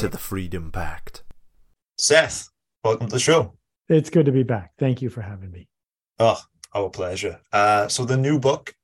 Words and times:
to 0.00 0.08
the 0.08 0.16
Freedom 0.16 0.72
Pact. 0.72 1.24
Seth, 1.98 2.48
welcome 2.82 3.08
to 3.08 3.16
the 3.16 3.20
show. 3.20 3.58
It's 3.90 4.08
good 4.08 4.24
to 4.24 4.32
be 4.32 4.42
back. 4.42 4.72
Thank 4.78 5.02
you 5.02 5.10
for 5.10 5.20
having 5.20 5.50
me. 5.50 5.68
Oh, 6.18 6.40
our 6.74 6.88
pleasure. 6.88 7.38
Uh, 7.52 7.86
so 7.86 8.06
the 8.06 8.16
new 8.16 8.38
book, 8.38 8.74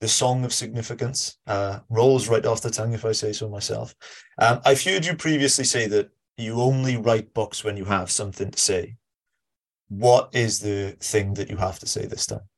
The 0.00 0.08
Song 0.08 0.44
of 0.44 0.52
Significance, 0.52 1.38
uh, 1.46 1.78
rolls 1.90 2.28
right 2.28 2.44
off 2.44 2.60
the 2.60 2.72
tongue, 2.72 2.92
if 2.92 3.04
I 3.04 3.12
say 3.12 3.32
so 3.32 3.48
myself. 3.48 3.94
Um, 4.38 4.62
I've 4.64 4.82
heard 4.82 5.06
you 5.06 5.14
previously 5.14 5.62
say 5.62 5.86
that 5.86 6.10
you 6.38 6.60
only 6.60 6.96
write 6.96 7.32
books 7.34 7.62
when 7.62 7.76
you 7.76 7.84
have 7.84 8.10
something 8.10 8.50
to 8.50 8.58
say. 8.58 8.96
What 9.86 10.30
is 10.34 10.58
the 10.58 10.96
thing 10.98 11.34
that 11.34 11.50
you 11.50 11.56
have 11.56 11.78
to 11.78 11.86
say 11.86 12.06
this 12.06 12.26
time? 12.26 12.48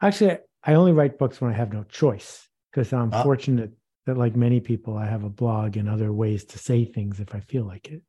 Actually, 0.00 0.38
I 0.64 0.74
only 0.74 0.90
write 0.90 1.20
books 1.20 1.40
when 1.40 1.52
I 1.52 1.56
have 1.56 1.72
no 1.72 1.84
choice 1.84 2.48
because 2.72 2.92
I'm 2.92 3.10
ah. 3.12 3.22
fortunate 3.22 3.70
that, 4.06 4.18
like 4.18 4.36
many 4.36 4.60
people, 4.60 4.96
I 4.96 5.06
have 5.06 5.24
a 5.24 5.30
blog 5.30 5.76
and 5.76 5.88
other 5.88 6.12
ways 6.12 6.44
to 6.46 6.58
say 6.58 6.84
things 6.84 7.20
if 7.20 7.34
I 7.34 7.40
feel 7.40 7.64
like 7.64 7.88
it. 7.88 8.02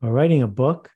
But 0.00 0.10
writing 0.10 0.42
a 0.42 0.48
book, 0.48 0.90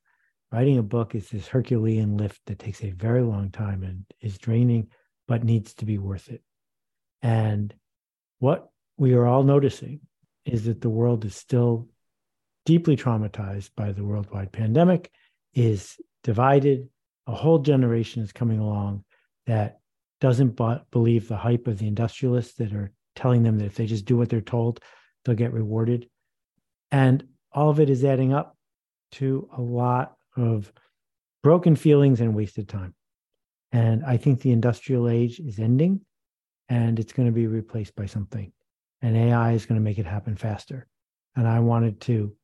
writing 0.53 0.79
a 0.79 0.83
book 0.83 1.15
is 1.15 1.29
this 1.29 1.49
Herculean 1.49 2.17
lift 2.17 2.41
that 2.47 2.59
takes 2.59 2.83
a 2.83 2.91
very 2.91 3.23
long 3.23 3.51
time 3.51 3.83
and 3.83 4.05
is 4.21 4.39
draining, 4.39 4.89
but 5.27 5.45
needs 5.45 5.75
to 5.75 5.85
be 5.85 5.99
worth 5.99 6.29
it. 6.29 6.43
And 7.23 7.75
what 8.39 8.71
we 8.97 9.15
are 9.15 9.27
all 9.27 9.43
noticing 9.43 10.01
is 10.45 10.65
that 10.65 10.81
the 10.81 10.91
world 10.91 11.25
is 11.25 11.35
still 11.35 11.89
deeply 12.67 12.97
traumatized 12.97 13.71
by 13.77 13.93
the 13.93 14.05
worldwide 14.05 14.53
pandemic, 14.53 15.11
is 15.55 15.97
divided. 16.23 16.89
A 17.27 17.35
whole 17.35 17.59
generation 17.59 18.23
is 18.23 18.33
coming 18.33 18.59
along 18.59 19.05
that 19.47 19.81
doesn't 20.21 20.57
b- 20.57 20.77
believe 20.91 21.29
the 21.29 21.37
hype 21.37 21.67
of 21.67 21.79
the 21.79 21.87
industrialists 21.87 22.55
that 22.55 22.73
are 22.73 22.93
telling 23.15 23.43
them 23.43 23.59
that 23.59 23.67
if 23.67 23.75
they 23.75 23.87
just 23.87 24.05
do 24.05 24.17
what 24.17 24.29
they're 24.29 24.41
told, 24.41 24.81
they'll 25.25 25.35
get 25.35 25.53
rewarded. 25.53 26.09
And 26.91 27.25
all 27.53 27.71
of 27.71 27.81
it 27.81 27.91
is 27.91 28.05
adding 28.05 28.33
up 28.33 28.57
to 29.13 29.49
a 29.57 29.61
lot 29.61 30.17
of 30.37 30.73
broken 31.43 31.77
feelings 31.77 32.21
and 32.21 32.35
wasted 32.35 32.69
time. 32.69 32.95
And 33.73 34.05
I 34.05 34.17
think 34.17 34.41
the 34.41 34.53
industrial 34.53 35.09
age 35.09 35.41
is 35.41 35.59
ending 35.59 36.01
and 36.69 36.99
it's 36.99 37.13
going 37.13 37.27
to 37.27 37.33
be 37.33 37.47
replaced 37.47 37.95
by 37.97 38.07
something. 38.07 38.53
And 39.03 39.17
AI 39.17 39.53
is 39.53 39.67
going 39.67 39.81
to 39.81 39.85
make 39.85 39.99
it 39.99 40.07
happen 40.07 40.37
faster. 40.37 40.87
And 41.37 41.49
I 41.49 41.61
wanted 41.61 42.01
to 42.03 42.35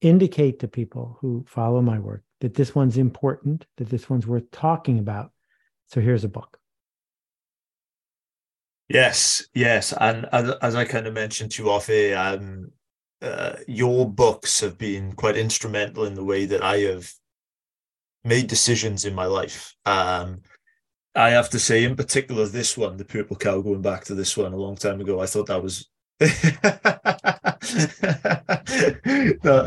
indicate 0.00 0.60
to 0.60 0.68
people 0.68 1.18
who 1.20 1.44
follow 1.48 1.80
my 1.80 1.98
work 1.98 2.22
that 2.40 2.54
this 2.54 2.74
one's 2.74 2.98
important, 2.98 3.66
that 3.76 3.88
this 3.88 4.08
one's 4.08 4.26
worth 4.26 4.50
talking 4.50 4.98
about. 4.98 5.32
So 5.88 6.00
here's 6.00 6.24
a 6.24 6.28
book. 6.28 6.57
Yes, 8.88 9.46
yes, 9.54 9.92
and 9.92 10.26
as, 10.32 10.50
as 10.62 10.74
I 10.74 10.86
kind 10.86 11.06
of 11.06 11.12
mentioned 11.12 11.50
to 11.52 11.62
you 11.62 11.70
off 11.70 11.90
air, 11.90 12.18
um, 12.18 12.72
uh, 13.20 13.56
your 13.66 14.10
books 14.10 14.60
have 14.60 14.78
been 14.78 15.12
quite 15.12 15.36
instrumental 15.36 16.04
in 16.04 16.14
the 16.14 16.24
way 16.24 16.46
that 16.46 16.62
I 16.62 16.78
have 16.78 17.12
made 18.24 18.46
decisions 18.46 19.04
in 19.04 19.14
my 19.14 19.26
life. 19.26 19.74
Um, 19.84 20.40
I 21.14 21.30
have 21.30 21.50
to 21.50 21.58
say, 21.58 21.84
in 21.84 21.96
particular, 21.96 22.46
this 22.46 22.78
one, 22.78 22.96
the 22.96 23.04
Purple 23.04 23.36
Cow, 23.36 23.60
going 23.60 23.82
back 23.82 24.04
to 24.04 24.14
this 24.14 24.36
one 24.36 24.54
a 24.54 24.56
long 24.56 24.76
time 24.76 25.00
ago, 25.00 25.20
I 25.20 25.26
thought 25.26 25.48
that 25.48 25.62
was. 25.62 25.86
I 26.20 26.26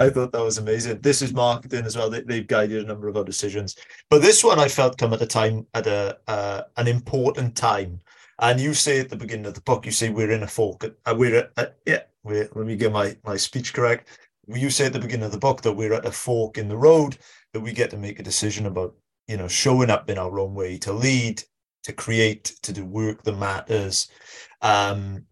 thought 0.10 0.32
that 0.32 0.44
was 0.44 0.58
amazing. 0.58 1.00
This 1.00 1.22
is 1.22 1.34
marketing 1.34 1.86
as 1.86 1.96
well. 1.96 2.10
They, 2.10 2.38
have 2.38 2.48
guided 2.48 2.84
a 2.84 2.88
number 2.88 3.08
of 3.08 3.18
our 3.18 3.24
decisions, 3.24 3.76
but 4.10 4.22
this 4.22 4.44
one 4.44 4.60
I 4.60 4.68
felt 4.68 4.98
come 4.98 5.14
at 5.14 5.22
a 5.22 5.28
time 5.28 5.68
at 5.74 5.88
a 5.88 6.18
uh, 6.28 6.64
an 6.78 6.88
important 6.88 7.56
time 7.56 8.02
and 8.42 8.60
you 8.60 8.74
say 8.74 9.00
at 9.00 9.10
the 9.10 9.16
beginning 9.16 9.46
of 9.46 9.54
the 9.54 9.62
book, 9.62 9.86
you 9.86 9.92
say 9.92 10.10
we're 10.10 10.32
in 10.32 10.44
a 10.44 10.48
fork. 10.48 10.84
Uh, 11.06 11.16
we're 11.18 11.36
at, 11.36 11.52
uh, 11.58 11.68
yeah. 11.86 12.02
We're, 12.24 12.50
let 12.54 12.68
me 12.68 12.76
get 12.76 12.92
my 12.92 13.16
my 13.24 13.38
speech 13.38 13.74
correct. 13.74 14.08
You 14.48 14.70
say 14.70 14.88
at 14.88 14.94
the 14.94 15.00
beginning 15.00 15.26
of 15.26 15.32
the 15.32 15.38
book 15.38 15.62
that 15.62 15.74
we're 15.74 15.94
at 15.94 16.06
a 16.06 16.12
fork 16.12 16.58
in 16.58 16.68
the 16.68 16.78
road 16.78 17.18
that 17.54 17.62
we 17.62 17.72
get 17.72 17.90
to 17.92 17.98
make 17.98 18.20
a 18.20 18.24
decision 18.24 18.66
about. 18.66 18.96
You 19.28 19.38
know, 19.38 19.48
showing 19.48 19.90
up 19.90 20.10
in 20.10 20.18
our 20.18 20.40
own 20.40 20.54
way 20.54 20.78
to 20.80 20.92
lead, 20.92 21.42
to 21.84 21.94
create, 21.94 22.46
to 22.64 22.74
do 22.74 22.84
work 22.84 23.24
that 23.24 23.38
matters, 23.38 24.10
um, 24.62 25.24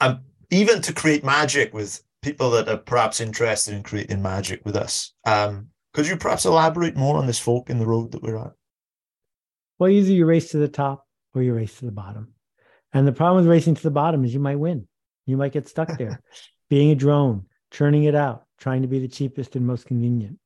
and 0.00 0.18
even 0.50 0.82
to 0.82 0.92
create 0.92 1.24
magic 1.24 1.72
with 1.72 2.02
people 2.22 2.50
that 2.50 2.68
are 2.68 2.76
perhaps 2.76 3.20
interested 3.20 3.72
in 3.72 3.82
creating 3.82 4.20
magic 4.20 4.60
with 4.64 4.76
us. 4.76 5.14
Um, 5.24 5.68
could 5.94 6.06
you 6.06 6.16
perhaps 6.16 6.44
elaborate 6.44 6.96
more 6.96 7.16
on 7.16 7.26
this 7.26 7.38
fork 7.38 7.70
in 7.70 7.78
the 7.78 7.86
road 7.86 8.12
that 8.12 8.22
we're 8.22 8.36
at? 8.36 8.52
Well, 9.78 9.90
either 9.90 10.12
you 10.12 10.26
race 10.26 10.50
to 10.50 10.58
the 10.58 10.68
top 10.68 11.06
or 11.34 11.42
you 11.42 11.54
race 11.54 11.78
to 11.78 11.86
the 11.86 11.92
bottom. 11.92 12.34
And 12.96 13.06
the 13.06 13.12
problem 13.12 13.44
with 13.44 13.50
racing 13.50 13.74
to 13.74 13.82
the 13.82 13.90
bottom 13.90 14.24
is 14.24 14.32
you 14.32 14.40
might 14.40 14.58
win. 14.58 14.88
You 15.26 15.36
might 15.36 15.52
get 15.52 15.68
stuck 15.68 15.98
there. 15.98 16.22
Being 16.70 16.92
a 16.92 16.94
drone, 16.94 17.44
churning 17.70 18.04
it 18.04 18.14
out, 18.14 18.46
trying 18.58 18.80
to 18.80 18.88
be 18.88 19.00
the 19.00 19.06
cheapest 19.06 19.54
and 19.54 19.66
most 19.66 19.84
convenient. 19.84 20.38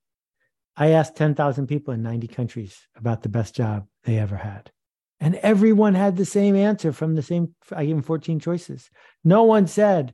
I 0.77 0.89
asked 0.89 1.15
10,000 1.15 1.69
people 1.69 1.95
in 1.95 2.03
90 2.03 2.27
countries 2.27 2.77
about 2.97 3.23
the 3.23 3.29
best 3.29 3.55
job 3.55 3.87
they 4.03 4.19
ever 4.19 4.35
had. 4.35 4.73
And 5.21 5.37
everyone 5.37 5.95
had 5.95 6.17
the 6.17 6.25
same 6.25 6.57
answer 6.57 6.93
from 6.93 7.15
the 7.15 7.23
same, 7.23 7.55
I 7.71 7.85
gave 7.85 7.95
them 7.95 8.03
14 8.03 8.41
choices. 8.41 8.91
No 9.23 9.45
one 9.45 9.69
said, 9.69 10.13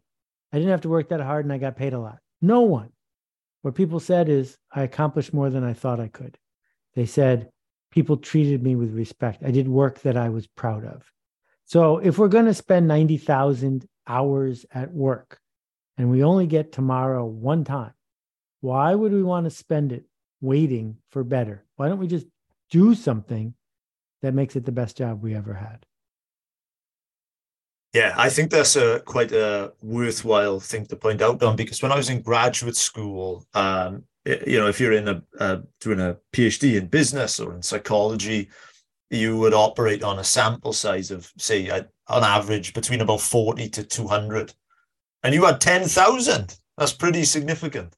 I 0.52 0.58
didn't 0.58 0.72
have 0.72 0.82
to 0.82 0.90
work 0.90 1.08
that 1.08 1.20
hard 1.20 1.46
and 1.46 1.54
I 1.54 1.56
got 1.56 1.78
paid 1.78 1.94
a 1.94 1.98
lot. 1.98 2.18
No 2.42 2.60
one. 2.60 2.90
What 3.62 3.76
people 3.76 3.98
said 3.98 4.28
is, 4.28 4.58
I 4.70 4.82
accomplished 4.82 5.32
more 5.32 5.48
than 5.48 5.64
I 5.64 5.72
thought 5.72 6.00
I 6.00 6.08
could. 6.08 6.36
They 6.96 7.06
said, 7.06 7.48
people 7.92 8.18
treated 8.18 8.62
me 8.62 8.76
with 8.76 8.92
respect. 8.92 9.42
I 9.42 9.52
did 9.52 9.68
work 9.68 10.00
that 10.00 10.18
I 10.18 10.28
was 10.28 10.46
proud 10.46 10.84
of. 10.84 11.10
So 11.66 11.98
if 11.98 12.16
we're 12.16 12.28
going 12.28 12.46
to 12.46 12.54
spend 12.54 12.86
90,000 12.86 13.86
hours 14.06 14.64
at 14.70 14.92
work 14.92 15.40
and 15.98 16.10
we 16.10 16.22
only 16.22 16.46
get 16.46 16.70
tomorrow 16.70 17.24
one 17.24 17.64
time, 17.64 17.92
why 18.60 18.94
would 18.94 19.12
we 19.12 19.22
want 19.22 19.44
to 19.44 19.50
spend 19.50 19.92
it 19.92 20.04
waiting 20.40 20.96
for 21.10 21.24
better? 21.24 21.64
Why 21.74 21.88
don't 21.88 21.98
we 21.98 22.06
just 22.06 22.26
do 22.70 22.94
something 22.94 23.54
that 24.22 24.32
makes 24.32 24.54
it 24.54 24.64
the 24.64 24.72
best 24.72 24.96
job 24.96 25.22
we 25.22 25.34
ever 25.34 25.54
had? 25.54 25.84
Yeah, 27.92 28.14
I 28.16 28.28
think 28.28 28.50
that's 28.50 28.76
a 28.76 29.00
quite 29.00 29.32
a 29.32 29.72
worthwhile 29.80 30.60
thing 30.60 30.86
to 30.86 30.96
point 30.96 31.20
out, 31.20 31.40
Don, 31.40 31.56
because 31.56 31.82
when 31.82 31.92
I 31.92 31.96
was 31.96 32.10
in 32.10 32.20
graduate 32.20 32.76
school, 32.76 33.44
um, 33.54 34.04
you 34.24 34.58
know, 34.58 34.68
if 34.68 34.78
you're 34.78 34.92
in 34.92 35.08
a 35.08 35.22
uh, 35.40 35.58
doing 35.80 36.00
a 36.00 36.16
PhD 36.32 36.76
in 36.76 36.88
business 36.88 37.40
or 37.40 37.54
in 37.54 37.62
psychology, 37.62 38.50
you 39.10 39.36
would 39.36 39.54
operate 39.54 40.02
on 40.02 40.18
a 40.18 40.24
sample 40.24 40.72
size 40.72 41.10
of, 41.10 41.32
say, 41.38 41.70
on 41.70 42.24
average 42.24 42.74
between 42.74 43.00
about 43.00 43.20
40 43.20 43.68
to 43.70 43.84
200. 43.84 44.52
And 45.22 45.34
you 45.34 45.44
had 45.44 45.60
10,000. 45.60 46.58
That's 46.76 46.92
pretty 46.92 47.24
significant. 47.24 47.94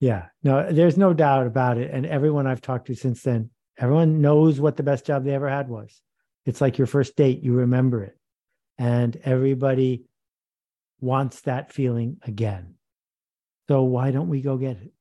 Yeah, 0.00 0.26
no, 0.42 0.72
there's 0.72 0.96
no 0.96 1.12
doubt 1.12 1.46
about 1.46 1.78
it. 1.78 1.90
And 1.90 2.06
everyone 2.06 2.46
I've 2.46 2.62
talked 2.62 2.86
to 2.86 2.94
since 2.94 3.22
then, 3.22 3.50
everyone 3.78 4.20
knows 4.20 4.60
what 4.60 4.76
the 4.76 4.82
best 4.82 5.06
job 5.06 5.24
they 5.24 5.34
ever 5.34 5.48
had 5.48 5.68
was. 5.68 6.00
It's 6.46 6.60
like 6.60 6.78
your 6.78 6.86
first 6.86 7.16
date, 7.16 7.42
you 7.42 7.52
remember 7.52 8.02
it. 8.04 8.16
And 8.78 9.16
everybody 9.24 10.04
wants 11.00 11.42
that 11.42 11.72
feeling 11.72 12.18
again. 12.22 12.74
So 13.68 13.82
why 13.82 14.10
don't 14.10 14.28
we 14.28 14.40
go 14.40 14.56
get 14.56 14.78
it? 14.78 14.92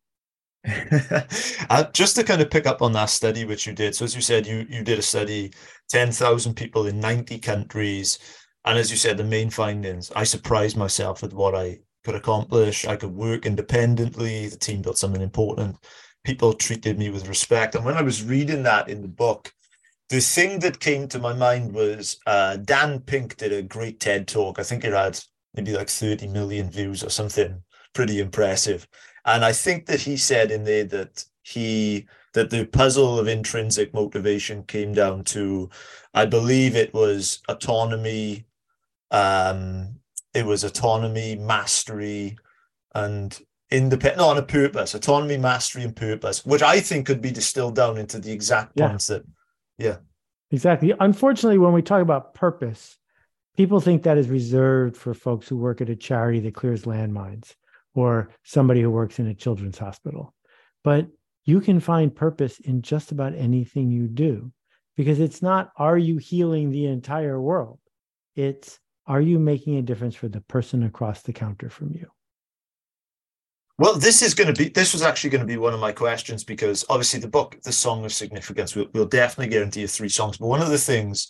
uh, 1.70 1.84
just 1.94 2.16
to 2.16 2.24
kind 2.24 2.42
of 2.42 2.52
pick 2.52 2.68
up 2.68 2.82
on 2.82 2.92
that 2.94 3.10
study 3.10 3.46
which 3.46 3.66
you 3.66 3.74
did. 3.74 3.96
So 3.96 4.06
as 4.06 4.16
you 4.16 4.22
said, 4.22 4.46
you 4.46 4.66
you 4.70 4.84
did 4.84 5.00
a 5.00 5.04
study, 5.04 5.54
ten 5.88 6.12
thousand 6.12 6.56
people 6.56 6.88
in 6.88 7.00
ninety 7.00 7.40
countries, 7.40 8.20
and 8.66 8.78
as 8.78 8.92
you 8.92 8.98
said, 8.98 9.18
the 9.18 9.24
main 9.24 9.50
findings. 9.50 10.12
I 10.16 10.24
surprised 10.24 10.78
myself 10.78 11.22
with 11.22 11.34
what 11.34 11.56
I 11.56 11.80
could 12.04 12.16
accomplish. 12.16 12.86
I 12.86 12.96
could 12.96 13.14
work 13.16 13.46
independently. 13.46 14.48
The 14.48 14.58
team 14.58 14.82
built 14.82 14.98
something 14.98 15.22
important. 15.22 15.78
People 16.26 16.54
treated 16.54 17.00
me 17.00 17.10
with 17.10 17.28
respect. 17.28 17.76
And 17.76 17.86
when 17.86 17.96
I 17.96 18.02
was 18.02 18.24
reading 18.24 18.64
that 18.64 18.90
in 18.90 19.02
the 19.02 19.08
book, 19.08 19.54
the 20.10 20.20
thing 20.20 20.60
that 20.60 20.80
came 20.80 21.08
to 21.10 21.20
my 21.20 21.34
mind 21.34 21.74
was 21.74 22.20
uh, 22.26 22.58
Dan 22.58 23.00
Pink 23.00 23.38
did 23.38 23.54
a 23.54 23.62
great 23.62 24.00
TED 24.00 24.28
talk. 24.28 24.60
I 24.60 24.64
think 24.64 24.84
it 24.84 24.92
had 24.94 25.20
maybe 25.54 25.72
like 25.74 25.90
30 25.90 26.28
million 26.28 26.70
views 26.70 27.04
or 27.04 27.10
something 27.10 27.64
pretty 27.94 28.20
impressive. 28.20 28.88
And 29.26 29.44
I 29.46 29.52
think 29.52 29.86
that 29.88 30.02
he 30.02 30.18
said 30.18 30.52
in 30.52 30.64
there 30.64 30.86
that 30.86 31.26
he 31.42 32.08
that 32.34 32.50
the 32.50 32.66
puzzle 32.66 33.18
of 33.18 33.28
intrinsic 33.28 33.94
motivation 33.94 34.64
came 34.64 34.94
down 34.94 35.24
to, 35.24 35.70
I 36.14 36.26
believe 36.26 36.76
it 36.76 36.94
was 36.94 37.42
autonomy, 37.50 38.46
um, 39.10 39.96
it 40.34 40.46
was 40.46 40.64
autonomy, 40.64 41.36
mastery, 41.36 42.38
and 42.94 43.38
independent 43.72 44.22
on 44.22 44.38
a 44.38 44.44
purpose, 44.44 44.94
autonomy, 44.94 45.38
mastery, 45.38 45.84
and 45.84 45.96
purpose, 45.96 46.46
which 46.46 46.62
I 46.62 46.80
think 46.80 47.08
could 47.08 47.22
be 47.22 47.32
distilled 47.32 47.76
down 47.76 47.98
into 47.98 48.20
the 48.20 48.32
exact 48.32 48.74
Yeah. 48.76 48.90
points 48.90 49.08
that, 49.08 49.24
yeah. 49.78 49.98
Exactly. 50.52 50.94
Unfortunately, 51.00 51.58
when 51.58 51.74
we 51.74 51.82
talk 51.82 52.02
about 52.02 52.34
purpose, 52.34 52.98
people 53.58 53.80
think 53.80 54.04
that 54.04 54.18
is 54.18 54.30
reserved 54.30 54.98
for 54.98 55.14
folks 55.14 55.48
who 55.48 55.58
work 55.58 55.82
at 55.82 55.90
a 55.90 55.96
charity 55.96 56.40
that 56.42 56.56
clears 56.56 56.84
landmines 56.86 57.56
or 58.00 58.30
somebody 58.44 58.82
who 58.82 58.90
works 58.90 59.20
in 59.20 59.28
a 59.28 59.34
children's 59.34 59.78
hospital. 59.78 60.34
But 60.84 61.08
you 61.46 61.62
can 61.62 61.80
find 61.80 62.16
purpose 62.16 62.60
in 62.60 62.82
just 62.82 63.12
about 63.12 63.36
anything 63.36 63.92
you 63.92 64.08
do 64.08 64.52
because 64.96 65.20
it's 65.20 65.42
not, 65.42 65.72
are 65.76 65.98
you 65.98 66.18
healing 66.18 66.72
the 66.72 66.86
entire 66.86 67.40
world? 67.40 67.80
It's, 68.36 68.80
are 69.08 69.22
you 69.22 69.40
making 69.40 69.78
a 69.78 69.82
difference 69.82 70.16
for 70.16 70.30
the 70.30 70.42
person 70.42 70.84
across 70.84 71.22
the 71.22 71.34
counter 71.34 71.70
from 71.70 71.92
you? 71.94 72.08
Well, 73.80 73.98
this 73.98 74.22
is 74.22 74.34
going 74.34 74.54
to 74.54 74.62
be, 74.62 74.70
this 74.70 74.92
was 74.92 75.02
actually 75.02 75.30
going 75.30 75.42
to 75.42 75.48
be 75.48 75.58
one 75.58 75.74
of 75.74 75.80
my 75.80 75.94
questions 75.94 76.44
because 76.44 76.86
obviously 76.90 77.20
the 77.22 77.30
book, 77.30 77.58
The 77.64 77.72
Song 77.72 78.04
of 78.04 78.12
Significance, 78.12 78.76
we'll, 78.76 78.88
we'll 78.94 79.06
definitely 79.06 79.52
get 79.52 79.62
into 79.62 79.80
your 79.80 79.88
three 79.88 80.10
songs. 80.10 80.38
But 80.38 80.48
one 80.48 80.62
of 80.62 80.70
the 80.70 80.78
things 80.78 81.30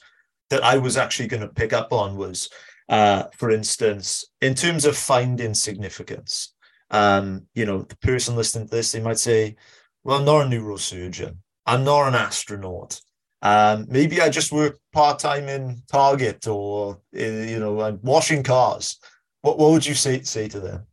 that 0.50 0.64
I 0.64 0.78
was 0.78 0.98
actually 0.98 1.28
going 1.28 1.44
to 1.44 1.48
pick 1.48 1.74
up 1.74 1.94
on 1.94 2.18
was, 2.18 2.50
uh, 2.90 3.26
for 3.38 3.52
instance, 3.52 4.26
in 4.42 4.56
terms 4.56 4.86
of 4.86 4.98
finding 4.98 5.54
significance, 5.54 6.56
um, 6.92 7.48
you 7.54 7.66
know, 7.66 7.84
the 7.84 7.98
person 7.98 8.36
listening 8.36 8.68
to 8.68 8.76
this, 8.76 8.92
they 8.92 9.02
might 9.02 9.20
say, 9.20 9.56
well, 10.04 10.20
I'm 10.20 10.26
not 10.26 10.46
a 10.46 10.50
neurosurgeon. 10.50 11.38
I'm 11.66 11.84
not 11.84 12.08
an 12.08 12.16
astronaut. 12.16 13.00
Um, 13.42 13.86
maybe 13.90 14.22
I 14.22 14.30
just 14.30 14.52
work 14.52 14.80
part 14.92 15.20
time 15.20 15.48
in 15.48 15.82
Target 15.90 16.48
or, 16.48 17.00
uh, 17.16 17.20
you 17.22 17.60
know, 17.60 17.80
I'm 17.82 18.00
washing 18.02 18.44
cars. 18.44 18.98
What, 19.42 19.58
what 19.58 19.72
would 19.72 19.86
you 19.86 19.94
say, 19.94 20.22
say 20.24 20.48
to 20.50 20.60
them? 20.60 20.86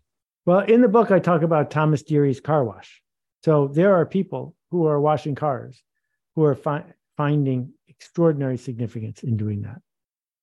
Well, 0.44 0.60
in 0.60 0.80
the 0.80 0.88
book, 0.88 1.10
I 1.10 1.18
talk 1.18 1.42
about 1.42 1.70
Thomas 1.70 2.02
Deary's 2.02 2.40
car 2.40 2.64
wash. 2.64 3.02
So 3.44 3.68
there 3.68 3.96
are 3.96 4.06
people 4.06 4.54
who 4.70 4.86
are 4.86 5.00
washing 5.00 5.34
cars 5.34 5.82
who 6.34 6.44
are 6.44 6.54
fi- 6.54 6.84
finding 7.16 7.72
extraordinary 7.88 8.58
significance 8.58 9.22
in 9.22 9.36
doing 9.36 9.62
that. 9.62 9.80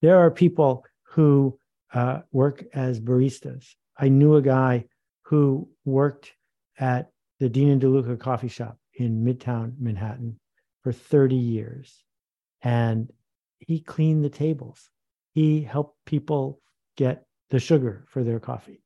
There 0.02 0.18
are 0.18 0.32
people 0.32 0.86
who 1.04 1.58
uh, 1.94 2.22
work 2.32 2.66
as 2.74 3.00
baristas. 3.00 3.76
I 3.98 4.10
knew 4.10 4.36
a 4.36 4.42
guy 4.42 4.86
who 5.34 5.68
worked 5.84 6.32
at 6.78 7.10
the 7.40 7.50
Dean 7.50 7.72
and 7.72 7.82
DeLuca 7.82 8.20
coffee 8.20 8.48
shop 8.48 8.78
in 8.94 9.26
Midtown 9.26 9.74
Manhattan 9.80 10.40
for 10.84 10.92
30 10.92 11.36
years. 11.36 12.04
And 12.62 13.12
he 13.58 13.80
cleaned 13.80 14.24
the 14.24 14.30
tables. 14.30 14.92
He 15.32 15.64
helped 15.64 15.98
people 16.06 16.62
get 16.98 17.26
the 17.50 17.58
sugar 17.58 18.06
for 18.10 18.24
their 18.24 18.40
coffee. 18.40 18.84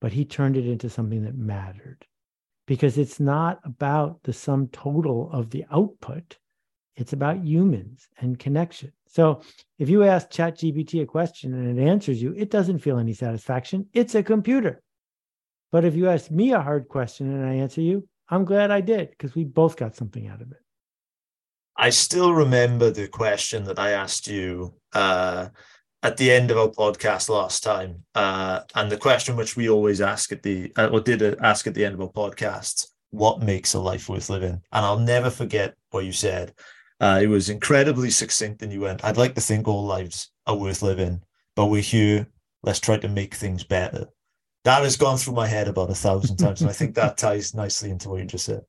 But 0.00 0.10
he 0.10 0.24
turned 0.24 0.56
it 0.56 0.66
into 0.66 0.88
something 0.88 1.24
that 1.24 1.36
mattered. 1.36 2.06
Because 2.66 2.96
it's 2.96 3.20
not 3.20 3.60
about 3.62 4.22
the 4.22 4.32
sum 4.32 4.68
total 4.68 5.30
of 5.30 5.50
the 5.50 5.66
output. 5.70 6.38
It's 6.96 7.12
about 7.12 7.44
humans 7.44 8.08
and 8.16 8.38
connection. 8.38 8.92
So 9.06 9.42
if 9.78 9.90
you 9.90 10.02
ask 10.04 10.30
ChatGPT 10.30 11.02
a 11.02 11.06
question 11.06 11.52
and 11.52 11.78
it 11.78 11.82
answers 11.82 12.22
you 12.22 12.32
it 12.38 12.50
doesn't 12.50 12.78
feel 12.78 12.98
any 12.98 13.12
satisfaction. 13.12 13.86
It's 13.92 14.14
a 14.14 14.22
computer 14.22 14.82
but 15.72 15.84
if 15.84 15.94
you 15.94 16.08
ask 16.08 16.30
me 16.30 16.52
a 16.52 16.60
hard 16.60 16.88
question 16.88 17.32
and 17.32 17.46
i 17.46 17.54
answer 17.54 17.80
you 17.80 18.06
i'm 18.28 18.44
glad 18.44 18.70
i 18.70 18.80
did 18.80 19.10
because 19.10 19.34
we 19.34 19.44
both 19.44 19.76
got 19.76 19.94
something 19.94 20.26
out 20.28 20.40
of 20.40 20.50
it 20.50 20.62
I 21.80 21.90
still 21.90 22.34
remember 22.34 22.90
the 22.90 23.06
question 23.06 23.62
that 23.64 23.78
I 23.78 23.92
asked 23.92 24.26
you 24.26 24.74
uh, 24.94 25.48
at 26.02 26.16
the 26.16 26.32
end 26.32 26.50
of 26.50 26.58
our 26.58 26.68
podcast 26.68 27.28
last 27.28 27.62
time, 27.62 28.04
uh, 28.16 28.60
and 28.74 28.90
the 28.90 28.96
question 28.96 29.36
which 29.36 29.56
we 29.56 29.68
always 29.68 30.00
ask 30.00 30.32
at 30.32 30.42
the 30.42 30.72
uh, 30.76 30.88
or 30.88 31.00
did 31.00 31.22
ask 31.40 31.68
at 31.68 31.74
the 31.74 31.84
end 31.84 31.94
of 31.94 32.00
our 32.00 32.08
podcast: 32.08 32.88
"What 33.10 33.42
makes 33.42 33.74
a 33.74 33.78
life 33.78 34.08
worth 34.08 34.28
living?" 34.28 34.60
And 34.72 34.84
I'll 34.84 34.98
never 34.98 35.30
forget 35.30 35.76
what 35.90 36.04
you 36.04 36.10
said. 36.10 36.52
Uh, 37.00 37.20
it 37.22 37.28
was 37.28 37.48
incredibly 37.48 38.10
succinct, 38.10 38.62
and 38.62 38.72
you 38.72 38.80
went, 38.80 39.04
"I'd 39.04 39.16
like 39.16 39.36
to 39.36 39.40
think 39.40 39.68
all 39.68 39.84
lives 39.84 40.32
are 40.48 40.56
worth 40.56 40.82
living, 40.82 41.22
but 41.54 41.66
we're 41.66 41.80
here. 41.80 42.26
Let's 42.64 42.80
try 42.80 42.98
to 42.98 43.08
make 43.08 43.36
things 43.36 43.62
better." 43.62 44.08
That 44.68 44.82
has 44.82 44.98
gone 44.98 45.16
through 45.16 45.32
my 45.32 45.46
head 45.46 45.66
about 45.66 45.88
a 45.88 45.94
thousand 45.94 46.36
times, 46.42 46.60
and 46.60 46.68
I 46.68 46.74
think 46.74 46.94
that 46.96 47.16
ties 47.16 47.54
nicely 47.54 47.88
into 47.88 48.10
what 48.10 48.20
you 48.20 48.26
just 48.26 48.44
said. 48.44 48.60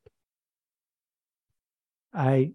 i 2.13 2.51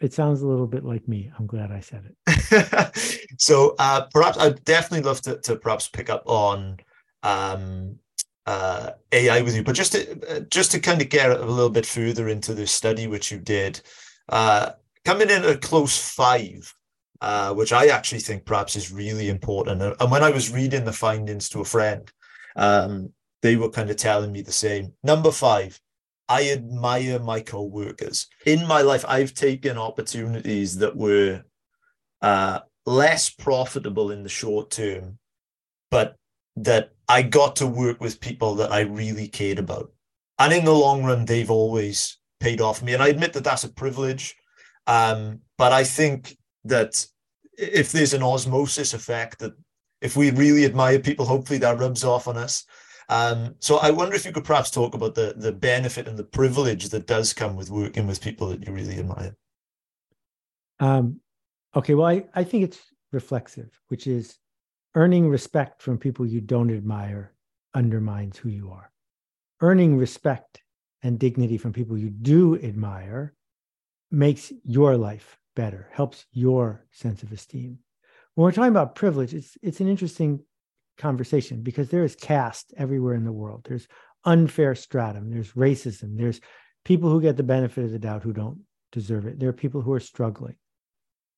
it 0.00 0.12
sounds 0.12 0.42
a 0.42 0.46
little 0.46 0.66
bit 0.66 0.84
like 0.84 1.06
me 1.08 1.30
i'm 1.36 1.46
glad 1.46 1.70
i 1.72 1.80
said 1.80 2.04
it 2.08 3.36
so 3.38 3.74
uh, 3.80 4.02
perhaps 4.12 4.38
I'd 4.38 4.64
definitely 4.64 5.04
love 5.08 5.20
to, 5.22 5.38
to 5.38 5.56
perhaps 5.56 5.88
pick 5.88 6.08
up 6.08 6.22
on 6.26 6.78
um, 7.24 7.98
uh, 8.46 8.90
AI 9.10 9.40
with 9.40 9.56
you, 9.56 9.64
but 9.64 9.74
just 9.74 9.92
to, 9.92 10.02
uh, 10.28 10.40
just 10.50 10.70
to 10.72 10.78
kind 10.78 11.00
of 11.02 11.08
get 11.08 11.30
a 11.30 11.44
little 11.44 11.70
bit 11.70 11.86
further 11.86 12.28
into 12.28 12.54
the 12.54 12.66
study 12.66 13.06
which 13.06 13.32
you 13.32 13.38
did, 13.38 13.80
uh, 14.28 14.70
coming 15.04 15.30
in 15.30 15.44
at 15.44 15.62
close 15.62 15.96
five, 15.98 16.72
uh, 17.20 17.54
which 17.54 17.72
I 17.72 17.86
actually 17.86 18.20
think 18.20 18.44
perhaps 18.44 18.76
is 18.76 18.92
really 18.92 19.30
important. 19.30 19.82
And 19.82 20.10
when 20.10 20.22
I 20.22 20.30
was 20.30 20.52
reading 20.52 20.84
the 20.84 20.92
findings 20.92 21.48
to 21.50 21.60
a 21.60 21.64
friend, 21.64 22.10
um, 22.56 23.10
they 23.42 23.56
were 23.56 23.70
kind 23.70 23.90
of 23.90 23.96
telling 23.96 24.32
me 24.32 24.42
the 24.42 24.52
same. 24.52 24.92
Number 25.02 25.30
five, 25.30 25.80
I 26.28 26.50
admire 26.50 27.18
my 27.18 27.40
co-workers. 27.40 28.28
In 28.46 28.66
my 28.66 28.80
life, 28.80 29.04
I've 29.06 29.34
taken 29.34 29.76
opportunities 29.76 30.78
that 30.78 30.96
were 30.96 31.44
uh, 32.22 32.60
less 32.86 33.28
profitable 33.28 34.10
in 34.10 34.22
the 34.22 34.28
short 34.28 34.70
term, 34.70 35.18
but 35.90 36.16
that 36.56 36.90
I 37.08 37.22
got 37.22 37.56
to 37.56 37.66
work 37.66 38.00
with 38.00 38.20
people 38.20 38.54
that 38.56 38.72
I 38.72 38.80
really 38.80 39.28
cared 39.28 39.58
about. 39.58 39.92
And 40.38 40.52
in 40.52 40.64
the 40.64 40.72
long 40.72 41.04
run, 41.04 41.24
they've 41.24 41.50
always 41.50 42.18
paid 42.40 42.60
off 42.60 42.82
me. 42.82 42.94
And 42.94 43.02
I 43.02 43.08
admit 43.08 43.32
that 43.34 43.44
that's 43.44 43.64
a 43.64 43.72
privilege. 43.72 44.34
Um, 44.86 45.40
but 45.58 45.72
I 45.72 45.84
think 45.84 46.36
that 46.64 47.06
if 47.58 47.92
there's 47.92 48.14
an 48.14 48.22
osmosis 48.22 48.94
effect, 48.94 49.38
that 49.40 49.52
if 50.04 50.16
we 50.16 50.30
really 50.30 50.66
admire 50.66 51.00
people, 51.00 51.24
hopefully 51.24 51.58
that 51.60 51.78
rubs 51.78 52.04
off 52.04 52.28
on 52.28 52.36
us. 52.36 52.66
Um, 53.08 53.54
so 53.58 53.78
I 53.78 53.90
wonder 53.90 54.14
if 54.14 54.26
you 54.26 54.32
could 54.32 54.44
perhaps 54.44 54.70
talk 54.70 54.94
about 54.94 55.14
the 55.14 55.34
the 55.36 55.52
benefit 55.52 56.06
and 56.06 56.16
the 56.16 56.24
privilege 56.24 56.90
that 56.90 57.06
does 57.06 57.32
come 57.32 57.56
with 57.56 57.70
working 57.70 58.06
with 58.06 58.20
people 58.20 58.48
that 58.48 58.64
you 58.64 58.72
really 58.72 58.98
admire. 58.98 59.34
Um, 60.78 61.20
okay, 61.74 61.94
well, 61.94 62.06
I, 62.06 62.24
I 62.34 62.44
think 62.44 62.64
it's 62.64 62.80
reflexive, 63.12 63.78
which 63.88 64.06
is 64.06 64.38
earning 64.94 65.28
respect 65.28 65.82
from 65.82 65.98
people 65.98 66.26
you 66.26 66.40
don't 66.40 66.70
admire 66.70 67.32
undermines 67.74 68.38
who 68.38 68.48
you 68.48 68.70
are. 68.70 68.90
Earning 69.60 69.96
respect 69.96 70.62
and 71.02 71.18
dignity 71.18 71.58
from 71.58 71.72
people 71.72 71.98
you 71.98 72.10
do 72.10 72.58
admire 72.60 73.34
makes 74.10 74.52
your 74.64 74.96
life 74.96 75.38
better, 75.56 75.88
helps 75.92 76.26
your 76.32 76.84
sense 76.90 77.22
of 77.22 77.32
esteem. 77.32 77.78
When 78.34 78.44
we're 78.44 78.52
talking 78.52 78.70
about 78.70 78.94
privilege, 78.94 79.32
it's 79.34 79.56
it's 79.62 79.80
an 79.80 79.88
interesting 79.88 80.40
conversation 80.98 81.62
because 81.62 81.88
there 81.88 82.04
is 82.04 82.16
caste 82.16 82.72
everywhere 82.76 83.14
in 83.14 83.24
the 83.24 83.32
world. 83.32 83.66
There's 83.68 83.86
unfair 84.24 84.74
stratum, 84.74 85.30
there's 85.30 85.52
racism, 85.52 86.16
there's 86.16 86.40
people 86.84 87.10
who 87.10 87.20
get 87.20 87.36
the 87.36 87.42
benefit 87.42 87.84
of 87.84 87.92
the 87.92 87.98
doubt 87.98 88.22
who 88.22 88.32
don't 88.32 88.60
deserve 88.92 89.26
it. 89.26 89.38
There 89.38 89.48
are 89.48 89.54
people 89.54 89.82
who 89.82 89.92
are 89.92 90.00
struggling. 90.00 90.56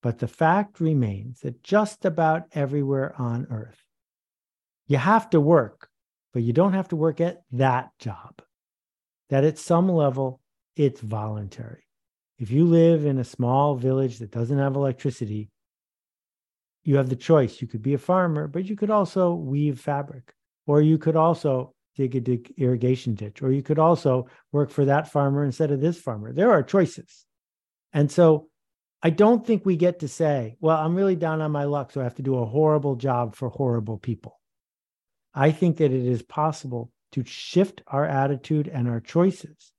But 0.02 0.18
the 0.18 0.28
fact 0.28 0.80
remains 0.80 1.40
that 1.40 1.62
just 1.62 2.04
about 2.04 2.44
everywhere 2.52 3.14
on 3.18 3.46
earth, 3.50 3.80
you 4.86 4.98
have 4.98 5.30
to 5.30 5.40
work, 5.40 5.88
but 6.32 6.42
you 6.42 6.52
don't 6.52 6.74
have 6.74 6.88
to 6.88 6.96
work 6.96 7.20
at 7.20 7.42
that 7.52 7.90
job. 7.98 8.40
That 9.30 9.44
at 9.44 9.58
some 9.58 9.88
level, 9.88 10.40
it's 10.76 11.00
voluntary. 11.00 11.84
If 12.38 12.50
you 12.50 12.66
live 12.66 13.04
in 13.04 13.18
a 13.18 13.24
small 13.24 13.74
village 13.74 14.18
that 14.18 14.30
doesn't 14.30 14.58
have 14.58 14.76
electricity, 14.76 15.50
you 16.86 16.96
have 16.96 17.08
the 17.08 17.16
choice. 17.16 17.60
You 17.60 17.66
could 17.66 17.82
be 17.82 17.94
a 17.94 17.98
farmer, 17.98 18.46
but 18.46 18.64
you 18.66 18.76
could 18.76 18.90
also 18.90 19.34
weave 19.34 19.80
fabric, 19.80 20.32
or 20.66 20.80
you 20.80 20.98
could 20.98 21.16
also 21.16 21.74
dig 21.96 22.14
a 22.14 22.20
dig 22.20 22.54
irrigation 22.56 23.14
ditch, 23.14 23.42
or 23.42 23.50
you 23.50 23.62
could 23.62 23.78
also 23.78 24.28
work 24.52 24.70
for 24.70 24.84
that 24.84 25.10
farmer 25.10 25.44
instead 25.44 25.72
of 25.72 25.80
this 25.80 25.98
farmer. 25.98 26.32
There 26.32 26.52
are 26.52 26.62
choices. 26.62 27.26
And 27.92 28.10
so 28.10 28.48
I 29.02 29.10
don't 29.10 29.44
think 29.44 29.66
we 29.66 29.76
get 29.76 30.00
to 30.00 30.08
say, 30.08 30.56
well, 30.60 30.76
I'm 30.76 30.94
really 30.94 31.16
down 31.16 31.40
on 31.40 31.50
my 31.50 31.64
luck, 31.64 31.90
so 31.90 32.00
I 32.00 32.04
have 32.04 32.14
to 32.16 32.22
do 32.22 32.38
a 32.38 32.46
horrible 32.46 32.94
job 32.94 33.34
for 33.34 33.48
horrible 33.48 33.98
people. 33.98 34.38
I 35.34 35.50
think 35.50 35.78
that 35.78 35.92
it 35.92 36.06
is 36.06 36.22
possible 36.22 36.92
to 37.12 37.24
shift 37.24 37.82
our 37.88 38.04
attitude 38.04 38.68
and 38.68 38.88
our 38.88 39.00
choices 39.00 39.72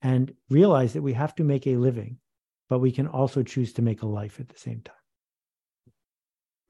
and 0.00 0.32
realize 0.48 0.92
that 0.92 1.02
we 1.02 1.14
have 1.14 1.34
to 1.36 1.44
make 1.44 1.66
a 1.66 1.76
living, 1.76 2.18
but 2.68 2.78
we 2.78 2.92
can 2.92 3.08
also 3.08 3.42
choose 3.42 3.72
to 3.74 3.82
make 3.82 4.02
a 4.02 4.06
life 4.06 4.38
at 4.38 4.48
the 4.48 4.58
same 4.58 4.82
time. 4.82 4.94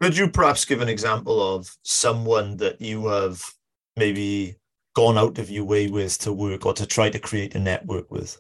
Could 0.01 0.17
you 0.17 0.29
perhaps 0.29 0.65
give 0.65 0.83
an 0.83 0.89
example 0.89 1.55
of 1.55 1.75
someone 1.83 2.59
that 2.59 2.81
you 2.81 3.07
have 3.07 3.43
maybe 3.97 4.57
gone 4.95 5.17
out 5.17 5.39
of 5.39 5.51
your 5.51 5.65
way 5.65 5.89
with 5.89 6.19
to 6.19 6.33
work 6.33 6.67
or 6.67 6.75
to 6.75 6.87
try 6.87 7.09
to 7.09 7.19
create 7.19 7.55
a 7.55 7.59
network 7.59 8.11
with? 8.11 8.39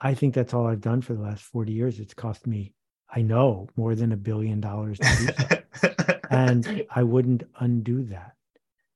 I 0.00 0.14
think 0.14 0.34
that's 0.34 0.54
all 0.54 0.66
I've 0.66 0.80
done 0.80 1.02
for 1.02 1.14
the 1.14 1.22
last 1.22 1.42
40 1.44 1.72
years. 1.72 2.00
It's 2.00 2.14
cost 2.14 2.46
me, 2.46 2.72
I 3.08 3.22
know, 3.22 3.68
more 3.76 3.94
than 3.94 4.12
a 4.12 4.16
billion 4.16 4.60
dollars 4.60 4.98
to 4.98 5.16
do 5.18 5.62
so. 5.74 5.94
and 6.30 6.84
I 6.90 7.02
wouldn't 7.02 7.44
undo 7.58 8.04
that. 8.04 8.32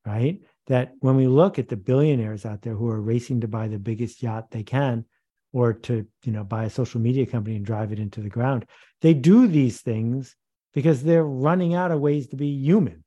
Right. 0.06 0.42
that 0.66 0.92
when 1.00 1.16
we 1.16 1.26
look 1.26 1.58
at 1.58 1.68
the 1.68 1.78
billionaires 1.78 2.44
out 2.44 2.60
there 2.60 2.74
who 2.74 2.90
are 2.90 3.00
racing 3.00 3.40
to 3.40 3.48
buy 3.48 3.68
the 3.68 3.78
biggest 3.78 4.22
yacht 4.22 4.50
they 4.50 4.62
can 4.62 5.06
or 5.54 5.72
to 5.72 6.06
you 6.24 6.32
know 6.32 6.44
buy 6.44 6.64
a 6.64 6.70
social 6.70 7.00
media 7.00 7.24
company 7.24 7.56
and 7.56 7.64
drive 7.64 7.90
it 7.90 7.98
into 7.98 8.20
the 8.20 8.28
ground 8.28 8.66
they 9.00 9.14
do 9.14 9.46
these 9.46 9.80
things 9.80 10.36
because 10.74 11.02
they're 11.02 11.24
running 11.24 11.74
out 11.74 11.90
of 11.90 12.00
ways 12.00 12.28
to 12.28 12.36
be 12.36 12.48
human 12.48 13.04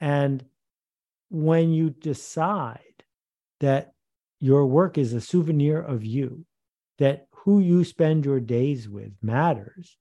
and 0.00 0.44
when 1.30 1.72
you 1.72 1.90
decide 1.90 3.04
that 3.60 3.92
your 4.40 4.66
work 4.66 4.98
is 4.98 5.12
a 5.12 5.20
souvenir 5.20 5.80
of 5.80 6.04
you 6.04 6.44
that 6.98 7.26
who 7.32 7.60
you 7.60 7.84
spend 7.84 8.24
your 8.24 8.40
days 8.40 8.88
with 8.88 9.12
matters 9.22 9.96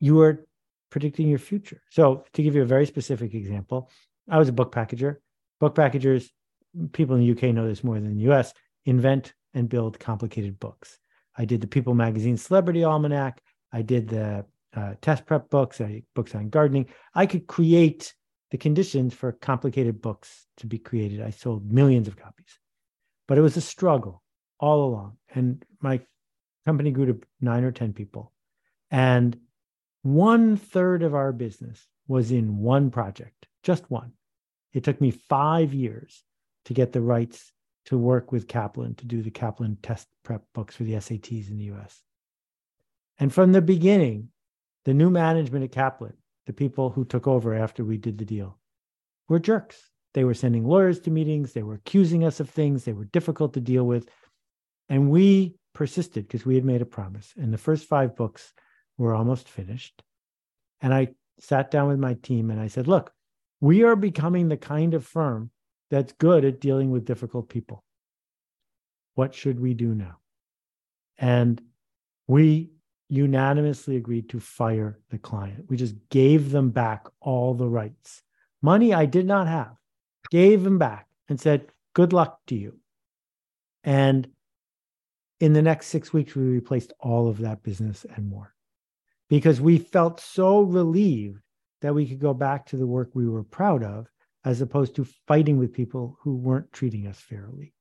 you 0.00 0.20
are 0.20 0.44
predicting 0.90 1.28
your 1.28 1.38
future 1.38 1.82
so 1.90 2.24
to 2.32 2.42
give 2.42 2.54
you 2.54 2.62
a 2.62 2.66
very 2.66 2.86
specific 2.86 3.34
example 3.34 3.90
i 4.28 4.38
was 4.38 4.48
a 4.48 4.52
book 4.52 4.72
packager 4.72 5.16
book 5.60 5.74
packagers 5.74 6.30
people 6.92 7.16
in 7.16 7.22
the 7.22 7.30
uk 7.32 7.54
know 7.54 7.68
this 7.68 7.84
more 7.84 8.00
than 8.00 8.16
the 8.16 8.24
us 8.24 8.52
invent 8.84 9.34
and 9.54 9.68
build 9.68 9.98
complicated 9.98 10.58
books. 10.58 10.98
I 11.36 11.44
did 11.44 11.60
the 11.60 11.66
People 11.66 11.94
Magazine 11.94 12.36
Celebrity 12.36 12.84
Almanac. 12.84 13.40
I 13.72 13.82
did 13.82 14.08
the 14.08 14.44
uh, 14.74 14.94
test 15.00 15.26
prep 15.26 15.50
books, 15.50 15.80
I, 15.80 16.02
books 16.14 16.34
on 16.34 16.48
gardening. 16.48 16.86
I 17.14 17.26
could 17.26 17.46
create 17.46 18.14
the 18.50 18.58
conditions 18.58 19.14
for 19.14 19.32
complicated 19.32 20.00
books 20.00 20.46
to 20.58 20.66
be 20.66 20.78
created. 20.78 21.22
I 21.22 21.30
sold 21.30 21.70
millions 21.70 22.08
of 22.08 22.16
copies, 22.16 22.58
but 23.26 23.38
it 23.38 23.42
was 23.42 23.56
a 23.56 23.62
struggle 23.62 24.22
all 24.58 24.84
along. 24.84 25.16
And 25.34 25.64
my 25.80 26.00
company 26.64 26.90
grew 26.90 27.06
to 27.06 27.20
nine 27.40 27.64
or 27.64 27.72
10 27.72 27.92
people. 27.92 28.32
And 28.90 29.38
one 30.02 30.56
third 30.56 31.02
of 31.02 31.14
our 31.14 31.32
business 31.32 31.86
was 32.08 32.30
in 32.30 32.58
one 32.58 32.90
project, 32.90 33.46
just 33.62 33.90
one. 33.90 34.12
It 34.72 34.84
took 34.84 35.00
me 35.00 35.10
five 35.10 35.72
years 35.72 36.22
to 36.66 36.74
get 36.74 36.92
the 36.92 37.00
rights 37.00 37.52
to 37.86 37.98
work 37.98 38.32
with 38.32 38.48
Kaplan 38.48 38.94
to 38.96 39.06
do 39.06 39.22
the 39.22 39.30
Kaplan 39.30 39.76
test 39.82 40.08
prep 40.22 40.44
books 40.54 40.76
for 40.76 40.84
the 40.84 40.94
SATs 40.94 41.50
in 41.50 41.58
the 41.58 41.72
US. 41.74 42.00
And 43.18 43.32
from 43.32 43.52
the 43.52 43.62
beginning, 43.62 44.28
the 44.84 44.94
new 44.94 45.10
management 45.10 45.64
at 45.64 45.72
Kaplan, 45.72 46.14
the 46.46 46.52
people 46.52 46.90
who 46.90 47.04
took 47.04 47.26
over 47.26 47.54
after 47.54 47.84
we 47.84 47.96
did 47.96 48.18
the 48.18 48.24
deal, 48.24 48.58
were 49.28 49.38
jerks. 49.38 49.90
They 50.14 50.24
were 50.24 50.34
sending 50.34 50.64
lawyers 50.64 51.00
to 51.00 51.10
meetings, 51.10 51.52
they 51.52 51.62
were 51.62 51.74
accusing 51.74 52.24
us 52.24 52.40
of 52.40 52.50
things, 52.50 52.84
they 52.84 52.92
were 52.92 53.06
difficult 53.06 53.54
to 53.54 53.60
deal 53.60 53.84
with. 53.84 54.08
And 54.88 55.10
we 55.10 55.54
persisted 55.74 56.26
because 56.26 56.44
we 56.44 56.54
had 56.54 56.64
made 56.64 56.82
a 56.82 56.86
promise. 56.86 57.32
And 57.36 57.52
the 57.52 57.58
first 57.58 57.88
five 57.88 58.14
books 58.14 58.52
were 58.98 59.14
almost 59.14 59.48
finished. 59.48 60.02
And 60.82 60.92
I 60.92 61.08
sat 61.38 61.70
down 61.70 61.88
with 61.88 61.98
my 61.98 62.14
team 62.14 62.50
and 62.50 62.60
I 62.60 62.66
said, 62.66 62.88
look, 62.88 63.12
we 63.60 63.84
are 63.84 63.96
becoming 63.96 64.48
the 64.48 64.56
kind 64.56 64.92
of 64.92 65.06
firm 65.06 65.50
that's 65.90 66.12
good 66.12 66.44
at 66.44 66.60
dealing 66.60 66.90
with 66.90 67.04
difficult 67.04 67.48
people. 67.48 67.84
What 69.14 69.34
should 69.34 69.60
we 69.60 69.74
do 69.74 69.94
now? 69.94 70.18
And 71.18 71.62
we 72.26 72.70
unanimously 73.12 73.96
agreed 73.96 74.30
to 74.30 74.40
fire 74.40 74.98
the 75.10 75.18
client. 75.18 75.66
We 75.68 75.76
just 75.76 75.94
gave 76.08 76.50
them 76.50 76.70
back 76.70 77.06
all 77.20 77.52
the 77.52 77.68
rights. 77.68 78.22
Money 78.62 78.94
I 78.94 79.04
did 79.04 79.26
not 79.26 79.46
have, 79.48 79.76
gave 80.30 80.62
them 80.62 80.78
back 80.78 81.06
and 81.28 81.38
said, 81.38 81.66
Good 81.94 82.14
luck 82.14 82.40
to 82.46 82.54
you. 82.54 82.78
And 83.84 84.30
in 85.40 85.52
the 85.52 85.60
next 85.60 85.88
six 85.88 86.14
weeks, 86.14 86.34
we 86.34 86.42
replaced 86.42 86.94
all 87.00 87.28
of 87.28 87.38
that 87.38 87.62
business 87.62 88.06
and 88.16 88.30
more 88.30 88.54
because 89.28 89.60
we 89.60 89.76
felt 89.76 90.18
so 90.18 90.62
relieved 90.62 91.42
that 91.82 91.94
we 91.94 92.06
could 92.06 92.20
go 92.20 92.32
back 92.32 92.64
to 92.66 92.78
the 92.78 92.86
work 92.86 93.10
we 93.12 93.28
were 93.28 93.44
proud 93.44 93.84
of 93.84 94.06
as 94.42 94.62
opposed 94.62 94.96
to 94.96 95.06
fighting 95.26 95.58
with 95.58 95.74
people 95.74 96.16
who 96.22 96.36
weren't 96.36 96.72
treating 96.72 97.06
us 97.06 97.18
fairly. 97.18 97.74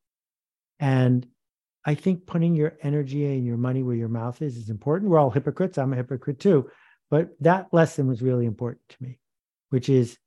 And 0.77 1.25
I 1.83 1.95
think 1.95 2.27
putting 2.27 2.55
your 2.55 2.77
energy 2.81 3.25
and 3.25 3.45
your 3.45 3.57
money 3.57 3.81
where 3.81 3.95
your 3.95 4.09
mouth 4.09 4.41
is 4.41 4.57
is 4.57 4.69
important. 4.69 5.09
We're 5.09 5.19
all 5.19 5.31
hypocrites. 5.31 5.77
I'm 5.77 5.93
a 5.93 5.95
hypocrite 5.95 6.39
too. 6.39 6.69
But 7.09 7.31
that 7.41 7.67
lesson 7.73 8.07
was 8.07 8.21
really 8.21 8.45
important 8.45 8.87
to 8.89 9.03
me, 9.03 9.19
which 9.69 9.89
is 9.89 10.17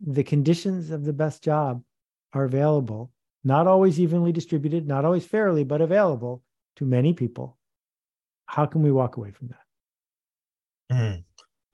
the 0.00 0.24
conditions 0.24 0.90
of 0.90 1.04
the 1.04 1.12
best 1.12 1.42
job 1.42 1.82
are 2.32 2.44
available, 2.44 3.12
not 3.42 3.66
always 3.66 4.00
evenly 4.00 4.32
distributed, 4.32 4.86
not 4.86 5.04
always 5.04 5.26
fairly, 5.26 5.64
but 5.64 5.80
available 5.80 6.42
to 6.76 6.84
many 6.84 7.12
people. 7.12 7.58
How 8.46 8.66
can 8.66 8.82
we 8.82 8.92
walk 8.92 9.16
away 9.16 9.32
from 9.32 9.48
that? 9.48 10.96
Mm. 10.96 11.24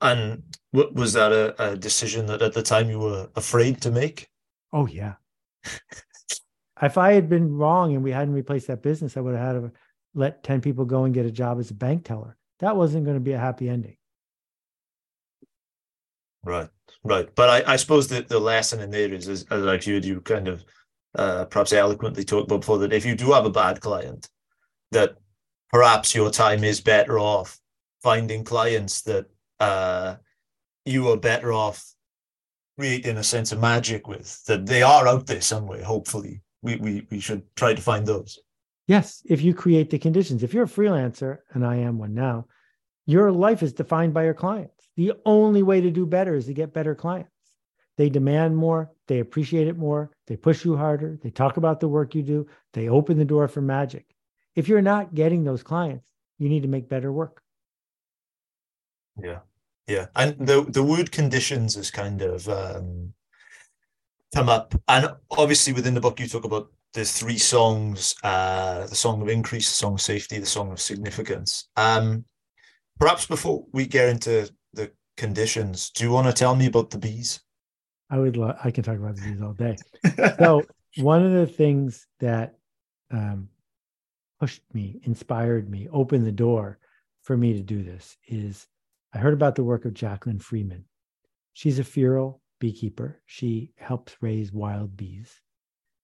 And 0.01 0.43
was 0.73 1.13
that 1.13 1.31
a, 1.31 1.71
a 1.71 1.77
decision 1.77 2.25
that 2.25 2.41
at 2.41 2.53
the 2.53 2.63
time 2.63 2.89
you 2.89 2.99
were 2.99 3.29
afraid 3.35 3.81
to 3.81 3.91
make? 3.91 4.29
Oh 4.73 4.87
yeah. 4.87 5.13
if 6.81 6.97
I 6.97 7.13
had 7.13 7.29
been 7.29 7.55
wrong 7.55 7.93
and 7.93 8.03
we 8.03 8.11
hadn't 8.11 8.33
replaced 8.33 8.67
that 8.67 8.81
business, 8.81 9.17
I 9.17 9.21
would 9.21 9.35
have 9.35 9.55
had 9.55 9.61
to 9.61 9.71
let 10.13 10.43
10 10.43 10.61
people 10.61 10.85
go 10.85 11.03
and 11.03 11.13
get 11.13 11.25
a 11.25 11.31
job 11.31 11.59
as 11.59 11.71
a 11.71 11.75
bank 11.75 12.03
teller. 12.05 12.37
That 12.59 12.75
wasn't 12.75 13.05
going 13.05 13.17
to 13.17 13.21
be 13.21 13.33
a 13.33 13.39
happy 13.39 13.69
ending. 13.69 13.97
Right, 16.43 16.69
right. 17.03 17.29
But 17.35 17.67
I, 17.67 17.73
I 17.73 17.75
suppose 17.75 18.07
that 18.09 18.27
the 18.27 18.39
lesson 18.39 18.79
in 18.79 18.91
there 18.91 19.13
is, 19.13 19.27
is 19.27 19.49
like 19.51 19.85
you, 19.85 19.97
you 19.99 20.21
kind 20.21 20.47
of 20.47 20.65
uh, 21.15 21.45
perhaps 21.45 21.73
eloquently 21.73 22.23
talked 22.23 22.47
about 22.47 22.61
before, 22.61 22.79
that 22.79 22.93
if 22.93 23.05
you 23.05 23.15
do 23.15 23.31
have 23.31 23.45
a 23.45 23.51
bad 23.51 23.79
client, 23.81 24.27
that 24.91 25.15
perhaps 25.71 26.15
your 26.15 26.31
time 26.31 26.63
is 26.63 26.81
better 26.81 27.19
off 27.19 27.59
finding 28.01 28.43
clients 28.43 29.01
that 29.03 29.25
uh, 29.59 30.15
you 30.85 31.09
are 31.09 31.17
better 31.17 31.53
off 31.53 31.85
creating 32.77 33.17
a 33.17 33.23
sense 33.23 33.51
of 33.51 33.59
magic 33.59 34.07
with 34.07 34.43
that 34.45 34.65
they 34.65 34.81
are 34.81 35.07
out 35.07 35.27
there 35.27 35.41
somewhere 35.41 35.83
hopefully 35.83 36.41
we, 36.61 36.75
we 36.77 37.07
we 37.09 37.19
should 37.19 37.43
try 37.55 37.73
to 37.73 37.81
find 37.81 38.05
those. 38.05 38.39
Yes 38.87 39.21
if 39.25 39.41
you 39.41 39.53
create 39.53 39.89
the 39.89 39.99
conditions. 39.99 40.43
If 40.43 40.53
you're 40.53 40.65
a 40.65 40.67
freelancer 40.67 41.39
and 41.53 41.65
i 41.65 41.75
am 41.75 41.97
one 41.97 42.13
now 42.13 42.45
your 43.05 43.31
life 43.31 43.63
is 43.63 43.73
defined 43.73 44.13
by 44.13 44.25
your 44.25 44.33
clients. 44.33 44.87
The 44.95 45.13
only 45.25 45.63
way 45.63 45.81
to 45.81 45.91
do 45.91 46.05
better 46.05 46.35
is 46.35 46.45
to 46.45 46.53
get 46.53 46.73
better 46.73 46.95
clients. 46.95 47.31
They 47.97 48.09
demand 48.09 48.55
more 48.55 48.91
they 49.07 49.19
appreciate 49.19 49.67
it 49.67 49.77
more 49.77 50.11
they 50.27 50.37
push 50.37 50.63
you 50.63 50.77
harder 50.77 51.19
they 51.21 51.29
talk 51.29 51.57
about 51.57 51.79
the 51.79 51.89
work 51.89 52.15
you 52.15 52.23
do 52.23 52.47
they 52.73 52.87
open 52.89 53.17
the 53.17 53.25
door 53.25 53.47
for 53.47 53.61
magic. 53.61 54.05
If 54.55 54.67
you're 54.67 54.81
not 54.81 55.13
getting 55.13 55.43
those 55.43 55.63
clients 55.63 56.09
you 56.37 56.49
need 56.49 56.63
to 56.63 56.69
make 56.69 56.89
better 56.89 57.11
work. 57.11 57.41
Yeah 59.21 59.39
yeah. 59.87 60.07
And 60.15 60.35
the 60.39 60.63
the 60.63 60.83
word 60.83 61.11
conditions 61.11 61.75
is 61.75 61.91
kind 61.91 62.21
of 62.21 62.47
um 62.47 63.13
come 64.33 64.49
up. 64.49 64.73
And 64.87 65.09
obviously 65.29 65.73
within 65.73 65.93
the 65.93 66.01
book 66.01 66.19
you 66.19 66.27
talk 66.27 66.45
about 66.45 66.71
the 66.93 67.05
three 67.05 67.37
songs 67.37 68.15
uh 68.23 68.85
the 68.87 68.95
song 68.95 69.21
of 69.21 69.29
increase 69.29 69.69
the 69.69 69.75
song 69.75 69.93
of 69.93 70.01
safety 70.01 70.39
the 70.39 70.45
song 70.45 70.71
of 70.71 70.81
significance. 70.81 71.69
Um 71.75 72.25
perhaps 72.99 73.25
before 73.25 73.65
we 73.71 73.85
get 73.85 74.09
into 74.09 74.51
the 74.73 74.91
conditions 75.17 75.89
do 75.91 76.03
you 76.03 76.11
want 76.11 76.27
to 76.27 76.33
tell 76.33 76.55
me 76.55 76.67
about 76.67 76.89
the 76.89 76.97
bees? 76.97 77.41
I 78.09 78.19
would 78.19 78.35
love 78.35 78.57
i 78.63 78.71
can 78.71 78.83
talk 78.83 78.97
about 78.97 79.15
the 79.15 79.21
bees 79.21 79.41
all 79.41 79.53
day. 79.53 79.77
So 80.39 80.63
one 80.97 81.25
of 81.25 81.31
the 81.31 81.47
things 81.47 82.07
that 82.19 82.55
um 83.11 83.49
pushed 84.39 84.63
me 84.73 84.99
inspired 85.03 85.69
me 85.69 85.87
opened 85.91 86.25
the 86.25 86.31
door 86.31 86.79
for 87.23 87.37
me 87.37 87.53
to 87.53 87.61
do 87.61 87.83
this 87.83 88.17
is 88.27 88.67
I 89.13 89.19
heard 89.19 89.33
about 89.33 89.55
the 89.55 89.63
work 89.63 89.85
of 89.85 89.93
Jacqueline 89.93 90.39
Freeman. 90.39 90.85
She's 91.53 91.79
a 91.79 91.83
feral 91.83 92.41
beekeeper. 92.61 93.21
She 93.25 93.73
helps 93.75 94.15
raise 94.21 94.53
wild 94.53 94.95
bees. 94.95 95.41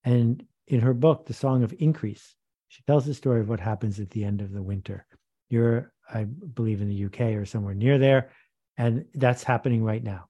And 0.04 0.44
in 0.66 0.80
her 0.80 0.92
book, 0.92 1.24
The 1.24 1.32
Song 1.32 1.62
of 1.62 1.74
Increase, 1.78 2.34
she 2.68 2.82
tells 2.82 3.06
the 3.06 3.14
story 3.14 3.40
of 3.40 3.48
what 3.48 3.60
happens 3.60 3.98
at 3.98 4.10
the 4.10 4.24
end 4.24 4.42
of 4.42 4.52
the 4.52 4.62
winter. 4.62 5.06
You're, 5.48 5.94
I 6.12 6.24
believe, 6.24 6.82
in 6.82 6.90
the 6.90 7.04
UK 7.06 7.34
or 7.36 7.46
somewhere 7.46 7.74
near 7.74 7.96
there. 7.96 8.30
And 8.76 9.06
that's 9.14 9.42
happening 9.42 9.82
right 9.82 10.02
now. 10.02 10.26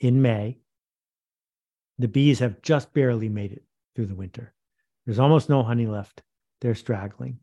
In 0.00 0.22
May, 0.22 0.60
the 1.98 2.08
bees 2.08 2.38
have 2.38 2.62
just 2.62 2.94
barely 2.94 3.28
made 3.28 3.52
it 3.52 3.64
through 3.94 4.06
the 4.06 4.14
winter. 4.14 4.54
There's 5.04 5.18
almost 5.18 5.50
no 5.50 5.62
honey 5.62 5.86
left. 5.86 6.22
They're 6.62 6.74
straggling. 6.74 7.40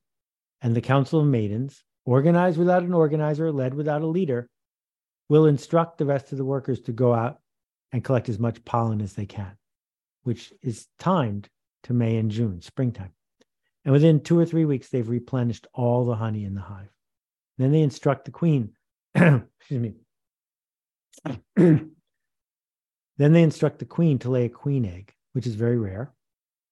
And 0.62 0.76
the 0.76 0.82
Council 0.82 1.20
of 1.20 1.28
Maidens, 1.28 1.84
organized 2.06 2.58
without 2.58 2.84
an 2.84 2.94
organizer, 2.94 3.52
led 3.52 3.74
without 3.74 4.02
a 4.02 4.08
leader, 4.08 4.50
will 5.30 5.46
instruct 5.46 5.98
the 5.98 6.06
rest 6.06 6.32
of 6.32 6.38
the 6.38 6.46
workers 6.46 6.80
to 6.82 6.92
go 6.92 7.14
out 7.14 7.40
and 7.92 8.04
collect 8.04 8.30
as 8.30 8.40
much 8.40 8.64
pollen 8.66 9.02
as 9.02 9.14
they 9.14 9.26
can, 9.26 9.58
which 10.24 10.54
is 10.62 10.88
timed 11.00 11.50
to 11.84 11.94
May 11.94 12.18
and 12.18 12.32
June, 12.32 12.62
springtime. 12.62 13.14
And 13.86 13.94
within 13.94 14.20
two 14.20 14.38
or 14.38 14.46
three 14.46 14.66
weeks, 14.66 14.90
they've 14.90 15.08
replenished 15.08 15.68
all 15.74 16.06
the 16.06 16.16
honey 16.16 16.46
in 16.46 16.54
the 16.54 16.62
hive. 16.62 16.92
Then 17.58 17.72
they 17.72 17.82
instruct 17.82 18.26
the 18.26 18.32
queen, 18.32 18.74
excuse 19.16 19.46
me. 19.72 19.96
then 21.56 21.92
they 23.18 23.44
instruct 23.44 23.80
the 23.80 23.86
queen 23.86 24.20
to 24.20 24.30
lay 24.30 24.46
a 24.46 24.50
queen 24.50 24.86
egg, 24.86 25.14
which 25.34 25.48
is 25.48 25.56
very 25.56 25.78
rare. 25.78 26.14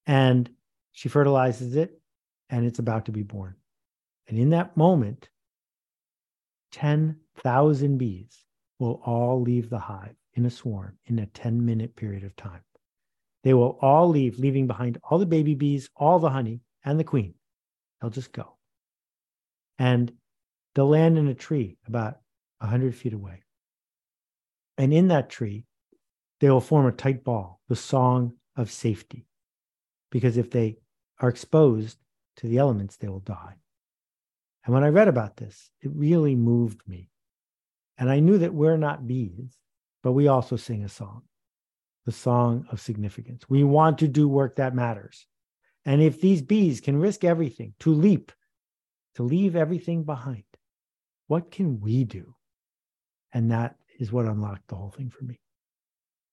And 0.05 0.49
she 0.91 1.09
fertilizes 1.09 1.75
it, 1.75 1.99
and 2.49 2.65
it's 2.65 2.79
about 2.79 3.05
to 3.05 3.11
be 3.11 3.23
born. 3.23 3.55
And 4.27 4.37
in 4.37 4.51
that 4.51 4.77
moment, 4.77 5.29
10,000 6.73 7.97
bees 7.97 8.43
will 8.79 9.01
all 9.05 9.41
leave 9.41 9.69
the 9.69 9.79
hive 9.79 10.15
in 10.37 10.45
a 10.45 10.51
swarm 10.51 10.97
in 11.05 11.19
a 11.19 11.25
10 11.25 11.65
minute 11.65 11.95
period 11.95 12.23
of 12.23 12.35
time. 12.35 12.61
They 13.43 13.53
will 13.53 13.77
all 13.81 14.07
leave, 14.07 14.39
leaving 14.39 14.67
behind 14.67 14.99
all 15.03 15.17
the 15.17 15.25
baby 15.25 15.55
bees, 15.55 15.89
all 15.95 16.19
the 16.19 16.29
honey, 16.29 16.61
and 16.85 16.99
the 16.99 17.03
queen. 17.03 17.33
They'll 17.99 18.11
just 18.11 18.31
go. 18.31 18.55
And 19.79 20.13
they'll 20.75 20.89
land 20.89 21.17
in 21.17 21.27
a 21.27 21.33
tree 21.33 21.77
about 21.87 22.19
100 22.59 22.95
feet 22.95 23.13
away. 23.13 23.43
And 24.77 24.93
in 24.93 25.07
that 25.07 25.29
tree, 25.29 25.65
they 26.39 26.49
will 26.49 26.61
form 26.61 26.85
a 26.85 26.91
tight 26.91 27.23
ball, 27.23 27.59
the 27.67 27.75
song 27.75 28.33
of 28.55 28.71
safety. 28.71 29.25
Because 30.11 30.37
if 30.37 30.51
they 30.51 30.77
are 31.19 31.29
exposed 31.29 31.97
to 32.37 32.47
the 32.47 32.59
elements, 32.59 32.97
they 32.97 33.07
will 33.07 33.19
die. 33.19 33.55
And 34.65 34.73
when 34.73 34.83
I 34.83 34.89
read 34.89 35.07
about 35.07 35.37
this, 35.37 35.71
it 35.81 35.91
really 35.95 36.35
moved 36.35 36.87
me. 36.87 37.09
And 37.97 38.09
I 38.09 38.19
knew 38.19 38.37
that 38.37 38.53
we're 38.53 38.77
not 38.77 39.07
bees, 39.07 39.57
but 40.03 40.13
we 40.13 40.27
also 40.27 40.55
sing 40.55 40.83
a 40.83 40.89
song, 40.89 41.23
the 42.05 42.11
song 42.11 42.67
of 42.71 42.79
significance. 42.79 43.49
We 43.49 43.63
want 43.63 43.99
to 43.99 44.07
do 44.07 44.27
work 44.27 44.57
that 44.57 44.75
matters. 44.75 45.27
And 45.85 46.01
if 46.01 46.19
these 46.19 46.41
bees 46.41 46.81
can 46.81 46.99
risk 46.99 47.23
everything 47.23 47.73
to 47.79 47.93
leap, 47.93 48.31
to 49.15 49.23
leave 49.23 49.55
everything 49.55 50.03
behind, 50.03 50.43
what 51.27 51.51
can 51.51 51.79
we 51.79 52.03
do? 52.03 52.35
And 53.33 53.51
that 53.51 53.75
is 53.99 54.11
what 54.11 54.25
unlocked 54.25 54.67
the 54.67 54.75
whole 54.75 54.91
thing 54.91 55.09
for 55.09 55.23
me. 55.23 55.39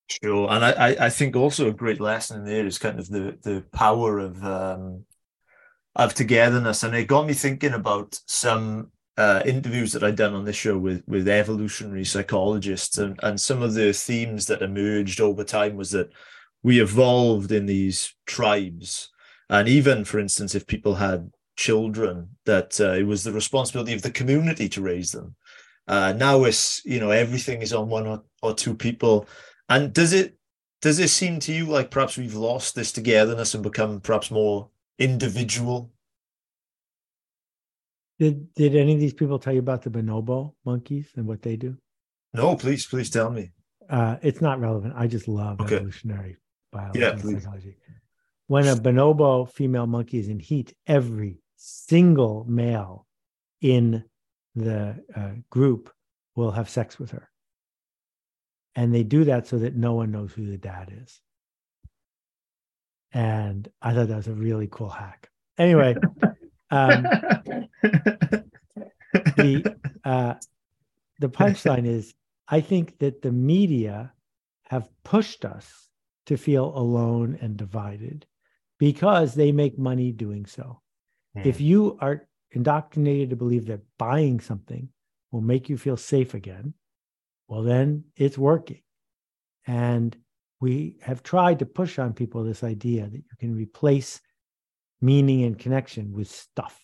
Sure, 0.09 0.50
and 0.50 0.64
I, 0.64 0.97
I 1.06 1.11
think 1.11 1.35
also 1.35 1.68
a 1.68 1.73
great 1.73 2.00
lesson 2.00 2.44
there 2.44 2.66
is 2.66 2.78
kind 2.78 2.99
of 2.99 3.09
the 3.09 3.38
the 3.42 3.64
power 3.73 4.18
of 4.18 4.44
um, 4.44 5.04
of 5.97 6.14
togetherness, 6.14 6.83
and 6.83 6.94
it 6.94 7.06
got 7.06 7.26
me 7.26 7.33
thinking 7.33 7.73
about 7.73 8.21
some 8.26 8.90
uh, 9.16 9.42
interviews 9.44 9.92
that 9.92 10.02
I'd 10.02 10.16
done 10.16 10.35
on 10.35 10.44
this 10.44 10.56
show 10.56 10.76
with 10.78 11.02
with 11.06 11.28
evolutionary 11.28 12.04
psychologists, 12.04 12.99
and 12.99 13.18
and 13.23 13.40
some 13.40 13.62
of 13.62 13.75
the 13.75 13.92
themes 13.92 14.47
that 14.47 14.62
emerged 14.62 15.21
over 15.21 15.44
time 15.44 15.76
was 15.76 15.90
that 15.92 16.11
we 16.62 16.80
evolved 16.80 17.52
in 17.52 17.66
these 17.66 18.14
tribes, 18.26 19.11
and 19.49 19.68
even 19.68 20.04
for 20.04 20.18
instance, 20.18 20.54
if 20.54 20.66
people 20.66 20.94
had 20.94 21.30
children, 21.56 22.30
that 22.47 22.80
uh, 22.80 22.92
it 22.92 23.04
was 23.04 23.25
the 23.25 23.33
responsibility 23.33 23.92
of 23.94 24.02
the 24.02 24.11
community 24.11 24.68
to 24.68 24.83
raise 24.83 25.12
them. 25.12 25.37
Uh, 25.87 26.12
now 26.16 26.44
it's 26.44 26.85
you 26.85 26.99
know 26.99 27.11
everything 27.11 27.62
is 27.62 27.73
on 27.73 27.88
one 27.88 28.06
or, 28.06 28.23
or 28.42 28.54
two 28.54 28.75
people 28.75 29.28
and 29.68 29.92
does 29.92 30.12
it 30.12 30.37
does 30.80 30.99
it 30.99 31.09
seem 31.09 31.40
to 31.40 31.52
you 31.52 31.66
like 31.66 31.90
perhaps 31.90 32.18
we've 32.18 32.35
lost 32.35 32.75
this 32.75 32.92
togetherness 32.92 33.54
and 33.54 33.62
become 33.62 34.00
perhaps 34.00 34.30
more 34.30 34.68
individual? 34.99 35.90
Did 38.18 38.52
did 38.54 38.76
any 38.76 38.94
of 38.94 39.00
these 39.00 39.14
people 39.14 39.38
tell 39.38 39.52
you 39.52 39.59
about 39.59 39.83
the 39.83 39.90
bonobo 39.90 40.54
monkeys 40.64 41.11
and 41.16 41.26
what 41.26 41.42
they 41.42 41.56
do? 41.56 41.76
No, 42.33 42.56
please, 42.56 42.87
please 42.87 43.11
tell 43.11 43.30
me. 43.30 43.50
Uh, 43.88 44.16
it's 44.23 44.40
not 44.40 44.61
relevant. 44.61 44.94
I 44.97 45.06
just 45.06 45.28
love 45.28 45.61
Okay. 45.61 45.76
evolutionary 45.76 46.37
biology 46.73 47.00
Yeah, 47.00 47.11
and 47.11 47.21
please. 47.21 47.42
psychology. 47.42 47.76
When 48.47 48.66
a 48.68 48.76
bonobo 48.76 49.50
female 49.50 49.87
monkey 49.87 50.18
is 50.18 50.28
in 50.28 50.38
heat, 50.40 50.75
every 50.87 51.38
single 51.56 52.44
male 52.49 53.06
in 53.61 54.04
the 54.54 55.02
uh, 55.14 55.33
group 55.50 55.90
will 56.37 56.52
have 56.52 56.68
sex 56.68 56.99
with 56.99 57.11
her. 57.12 57.28
And 58.76 58.94
they 58.94 59.02
do 59.02 59.25
that 59.25 59.47
so 59.47 59.59
that 59.59 59.75
no 59.76 59.94
one 59.94 60.11
knows 60.11 60.33
who 60.33 60.47
the 60.47 60.59
dad 60.59 60.92
is. 61.02 61.21
And 63.12 63.68
I 63.80 63.94
thought 63.94 64.09
that 64.09 64.16
was 64.16 64.26
a 64.28 64.35
really 64.35 64.68
cool 64.71 64.88
hack. 64.88 65.30
Anyway, 65.56 65.94
um, 66.71 67.06
the 69.37 69.76
uh, 70.05 70.35
the 71.19 71.29
punchline 71.29 71.87
is 71.87 72.14
I 72.49 72.61
think 72.61 72.99
that 72.99 73.23
the 73.23 73.33
media 73.33 74.12
have 74.67 74.88
pushed 75.05 75.45
us 75.45 75.88
to 76.26 76.37
feel 76.37 76.73
alone 76.76 77.38
and 77.41 77.57
divided 77.57 78.26
because 78.79 79.35
they 79.35 79.53
make 79.53 79.79
money 79.79 80.12
doing 80.12 80.47
so. 80.47 80.81
If 81.37 81.61
you 81.61 81.99
are 82.00 82.29
indoctrinated 82.53 83.31
to 83.31 83.37
believe 83.37 83.67
that 83.67 83.80
buying 83.99 84.41
something 84.41 84.89
will 85.32 85.41
make 85.41 85.69
you 85.69 85.76
feel 85.76 85.97
safe 85.97 86.35
again, 86.35 86.75
well, 87.49 87.63
then 87.63 88.04
it's 88.17 88.39
working. 88.39 88.82
And 89.67 90.17
we 90.61 90.99
have 91.02 91.23
tried 91.23 91.58
to 91.58 91.67
push 91.67 91.99
on 91.99 92.13
people 92.13 92.45
this 92.45 92.63
idea 92.63 93.08
that 93.08 93.17
you 93.17 93.37
can 93.39 93.54
replace 93.54 94.21
meaning 95.00 95.43
and 95.43 95.58
connection 95.58 96.13
with 96.13 96.30
stuff. 96.30 96.83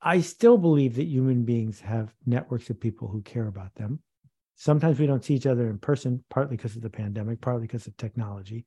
I 0.00 0.20
still 0.20 0.58
believe 0.58 0.96
that 0.96 1.06
human 1.06 1.44
beings 1.44 1.80
have 1.80 2.14
networks 2.24 2.70
of 2.70 2.80
people 2.80 3.08
who 3.08 3.22
care 3.22 3.46
about 3.46 3.74
them. 3.74 4.00
Sometimes 4.54 4.98
we 4.98 5.06
don't 5.06 5.24
see 5.24 5.34
each 5.34 5.46
other 5.46 5.68
in 5.68 5.78
person, 5.78 6.24
partly 6.30 6.56
because 6.56 6.76
of 6.76 6.82
the 6.82 6.90
pandemic, 6.90 7.40
partly 7.40 7.62
because 7.62 7.86
of 7.86 7.96
technology. 7.96 8.66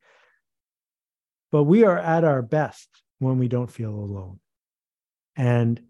But 1.51 1.63
we 1.63 1.83
are 1.83 1.97
at 1.97 2.23
our 2.23 2.41
best 2.41 2.89
when 3.19 3.39
we 3.39 3.47
don't 3.47 3.71
feel 3.71 3.91
alone. 3.91 4.39
And 5.35 5.81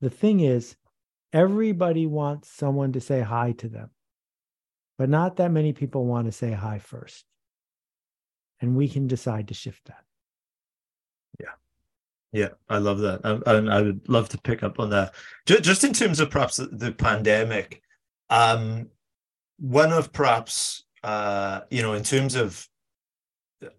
the 0.00 0.10
thing 0.10 0.40
is, 0.40 0.76
everybody 1.32 2.06
wants 2.06 2.50
someone 2.50 2.92
to 2.92 3.00
say 3.00 3.20
hi 3.20 3.52
to 3.52 3.68
them, 3.68 3.90
but 4.98 5.08
not 5.08 5.36
that 5.36 5.50
many 5.50 5.72
people 5.72 6.04
want 6.04 6.26
to 6.26 6.32
say 6.32 6.52
hi 6.52 6.78
first. 6.78 7.24
And 8.60 8.76
we 8.76 8.88
can 8.88 9.06
decide 9.06 9.48
to 9.48 9.54
shift 9.54 9.86
that. 9.86 10.04
Yeah, 12.32 12.50
I 12.68 12.78
love 12.78 12.98
that, 13.00 13.20
and, 13.24 13.70
I 13.70 13.82
would 13.82 14.08
love 14.08 14.28
to 14.28 14.38
pick 14.38 14.62
up 14.62 14.78
on 14.78 14.90
that. 14.90 15.14
Just, 15.46 15.64
just 15.64 15.84
in 15.84 15.92
terms 15.92 16.20
of 16.20 16.30
perhaps 16.30 16.56
the, 16.56 16.66
the 16.66 16.92
pandemic, 16.92 17.82
um, 18.28 18.88
one 19.58 19.92
of 19.92 20.12
perhaps 20.12 20.84
uh, 21.02 21.60
you 21.70 21.82
know, 21.82 21.94
in 21.94 22.02
terms 22.02 22.34
of 22.34 22.66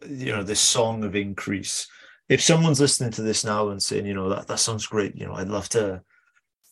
you 0.07 0.31
know 0.31 0.43
this 0.43 0.59
song 0.59 1.03
of 1.03 1.15
increase. 1.15 1.87
If 2.29 2.41
someone's 2.41 2.79
listening 2.79 3.11
to 3.11 3.21
this 3.21 3.43
now 3.43 3.69
and 3.69 3.81
saying, 3.81 4.05
you 4.05 4.13
know, 4.13 4.29
that 4.29 4.47
that 4.47 4.59
sounds 4.59 4.87
great, 4.87 5.15
you 5.15 5.25
know, 5.25 5.33
I'd 5.33 5.49
love 5.49 5.69
to 5.69 6.01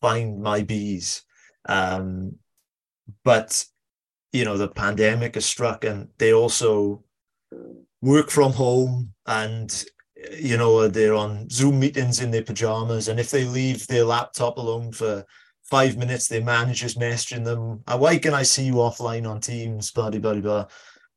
find 0.02 0.42
my 0.42 0.62
bees, 0.62 1.24
um, 1.68 2.36
but 3.24 3.66
you 4.32 4.46
know, 4.46 4.58
the 4.58 4.70
pandemic 4.70 5.36
has 5.36 5.46
struck, 5.46 5.84
and 5.84 6.08
they 6.18 6.34
also 6.34 7.04
work 8.02 8.30
from 8.30 8.54
home 8.54 9.14
and 9.26 9.86
you 10.38 10.58
know 10.58 10.88
they're 10.88 11.14
on 11.14 11.50
zoom 11.50 11.80
meetings 11.80 12.22
in 12.22 12.32
their 12.32 12.44
pajamas 12.44 13.08
and 13.08 13.20
if 13.20 13.32
they 13.32 13.46
leave 13.46 13.88
their 13.88 14.04
laptop 14.04 14.58
alone 14.58 14.92
for 14.92 15.24
five 15.64 15.98
minutes 15.98 16.28
their 16.28 16.44
manager's 16.44 16.96
messaging 16.96 17.46
them 17.46 17.82
"Uh, 17.88 17.98
why 17.98 18.18
can 18.18 18.34
i 18.34 18.44
see 18.44 18.66
you 18.66 18.76
offline 18.76 19.30
on 19.30 19.40
teams 19.40 19.92
blah 19.92 20.10
blah 20.10 20.20
blah 20.20 20.42
blah 20.42 20.66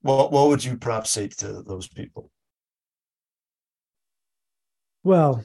what 0.02 0.32
what 0.32 0.48
would 0.48 0.64
you 0.64 0.76
perhaps 0.76 1.10
say 1.10 1.28
to 1.28 1.62
those 1.62 1.88
people 1.88 2.30
Well, 5.04 5.42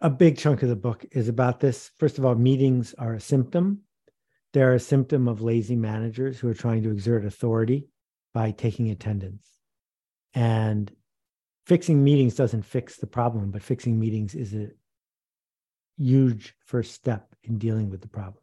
a 0.00 0.10
big 0.10 0.38
chunk 0.38 0.62
of 0.62 0.68
the 0.68 0.76
book 0.76 1.04
is 1.10 1.28
about 1.28 1.58
this. 1.58 1.90
First 1.98 2.18
of 2.18 2.24
all, 2.24 2.36
meetings 2.36 2.94
are 2.98 3.14
a 3.14 3.20
symptom. 3.20 3.80
They're 4.52 4.74
a 4.74 4.80
symptom 4.80 5.26
of 5.26 5.42
lazy 5.42 5.74
managers 5.74 6.38
who 6.38 6.48
are 6.48 6.54
trying 6.54 6.84
to 6.84 6.90
exert 6.90 7.24
authority 7.24 7.88
by 8.32 8.52
taking 8.52 8.90
attendance. 8.90 9.48
And 10.34 10.92
fixing 11.66 12.02
meetings 12.02 12.34
doesn't 12.34 12.62
fix 12.62 12.96
the 12.96 13.06
problem, 13.06 13.50
but 13.50 13.62
fixing 13.62 13.98
meetings 13.98 14.34
is 14.34 14.54
a 14.54 14.68
huge 15.98 16.54
first 16.64 16.94
step 16.94 17.34
in 17.42 17.58
dealing 17.58 17.90
with 17.90 18.00
the 18.00 18.08
problem. 18.08 18.42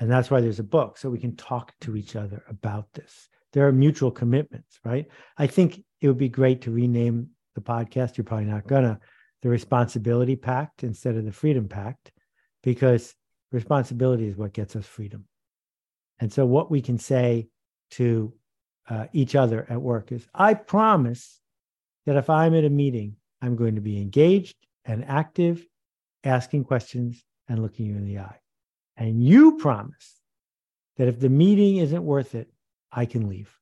And 0.00 0.10
that's 0.10 0.30
why 0.30 0.40
there's 0.40 0.60
a 0.60 0.64
book, 0.64 0.96
so 0.96 1.10
we 1.10 1.18
can 1.18 1.36
talk 1.36 1.72
to 1.80 1.96
each 1.96 2.16
other 2.16 2.42
about 2.48 2.92
this. 2.94 3.28
There 3.52 3.66
are 3.66 3.72
mutual 3.72 4.10
commitments, 4.10 4.78
right? 4.84 5.06
I 5.36 5.46
think 5.46 5.82
it 6.00 6.08
would 6.08 6.18
be 6.18 6.28
great 6.28 6.62
to 6.62 6.70
rename 6.70 7.30
the 7.54 7.60
podcast. 7.60 8.16
You're 8.16 8.24
probably 8.24 8.46
not 8.46 8.66
gonna 8.66 9.00
the 9.42 9.48
Responsibility 9.48 10.36
Pact 10.36 10.84
instead 10.84 11.16
of 11.16 11.24
the 11.24 11.32
Freedom 11.32 11.68
Pact, 11.68 12.10
because 12.62 13.14
responsibility 13.52 14.26
is 14.26 14.36
what 14.36 14.52
gets 14.52 14.74
us 14.76 14.86
freedom. 14.86 15.24
And 16.20 16.32
so, 16.32 16.44
what 16.44 16.70
we 16.70 16.80
can 16.80 16.98
say 16.98 17.48
to 17.92 18.32
uh, 18.88 19.06
each 19.12 19.34
other 19.36 19.66
at 19.68 19.80
work 19.80 20.12
is, 20.12 20.26
I 20.34 20.54
promise 20.54 21.40
that 22.08 22.16
if 22.16 22.30
I'm 22.30 22.54
at 22.54 22.64
a 22.64 22.70
meeting, 22.70 23.16
I'm 23.42 23.54
going 23.54 23.74
to 23.74 23.82
be 23.82 24.00
engaged 24.00 24.56
and 24.86 25.04
active, 25.04 25.66
asking 26.24 26.64
questions 26.64 27.22
and 27.50 27.60
looking 27.60 27.84
you 27.84 27.96
in 27.96 28.06
the 28.06 28.20
eye. 28.20 28.38
And 28.96 29.22
you 29.22 29.58
promise 29.58 30.18
that 30.96 31.08
if 31.08 31.20
the 31.20 31.28
meeting 31.28 31.76
isn't 31.76 32.02
worth 32.02 32.34
it, 32.34 32.50
I 32.90 33.04
can 33.04 33.28
leave. 33.28 33.54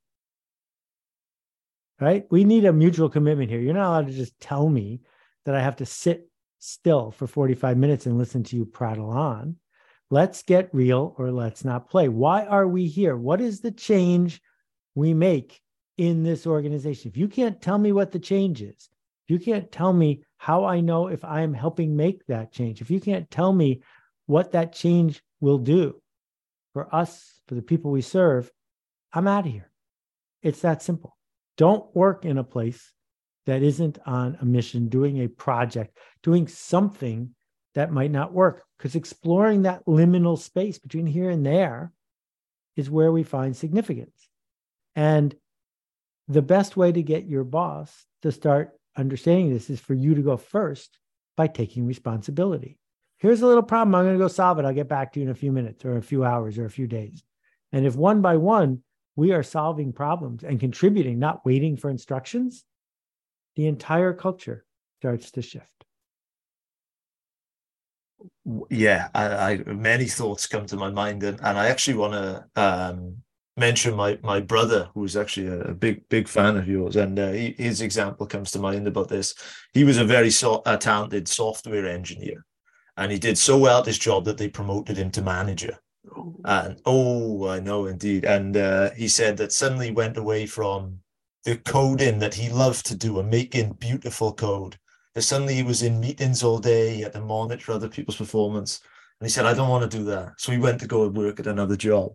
Right? 2.00 2.24
We 2.30 2.44
need 2.44 2.66
a 2.66 2.72
mutual 2.72 3.08
commitment 3.08 3.50
here. 3.50 3.58
You're 3.58 3.74
not 3.74 3.88
allowed 3.88 4.06
to 4.06 4.12
just 4.12 4.38
tell 4.38 4.68
me 4.68 5.00
that 5.44 5.56
I 5.56 5.60
have 5.60 5.74
to 5.78 5.86
sit 5.86 6.30
still 6.60 7.10
for 7.10 7.26
45 7.26 7.76
minutes 7.76 8.06
and 8.06 8.16
listen 8.16 8.44
to 8.44 8.56
you 8.56 8.64
prattle 8.64 9.10
on. 9.10 9.56
Let's 10.08 10.44
get 10.44 10.72
real 10.72 11.16
or 11.18 11.32
let's 11.32 11.64
not 11.64 11.90
play. 11.90 12.08
Why 12.08 12.44
are 12.44 12.68
we 12.68 12.86
here? 12.86 13.16
What 13.16 13.40
is 13.40 13.58
the 13.58 13.72
change 13.72 14.40
we 14.94 15.14
make 15.14 15.60
in 15.96 16.22
this 16.22 16.46
organization? 16.46 17.10
If 17.10 17.16
you 17.16 17.28
can't 17.28 17.60
tell 17.60 17.78
me 17.78 17.92
what 17.92 18.12
the 18.12 18.18
change 18.18 18.62
is, 18.62 18.88
if 19.26 19.30
you 19.30 19.38
can't 19.38 19.70
tell 19.72 19.92
me 19.92 20.22
how 20.36 20.64
I 20.64 20.80
know 20.80 21.08
if 21.08 21.24
I'm 21.24 21.54
helping 21.54 21.96
make 21.96 22.24
that 22.26 22.52
change, 22.52 22.80
if 22.80 22.90
you 22.90 23.00
can't 23.00 23.30
tell 23.30 23.52
me 23.52 23.82
what 24.26 24.52
that 24.52 24.72
change 24.72 25.22
will 25.40 25.58
do 25.58 26.00
for 26.72 26.94
us, 26.94 27.40
for 27.48 27.54
the 27.54 27.62
people 27.62 27.90
we 27.90 28.02
serve, 28.02 28.50
I'm 29.12 29.26
out 29.26 29.46
of 29.46 29.52
here. 29.52 29.70
It's 30.42 30.60
that 30.60 30.82
simple. 30.82 31.16
Don't 31.56 31.94
work 31.96 32.24
in 32.24 32.38
a 32.38 32.44
place 32.44 32.92
that 33.46 33.62
isn't 33.62 33.98
on 34.04 34.36
a 34.40 34.44
mission, 34.44 34.88
doing 34.88 35.22
a 35.22 35.28
project, 35.28 35.96
doing 36.22 36.48
something 36.48 37.34
that 37.74 37.92
might 37.92 38.10
not 38.10 38.32
work. 38.32 38.62
Because 38.76 38.94
exploring 38.94 39.62
that 39.62 39.86
liminal 39.86 40.38
space 40.38 40.78
between 40.78 41.06
here 41.06 41.30
and 41.30 41.46
there 41.46 41.92
is 42.76 42.90
where 42.90 43.10
we 43.10 43.22
find 43.22 43.56
significance. 43.56 44.28
And 44.94 45.34
the 46.28 46.42
best 46.42 46.76
way 46.76 46.92
to 46.92 47.02
get 47.02 47.26
your 47.26 47.44
boss 47.44 48.04
to 48.22 48.32
start 48.32 48.78
understanding 48.96 49.52
this 49.52 49.70
is 49.70 49.80
for 49.80 49.94
you 49.94 50.14
to 50.14 50.22
go 50.22 50.36
first 50.36 50.98
by 51.36 51.46
taking 51.46 51.86
responsibility. 51.86 52.78
Here's 53.18 53.42
a 53.42 53.46
little 53.46 53.62
problem. 53.62 53.94
I'm 53.94 54.04
going 54.04 54.18
to 54.18 54.24
go 54.24 54.28
solve 54.28 54.58
it. 54.58 54.64
I'll 54.64 54.74
get 54.74 54.88
back 54.88 55.12
to 55.12 55.20
you 55.20 55.26
in 55.26 55.30
a 55.30 55.34
few 55.34 55.52
minutes 55.52 55.84
or 55.84 55.96
a 55.96 56.02
few 56.02 56.24
hours 56.24 56.58
or 56.58 56.64
a 56.64 56.70
few 56.70 56.86
days. 56.86 57.22
And 57.72 57.86
if 57.86 57.96
one 57.96 58.20
by 58.22 58.36
one 58.36 58.82
we 59.16 59.32
are 59.32 59.42
solving 59.42 59.92
problems 59.92 60.44
and 60.44 60.60
contributing, 60.60 61.18
not 61.18 61.44
waiting 61.44 61.76
for 61.76 61.88
instructions, 61.88 62.64
the 63.56 63.66
entire 63.66 64.12
culture 64.12 64.64
starts 65.00 65.30
to 65.32 65.42
shift. 65.42 65.66
Yeah, 68.70 69.08
I, 69.14 69.26
I 69.26 69.56
many 69.64 70.06
thoughts 70.06 70.46
come 70.46 70.66
to 70.66 70.76
my 70.76 70.90
mind, 70.90 71.22
and, 71.22 71.38
and 71.40 71.58
I 71.58 71.68
actually 71.68 71.96
want 71.96 72.12
to 72.12 72.46
um, 72.56 73.16
mention 73.56 73.94
my 73.94 74.18
my 74.22 74.40
brother, 74.40 74.88
who's 74.94 75.16
actually 75.16 75.48
a, 75.48 75.72
big 75.72 76.08
big 76.08 76.28
fan 76.28 76.56
of 76.56 76.68
yours, 76.68 76.96
and 76.96 77.18
uh, 77.18 77.32
he, 77.32 77.54
his 77.58 77.80
example 77.80 78.26
comes 78.26 78.50
to 78.52 78.58
mind 78.58 78.86
about 78.86 79.08
this. 79.08 79.34
He 79.72 79.84
was 79.84 79.98
a 79.98 80.04
very 80.04 80.30
so, 80.30 80.62
a 80.66 80.76
talented 80.76 81.28
software 81.28 81.86
engineer, 81.86 82.44
and 82.96 83.10
he 83.10 83.18
did 83.18 83.38
so 83.38 83.58
well 83.58 83.80
at 83.80 83.86
his 83.86 83.98
job 83.98 84.24
that 84.24 84.38
they 84.38 84.48
promoted 84.48 84.96
him 84.96 85.10
to 85.12 85.22
manager. 85.22 85.78
And 86.44 86.80
oh, 86.84 87.48
I 87.48 87.60
know 87.60 87.86
indeed. 87.86 88.24
And 88.24 88.56
uh, 88.56 88.90
he 88.92 89.08
said 89.08 89.36
that 89.38 89.52
suddenly 89.52 89.90
went 89.90 90.16
away 90.16 90.46
from 90.46 91.00
the 91.44 91.56
coding 91.56 92.18
that 92.20 92.34
he 92.34 92.48
loved 92.48 92.86
to 92.86 92.96
do 92.96 93.18
and 93.18 93.28
making 93.28 93.72
beautiful 93.74 94.32
code. 94.32 94.78
That 95.14 95.22
suddenly 95.22 95.54
he 95.54 95.62
was 95.62 95.82
in 95.82 96.00
meetings 96.00 96.42
all 96.42 96.58
day, 96.58 96.94
he 96.94 97.00
had 97.00 97.14
to 97.14 97.20
monitor 97.20 97.72
other 97.72 97.88
people's 97.88 98.16
performance. 98.16 98.80
And 99.20 99.26
he 99.26 99.30
said, 99.30 99.46
I 99.46 99.54
don't 99.54 99.70
want 99.70 99.90
to 99.90 99.98
do 99.98 100.04
that. 100.04 100.34
So 100.38 100.52
he 100.52 100.58
went 100.58 100.80
to 100.80 100.86
go 100.86 101.04
and 101.04 101.16
work 101.16 101.40
at 101.40 101.46
another 101.46 101.76
job. 101.76 102.12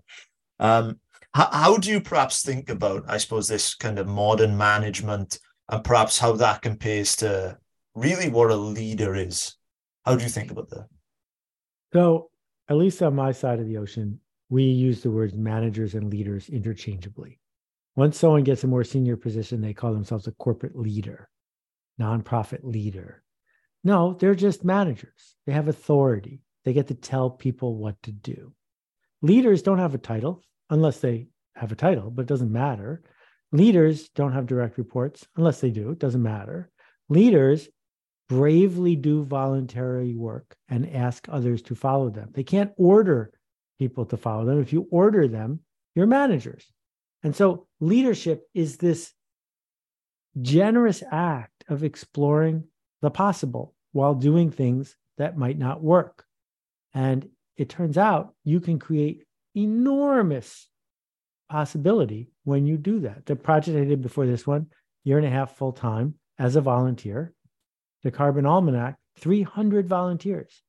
Um, 0.60 1.00
how, 1.34 1.50
how 1.52 1.78
do 1.78 1.90
you 1.90 2.02
perhaps 2.02 2.44
think 2.44 2.70
about, 2.70 3.06
I 3.08 3.18
suppose, 3.18 3.48
this 3.48 3.76
kind 3.76 4.00
of 4.00 4.08
modern 4.08 4.58
management 4.58 5.40
and 5.70 5.84
perhaps 5.84 6.18
how 6.18 6.34
that 6.34 6.62
compares 6.62 7.16
to 7.18 7.58
really 7.96 8.30
what 8.30 8.52
a 8.52 8.56
leader 8.56 9.16
is? 9.16 9.56
How 10.06 10.16
do 10.16 10.24
you 10.24 10.30
think 10.30 10.52
about 10.52 10.70
that? 10.70 10.88
So 11.94 12.30
at 12.70 12.78
least 12.78 13.02
on 13.02 13.16
my 13.16 13.32
side 13.32 13.60
of 13.60 13.68
the 13.68 13.78
ocean, 13.78 14.20
we 14.50 14.64
use 14.64 15.02
the 15.02 15.12
words 15.12 15.34
managers 15.34 15.96
and 15.96 16.10
leaders 16.10 16.50
interchangeably. 16.50 17.40
Once 17.96 18.18
someone 18.18 18.44
gets 18.44 18.64
a 18.64 18.68
more 18.68 18.84
senior 18.84 19.18
position, 19.18 19.62
they 19.62 19.74
call 19.74 19.94
themselves 19.94 20.28
a 20.28 20.32
corporate 20.34 20.78
leader, 20.78 21.30
nonprofit 22.00 22.64
leader. 22.64 23.24
No, 23.84 24.14
they're 24.14 24.36
just 24.36 24.66
managers. 24.66 25.36
They 25.46 25.54
have 25.54 25.68
authority. 25.68 26.42
They 26.64 26.74
get 26.74 26.88
to 26.88 26.94
tell 26.94 27.30
people 27.30 27.78
what 27.78 28.02
to 28.04 28.12
do. 28.12 28.54
Leaders 29.22 29.62
don't 29.62 29.80
have 29.80 29.96
a 29.96 30.00
title 30.00 30.44
unless 30.72 31.00
they 31.00 31.28
have 31.56 31.72
a 31.72 31.76
title, 31.76 32.10
but 32.10 32.24
it 32.24 32.28
doesn't 32.28 32.52
matter. 32.52 33.04
Leaders 33.52 34.10
don't 34.10 34.32
have 34.32 34.48
direct 34.48 34.78
reports 34.78 35.28
unless 35.36 35.62
they 35.62 35.70
do, 35.70 35.92
it 35.92 36.00
doesn't 36.00 36.24
matter. 36.24 36.72
Leaders 37.10 37.70
bravely 38.30 38.96
do 38.96 39.24
voluntary 39.24 40.16
work 40.16 40.56
and 40.70 40.90
ask 40.96 41.28
others 41.30 41.62
to 41.62 41.76
follow 41.76 42.10
them. 42.10 42.30
They 42.34 42.44
can't 42.44 42.72
order 42.78 43.32
people 43.78 44.06
to 44.06 44.18
follow 44.18 44.46
them. 44.46 44.62
If 44.62 44.72
you 44.72 44.88
order 44.90 45.28
them, 45.28 45.60
you're 45.96 46.08
managers. 46.08 46.66
And 47.24 47.36
so 47.36 47.68
leadership 47.82 48.48
is 48.54 48.78
this 48.78 49.14
generous 50.42 51.04
act 51.12 51.66
of 51.68 51.84
exploring 51.84 52.64
the 53.02 53.12
possible 53.12 53.76
while 53.92 54.16
doing 54.16 54.50
things 54.50 54.96
that 55.18 55.38
might 55.38 55.58
not 55.58 55.84
work. 55.84 56.24
And 56.94 57.28
it 57.58 57.68
turns 57.68 57.98
out 57.98 58.34
you 58.46 58.62
can 58.62 58.80
create 58.80 59.26
enormous 59.56 60.68
possibility 61.50 62.32
when 62.44 62.66
you 62.66 62.78
do 62.78 63.02
that. 63.02 63.26
The 63.26 63.36
project 63.36 63.78
I 63.78 63.84
did 63.84 64.02
before 64.02 64.26
this 64.26 64.48
one, 64.48 64.68
year 65.04 65.18
and 65.18 65.28
a 65.28 65.30
half 65.30 65.56
full 65.56 65.74
time 65.74 66.16
as 66.40 66.56
a 66.56 66.62
volunteer, 66.62 67.34
the 68.04 68.12
Carbon 68.12 68.46
Almanac, 68.46 68.98
300 69.20 69.88
volunteers. 69.88 70.62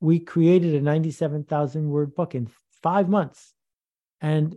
We 0.00 0.20
created 0.20 0.74
a 0.74 0.80
97,000 0.80 1.90
word 1.90 2.14
book 2.14 2.34
in 2.34 2.48
five 2.82 3.08
months. 3.08 3.52
And 4.20 4.56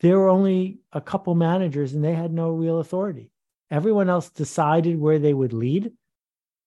there 0.00 0.18
were 0.18 0.28
only 0.28 0.80
a 0.92 1.00
couple 1.00 1.34
managers 1.34 1.94
and 1.94 2.04
they 2.04 2.14
had 2.14 2.32
no 2.32 2.50
real 2.50 2.78
authority. 2.78 3.30
Everyone 3.70 4.08
else 4.08 4.28
decided 4.30 5.00
where 5.00 5.18
they 5.18 5.32
would 5.32 5.52
lead, 5.52 5.92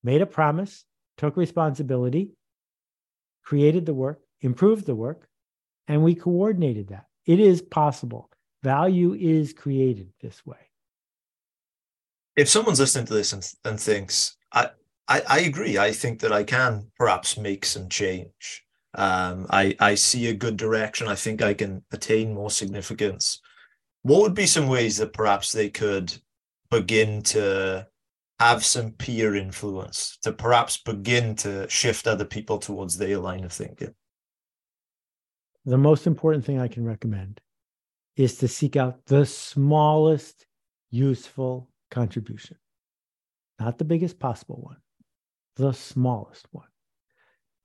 made 0.04 0.22
a 0.22 0.26
promise, 0.26 0.86
took 1.18 1.38
responsibility, 1.38 2.32
created 3.44 3.86
the 3.86 3.94
work, 3.94 4.22
improved 4.42 4.86
the 4.86 4.96
work, 4.96 5.28
and 5.88 6.04
we 6.04 6.16
coordinated 6.16 6.90
that. 6.90 7.06
It 7.26 7.40
is 7.40 7.62
possible. 7.62 8.30
Value 8.64 9.14
is 9.14 9.54
created 9.54 10.12
this 10.22 10.46
way. 10.46 10.58
If 12.36 12.50
someone's 12.50 12.80
listening 12.80 13.06
to 13.06 13.14
this 13.14 13.34
and, 13.34 13.48
and 13.64 13.80
thinks, 13.80 14.38
I, 14.52 14.70
I, 15.08 15.22
I 15.28 15.40
agree. 15.42 15.78
I 15.78 15.92
think 15.92 16.20
that 16.22 16.32
I 16.32 16.44
can 16.44 16.92
perhaps 16.98 17.38
make 17.38 17.66
some 17.66 17.90
change. 17.90 18.66
Um, 18.96 19.46
I, 19.50 19.76
I 19.80 19.96
see 19.96 20.28
a 20.28 20.34
good 20.34 20.58
direction. 20.58 21.08
I 21.08 21.16
think 21.16 21.42
I 21.42 21.54
can 21.54 21.84
attain 21.92 22.34
more 22.34 22.50
significance. 22.50 23.42
What 24.04 24.22
would 24.22 24.34
be 24.34 24.46
some 24.46 24.68
ways 24.68 24.98
that 24.98 25.14
perhaps 25.14 25.52
they 25.52 25.70
could 25.70 26.14
begin 26.70 27.22
to 27.24 27.88
have 28.40 28.66
some 28.66 28.92
peer 28.92 29.36
influence, 29.36 30.18
to 30.24 30.32
perhaps 30.32 30.78
begin 30.78 31.36
to 31.38 31.70
shift 31.70 32.08
other 32.08 32.26
people 32.26 32.58
towards 32.58 32.98
their 32.98 33.18
line 33.18 33.44
of 33.44 33.52
thinking? 33.52 33.94
The 35.66 35.78
most 35.78 36.08
important 36.08 36.46
thing 36.46 36.60
I 36.60 36.68
can 36.68 36.86
recommend 36.86 37.42
is 38.16 38.38
to 38.38 38.48
seek 38.48 38.76
out 38.76 39.06
the 39.06 39.26
smallest 39.26 40.46
useful 40.92 41.70
contribution 41.92 42.58
not 43.60 43.78
the 43.78 43.86
biggest 43.86 44.20
possible 44.20 44.60
one, 44.62 44.78
the 45.56 45.72
smallest 45.72 46.48
one. 46.52 46.68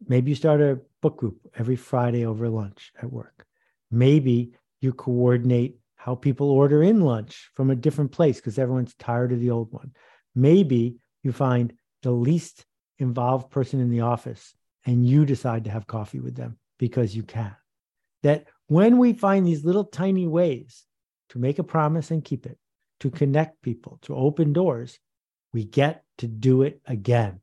Maybe 0.06 0.30
you 0.30 0.34
start 0.34 0.60
a 0.60 0.80
book 1.02 1.16
group 1.16 1.38
every 1.56 1.76
Friday 1.76 2.24
over 2.24 2.48
lunch 2.48 2.92
at 3.00 3.12
work. 3.12 3.44
Maybe 3.90 4.52
you 4.80 4.92
coordinate 4.92 5.78
how 5.96 6.14
people 6.14 6.50
order 6.50 6.82
in 6.82 7.00
lunch 7.00 7.50
from 7.54 7.70
a 7.70 7.76
different 7.76 8.12
place 8.12 8.36
because 8.36 8.58
everyone's 8.58 8.94
tired 8.94 9.32
of 9.32 9.40
the 9.40 9.50
old 9.50 9.72
one. 9.72 9.92
Maybe 10.34 10.96
you 11.22 11.32
find 11.32 11.72
the 12.02 12.12
least 12.12 12.64
involved 12.98 13.50
person 13.50 13.80
in 13.80 13.90
the 13.90 14.00
office 14.00 14.54
and 14.86 15.04
you 15.04 15.26
decide 15.26 15.64
to 15.64 15.70
have 15.70 15.86
coffee 15.86 16.20
with 16.20 16.36
them 16.36 16.56
because 16.78 17.14
you 17.14 17.22
can. 17.22 17.54
That 18.22 18.46
when 18.66 18.98
we 18.98 19.12
find 19.12 19.46
these 19.46 19.64
little 19.64 19.84
tiny 19.84 20.26
ways 20.26 20.84
to 21.30 21.38
make 21.38 21.58
a 21.58 21.64
promise 21.64 22.10
and 22.10 22.24
keep 22.24 22.46
it, 22.46 22.58
to 23.00 23.10
connect 23.10 23.62
people, 23.62 23.98
to 24.02 24.14
open 24.14 24.52
doors, 24.52 24.98
we 25.52 25.64
get 25.64 26.04
to 26.18 26.28
do 26.28 26.62
it 26.62 26.80
again 26.86 27.40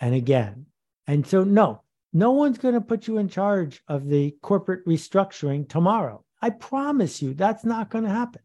and 0.00 0.14
again. 0.14 0.66
And 1.06 1.26
so, 1.26 1.44
no, 1.44 1.82
no 2.12 2.32
one's 2.32 2.58
going 2.58 2.74
to 2.74 2.80
put 2.80 3.06
you 3.06 3.18
in 3.18 3.28
charge 3.28 3.82
of 3.88 4.08
the 4.08 4.36
corporate 4.42 4.86
restructuring 4.86 5.68
tomorrow. 5.68 6.24
I 6.40 6.50
promise 6.50 7.20
you 7.20 7.34
that's 7.34 7.64
not 7.64 7.90
going 7.90 8.04
to 8.04 8.10
happen. 8.10 8.42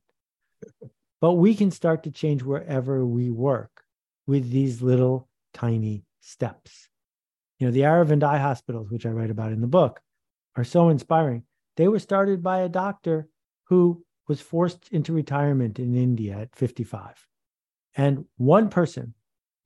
But 1.21 1.35
we 1.35 1.55
can 1.55 1.71
start 1.71 2.03
to 2.03 2.11
change 2.11 2.43
wherever 2.43 3.05
we 3.05 3.29
work 3.29 3.71
with 4.27 4.51
these 4.51 4.81
little 4.81 5.29
tiny 5.53 6.03
steps. 6.19 6.89
You 7.59 7.67
know, 7.67 7.71
the 7.71 7.83
Aravind 7.83 8.23
Eye 8.23 8.39
hospitals, 8.39 8.91
which 8.91 9.05
I 9.05 9.09
write 9.09 9.29
about 9.29 9.53
in 9.53 9.61
the 9.61 9.67
book, 9.67 10.01
are 10.55 10.63
so 10.63 10.89
inspiring. 10.89 11.43
They 11.77 11.87
were 11.87 11.99
started 11.99 12.43
by 12.43 12.59
a 12.59 12.69
doctor 12.69 13.27
who 13.65 14.03
was 14.27 14.41
forced 14.41 14.89
into 14.91 15.13
retirement 15.13 15.79
in 15.79 15.95
India 15.95 16.37
at 16.37 16.55
55. 16.55 17.27
And 17.95 18.25
one 18.37 18.69
person 18.69 19.13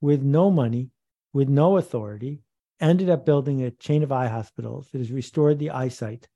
with 0.00 0.22
no 0.22 0.50
money, 0.50 0.90
with 1.32 1.48
no 1.48 1.76
authority, 1.76 2.42
ended 2.80 3.10
up 3.10 3.26
building 3.26 3.62
a 3.62 3.70
chain 3.70 4.02
of 4.02 4.12
eye 4.12 4.28
hospitals 4.28 4.88
that 4.92 4.98
has 4.98 5.10
restored 5.10 5.58
the 5.58 5.70
eyesight 5.70 6.28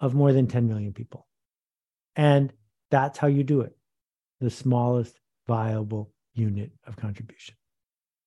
of 0.00 0.14
more 0.14 0.32
than 0.32 0.46
10 0.46 0.68
million 0.68 0.92
people. 0.92 1.26
And 2.14 2.52
that's 2.90 3.18
how 3.18 3.26
you 3.26 3.44
do 3.44 3.60
it 3.60 3.76
the 4.40 4.50
smallest 4.50 5.18
viable 5.46 6.12
unit 6.34 6.70
of 6.86 6.96
contribution. 6.96 7.54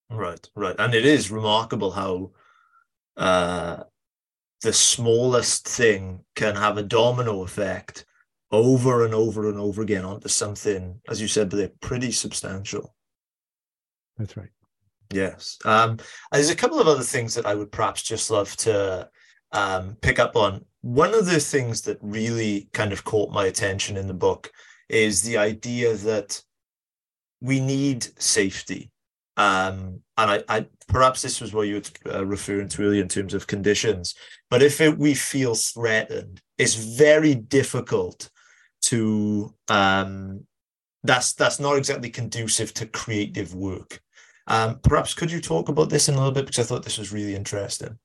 Right, 0.09 0.49
right. 0.55 0.75
And 0.79 0.95
it 0.95 1.05
is 1.05 1.29
remarkable 1.29 1.91
how 1.91 2.31
uh, 3.15 3.83
the 4.61 4.73
smallest 4.73 5.67
thing 5.67 6.21
can 6.35 6.55
have 6.55 6.77
a 6.77 6.83
domino 6.83 7.43
effect 7.43 8.05
over 8.51 9.05
and 9.05 9.13
over 9.13 9.49
and 9.49 9.59
over 9.59 9.81
again 9.81 10.03
onto 10.03 10.27
something, 10.27 10.99
as 11.07 11.21
you 11.21 11.27
said, 11.27 11.49
but 11.49 11.57
they're 11.57 11.71
pretty 11.81 12.11
substantial. 12.11 12.95
That's 14.17 14.35
right. 14.35 14.49
Yes. 15.11 15.57
Um, 15.65 15.97
there's 16.31 16.49
a 16.49 16.55
couple 16.55 16.79
of 16.79 16.87
other 16.87 17.03
things 17.03 17.33
that 17.35 17.45
I 17.45 17.55
would 17.55 17.71
perhaps 17.71 18.01
just 18.01 18.29
love 18.29 18.55
to 18.57 19.09
um, 19.51 19.97
pick 20.01 20.19
up 20.19 20.35
on. 20.35 20.65
One 20.81 21.13
of 21.13 21.25
the 21.25 21.39
things 21.39 21.81
that 21.81 21.97
really 22.01 22.69
kind 22.73 22.93
of 22.93 23.03
caught 23.03 23.31
my 23.31 23.45
attention 23.45 23.97
in 23.97 24.07
the 24.07 24.13
book 24.13 24.51
is 24.87 25.21
the 25.21 25.37
idea 25.37 25.95
that 25.95 26.41
we 27.41 27.59
need 27.59 28.07
safety. 28.21 28.91
Um, 29.39 30.01
and 30.17 30.31
I, 30.31 30.43
I 30.49 30.65
perhaps 30.89 31.21
this 31.21 31.39
was 31.39 31.53
what 31.53 31.67
you 31.67 31.81
were 32.05 32.13
uh, 32.13 32.25
referring 32.25 32.67
to 32.67 32.83
earlier 32.83 33.01
in 33.01 33.07
terms 33.07 33.33
of 33.33 33.47
conditions. 33.47 34.13
But 34.49 34.61
if 34.61 34.81
it, 34.81 34.97
we 34.97 35.13
feel 35.13 35.55
threatened, 35.55 36.41
it's 36.57 36.75
very 36.75 37.35
difficult 37.35 38.29
to 38.81 39.55
um, 39.69 40.45
that's 41.03 41.33
that's 41.33 41.57
not 41.57 41.77
exactly 41.77 42.09
conducive 42.09 42.73
to 42.75 42.85
creative 42.85 43.55
work. 43.55 44.01
Um, 44.47 44.79
perhaps 44.83 45.13
could 45.13 45.31
you 45.31 45.39
talk 45.39 45.69
about 45.69 45.89
this 45.89 46.09
in 46.09 46.15
a 46.15 46.17
little 46.17 46.33
bit 46.33 46.45
because 46.45 46.59
I 46.59 46.63
thought 46.63 46.83
this 46.83 46.97
was 46.97 47.13
really 47.13 47.35
interesting. 47.35 47.97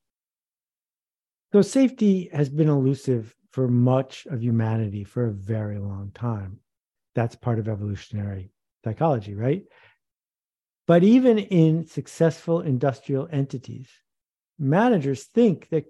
So 1.53 1.63
safety 1.63 2.31
has 2.33 2.49
been 2.49 2.69
elusive 2.69 3.35
for 3.51 3.67
much 3.67 4.27
of 4.27 4.41
humanity 4.41 5.03
for 5.03 5.27
a 5.27 5.33
very 5.33 5.79
long 5.81 6.13
time. 6.15 6.61
That's 7.17 7.35
part 7.35 7.59
of 7.59 7.69
evolutionary 7.69 8.51
psychology, 8.85 9.35
right? 9.35 9.65
But 10.87 11.03
even 11.03 11.39
in 11.39 11.87
successful 11.87 12.61
industrial 12.61 13.29
entities, 13.33 13.89
managers 14.59 15.25
think 15.25 15.69
that 15.71 15.87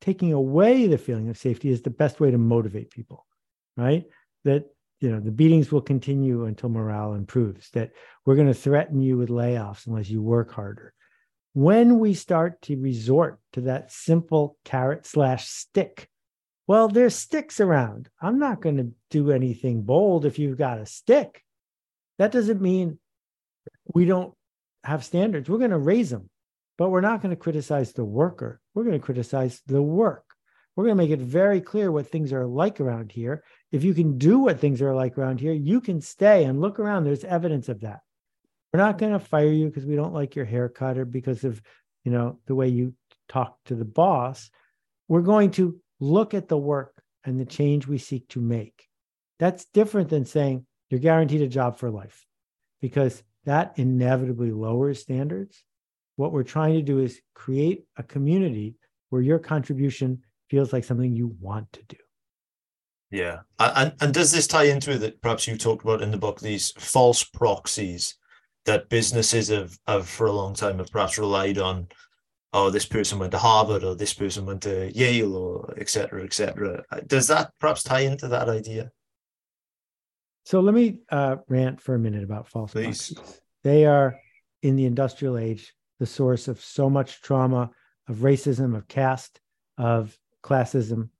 taking 0.00 0.32
away 0.32 0.86
the 0.86 0.98
feeling 0.98 1.28
of 1.28 1.36
safety 1.36 1.70
is 1.70 1.82
the 1.82 1.90
best 1.90 2.20
way 2.20 2.30
to 2.30 2.38
motivate 2.38 2.90
people, 2.90 3.26
right? 3.76 4.04
That 4.44 4.64
you 5.00 5.10
know 5.10 5.20
the 5.20 5.30
beatings 5.30 5.70
will 5.70 5.82
continue 5.82 6.46
until 6.46 6.70
morale 6.70 7.14
improves 7.14 7.70
that 7.70 7.92
we're 8.24 8.34
going 8.34 8.48
to 8.48 8.54
threaten 8.54 9.00
you 9.00 9.16
with 9.16 9.28
layoffs 9.28 9.86
unless 9.86 10.08
you 10.08 10.22
work 10.22 10.52
harder. 10.52 10.94
When 11.52 11.98
we 11.98 12.14
start 12.14 12.62
to 12.62 12.80
resort 12.80 13.38
to 13.52 13.62
that 13.62 13.92
simple 13.92 14.56
carrot 14.64 15.06
slash 15.06 15.48
stick 15.48 16.08
well 16.68 16.86
there's 16.86 17.16
sticks 17.16 17.60
around. 17.60 18.08
I'm 18.20 18.38
not 18.38 18.60
going 18.60 18.76
to 18.76 18.92
do 19.10 19.32
anything 19.32 19.82
bold 19.82 20.24
if 20.24 20.38
you've 20.38 20.58
got 20.58 20.78
a 20.78 20.86
stick. 20.86 21.42
That 22.18 22.30
doesn't 22.30 22.60
mean 22.60 22.98
we 23.92 24.04
don't 24.04 24.34
have 24.84 25.04
standards 25.04 25.48
we're 25.48 25.58
going 25.58 25.70
to 25.70 25.78
raise 25.78 26.10
them 26.10 26.28
but 26.76 26.90
we're 26.90 27.00
not 27.00 27.20
going 27.20 27.30
to 27.30 27.36
criticize 27.36 27.92
the 27.92 28.04
worker 28.04 28.60
we're 28.74 28.84
going 28.84 28.98
to 28.98 29.04
criticize 29.04 29.60
the 29.66 29.82
work 29.82 30.24
we're 30.78 30.84
going 30.84 30.96
to 30.96 31.02
make 31.02 31.10
it 31.10 31.18
very 31.18 31.60
clear 31.60 31.90
what 31.90 32.06
things 32.06 32.32
are 32.32 32.46
like 32.46 32.80
around 32.80 33.10
here. 33.10 33.42
If 33.72 33.82
you 33.82 33.94
can 33.94 34.16
do 34.16 34.38
what 34.38 34.60
things 34.60 34.80
are 34.80 34.94
like 34.94 35.18
around 35.18 35.40
here, 35.40 35.52
you 35.52 35.80
can 35.80 36.00
stay 36.00 36.44
and 36.44 36.60
look 36.60 36.78
around. 36.78 37.02
There's 37.02 37.24
evidence 37.24 37.68
of 37.68 37.80
that. 37.80 37.98
We're 38.72 38.78
not 38.78 38.96
going 38.96 39.10
to 39.10 39.18
fire 39.18 39.50
you 39.50 39.66
because 39.66 39.84
we 39.84 39.96
don't 39.96 40.14
like 40.14 40.36
your 40.36 40.44
haircut 40.44 40.96
or 40.96 41.04
because 41.04 41.42
of, 41.42 41.60
you 42.04 42.12
know, 42.12 42.38
the 42.46 42.54
way 42.54 42.68
you 42.68 42.94
talk 43.28 43.56
to 43.64 43.74
the 43.74 43.84
boss. 43.84 44.50
We're 45.08 45.22
going 45.22 45.50
to 45.52 45.80
look 45.98 46.32
at 46.32 46.46
the 46.46 46.56
work 46.56 47.02
and 47.24 47.40
the 47.40 47.44
change 47.44 47.88
we 47.88 47.98
seek 47.98 48.28
to 48.28 48.40
make. 48.40 48.86
That's 49.40 49.64
different 49.74 50.10
than 50.10 50.26
saying 50.26 50.64
you're 50.90 51.00
guaranteed 51.00 51.42
a 51.42 51.48
job 51.48 51.78
for 51.78 51.90
life 51.90 52.24
because 52.80 53.20
that 53.44 53.72
inevitably 53.76 54.50
lowers 54.50 55.00
standards. 55.00 55.62
What 56.16 56.32
we're 56.32 56.42
trying 56.42 56.74
to 56.74 56.82
do 56.82 56.98
is 56.98 57.20
create 57.34 57.84
a 57.96 58.02
community 58.02 58.74
where 59.10 59.22
your 59.22 59.38
contribution 59.38 60.22
feels 60.50 60.72
like 60.72 60.84
something 60.84 61.14
you 61.14 61.36
want 61.40 61.72
to 61.72 61.82
do. 61.88 61.96
Yeah. 63.10 63.38
And, 63.58 63.94
and 64.00 64.12
does 64.12 64.32
this 64.32 64.46
tie 64.46 64.64
into 64.64 64.98
that 64.98 65.22
perhaps 65.22 65.46
you 65.46 65.56
talked 65.56 65.84
about 65.84 66.02
in 66.02 66.10
the 66.10 66.18
book, 66.18 66.40
these 66.40 66.72
false 66.72 67.24
proxies 67.24 68.16
that 68.66 68.90
businesses 68.90 69.48
have, 69.48 69.78
have 69.86 70.08
for 70.08 70.26
a 70.26 70.32
long 70.32 70.54
time 70.54 70.78
have 70.78 70.90
perhaps 70.90 71.16
relied 71.16 71.58
on? 71.58 71.88
Oh, 72.52 72.70
this 72.70 72.86
person 72.86 73.18
went 73.18 73.32
to 73.32 73.38
Harvard 73.38 73.84
or 73.84 73.94
this 73.94 74.14
person 74.14 74.44
went 74.44 74.62
to 74.62 74.90
Yale 74.94 75.36
or 75.36 75.74
et 75.78 75.88
cetera, 75.88 76.24
et 76.24 76.32
cetera. 76.32 76.82
Does 77.06 77.28
that 77.28 77.50
perhaps 77.60 77.82
tie 77.82 78.00
into 78.00 78.28
that 78.28 78.48
idea? 78.48 78.90
So 80.48 80.60
let 80.60 80.74
me 80.74 81.00
uh, 81.10 81.36
rant 81.46 81.78
for 81.78 81.94
a 81.94 81.98
minute 81.98 82.24
about 82.24 82.48
false 82.48 82.72
Please. 82.72 83.12
proxies. 83.12 83.40
They 83.64 83.84
are 83.84 84.18
in 84.62 84.76
the 84.76 84.86
industrial 84.86 85.36
age 85.36 85.74
the 86.00 86.06
source 86.06 86.48
of 86.48 86.58
so 86.58 86.88
much 86.88 87.20
trauma, 87.20 87.68
of 88.08 88.16
racism, 88.16 88.74
of 88.74 88.88
caste, 88.88 89.42
of 89.76 90.18
classism. 90.42 91.10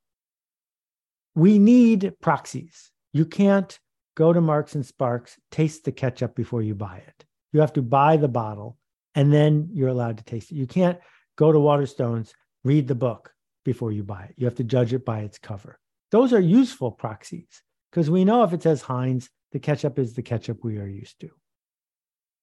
We 1.34 1.58
need 1.58 2.14
proxies. 2.22 2.90
You 3.12 3.26
can't 3.26 3.78
go 4.14 4.32
to 4.32 4.40
Marks 4.40 4.74
and 4.76 4.86
Sparks, 4.86 5.36
taste 5.50 5.84
the 5.84 5.92
ketchup 5.92 6.34
before 6.34 6.62
you 6.62 6.74
buy 6.74 7.02
it. 7.06 7.26
You 7.52 7.60
have 7.60 7.74
to 7.74 7.82
buy 7.82 8.16
the 8.16 8.28
bottle 8.28 8.78
and 9.14 9.30
then 9.30 9.68
you're 9.74 9.88
allowed 9.88 10.16
to 10.16 10.24
taste 10.24 10.52
it. 10.52 10.54
You 10.54 10.66
can't 10.66 10.98
go 11.36 11.52
to 11.52 11.58
Waterstones, 11.58 12.32
read 12.64 12.88
the 12.88 12.94
book 12.94 13.30
before 13.62 13.92
you 13.92 14.04
buy 14.04 14.22
it. 14.22 14.36
You 14.38 14.46
have 14.46 14.56
to 14.56 14.64
judge 14.64 14.94
it 14.94 15.04
by 15.04 15.18
its 15.18 15.38
cover. 15.38 15.78
Those 16.12 16.32
are 16.32 16.40
useful 16.40 16.90
proxies 16.90 17.62
because 17.90 18.10
we 18.10 18.24
know 18.24 18.42
if 18.42 18.52
it 18.52 18.62
says 18.62 18.82
Heinz, 18.82 19.30
the 19.52 19.58
ketchup 19.58 19.98
is 19.98 20.14
the 20.14 20.22
ketchup 20.22 20.62
we 20.62 20.78
are 20.78 20.86
used 20.86 21.20
to. 21.20 21.30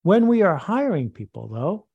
When 0.04 0.28
we 0.28 0.42
are 0.42 0.56
hiring 0.56 1.10
people, 1.10 1.48
though, 1.48 1.88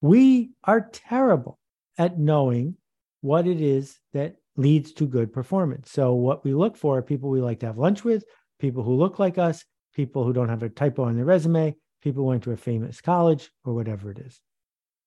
we 0.00 0.52
are 0.64 0.88
terrible 0.92 1.58
at 1.96 2.18
knowing 2.18 2.76
what 3.20 3.46
it 3.46 3.60
is 3.60 3.98
that 4.12 4.36
leads 4.56 4.92
to 4.92 5.06
good 5.06 5.32
performance. 5.32 5.90
So, 5.90 6.14
what 6.14 6.44
we 6.44 6.54
look 6.54 6.76
for 6.76 6.98
are 6.98 7.02
people 7.02 7.30
we 7.30 7.40
like 7.40 7.60
to 7.60 7.66
have 7.66 7.78
lunch 7.78 8.04
with, 8.04 8.24
people 8.58 8.82
who 8.82 8.94
look 8.94 9.18
like 9.18 9.38
us, 9.38 9.64
people 9.94 10.24
who 10.24 10.32
don't 10.32 10.48
have 10.48 10.62
a 10.62 10.68
typo 10.68 11.04
on 11.04 11.16
their 11.16 11.24
resume, 11.24 11.74
people 12.02 12.22
who 12.22 12.28
went 12.28 12.44
to 12.44 12.52
a 12.52 12.56
famous 12.56 13.00
college, 13.00 13.50
or 13.64 13.74
whatever 13.74 14.10
it 14.10 14.18
is. 14.18 14.40